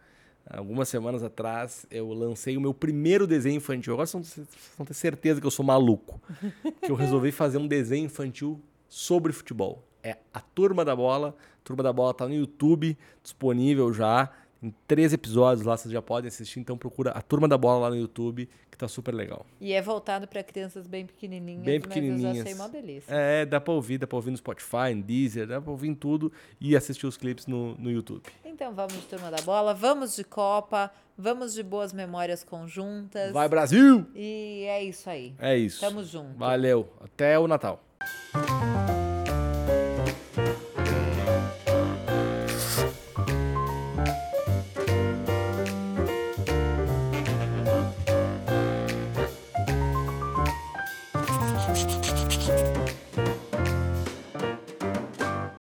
algumas 0.47 0.89
semanas 0.89 1.24
atrás, 1.24 1.86
eu 1.89 2.07
lancei 2.13 2.55
o 2.55 2.61
meu 2.61 2.74
primeiro 2.74 3.26
desenho 3.26 3.57
infantil. 3.57 3.93
Agora 3.93 4.05
vocês 4.05 4.36
vão 4.36 4.45
vocês 4.45 4.47
vão 4.78 4.86
ter 4.86 4.93
certeza 4.93 5.41
que 5.41 5.47
eu 5.47 5.51
sou 5.51 5.65
maluco. 5.65 6.22
que 6.84 6.91
eu 6.91 6.95
resolvi 6.95 7.32
fazer 7.32 7.57
um 7.57 7.67
desenho 7.67 8.05
infantil 8.05 8.61
sobre 8.88 9.34
futebol. 9.34 9.84
É 10.03 10.17
a 10.34 10.39
Turma 10.39 10.84
da 10.84 10.95
Bola. 10.95 11.30
A 11.30 11.63
Turma 11.63 11.84
da 11.84 11.93
Bola 11.93 12.13
tá 12.13 12.28
no 12.28 12.34
YouTube, 12.34 12.97
disponível 13.24 13.93
já. 13.93 14.30
Tem 14.62 14.74
três 14.88 15.12
episódios 15.12 15.66
lá, 15.66 15.76
vocês 15.76 15.91
já 15.91 16.03
podem 16.03 16.28
assistir. 16.28 16.59
Então 16.59 16.78
procura 16.78 17.09
a 17.12 17.22
Turma 17.22 17.47
da 17.47 17.57
Bola 17.57 17.80
lá 17.82 17.89
no 17.89 17.95
YouTube, 17.95 18.47
que 18.70 18.78
tá 18.78 18.88
super 18.88 19.12
legal. 19.12 19.43
E 19.59 19.74
é 19.74 19.82
voltado 19.82 20.28
pra 20.28 20.43
crianças 20.43 20.86
bem 20.86 21.03
pequenininhas, 21.03 21.64
Bem 21.66 21.80
mas 21.80 21.84
eu 21.86 21.89
pequenininhas. 21.89 22.47
já 22.47 22.55
uma 22.55 22.70
delícia. 22.70 23.12
É, 23.12 23.43
dá 23.43 23.59
pra 23.59 23.74
ouvir, 23.74 23.97
dá 23.97 24.05
pra 24.05 24.18
ouvir 24.18 24.30
no 24.30 24.38
Spotify, 24.38 24.93
no 24.95 25.01
Deezer, 25.01 25.47
dá 25.47 25.59
pra 25.59 25.72
ouvir 25.72 25.88
em 25.88 25.95
tudo 25.95 26.32
e 26.59 26.76
assistir 26.76 27.07
os 27.07 27.18
clipes 27.18 27.47
no, 27.47 27.74
no 27.80 27.89
YouTube. 27.89 28.22
Então 28.45 28.72
vamos 28.76 28.93
de 28.93 29.01
Turma 29.07 29.32
da 29.32 29.41
Bola, 29.41 29.74
vamos 29.74 30.16
de 30.16 30.24
Copa, 30.24 30.91
vamos 31.18 31.55
de 31.55 31.64
boas 31.64 31.91
memórias 31.91 32.43
conjuntas. 32.43 33.34
Vai, 33.34 33.49
Brasil! 33.49 34.05
E 34.14 34.64
é 34.68 34.84
isso 34.84 35.09
aí. 35.09 35.34
É 35.39 35.57
isso. 35.57 35.80
Tamo 35.80 36.03
junto. 36.03 36.38
Valeu. 36.38 36.88
Até 37.01 37.39
o 37.39 37.47
Natal. 37.47 37.84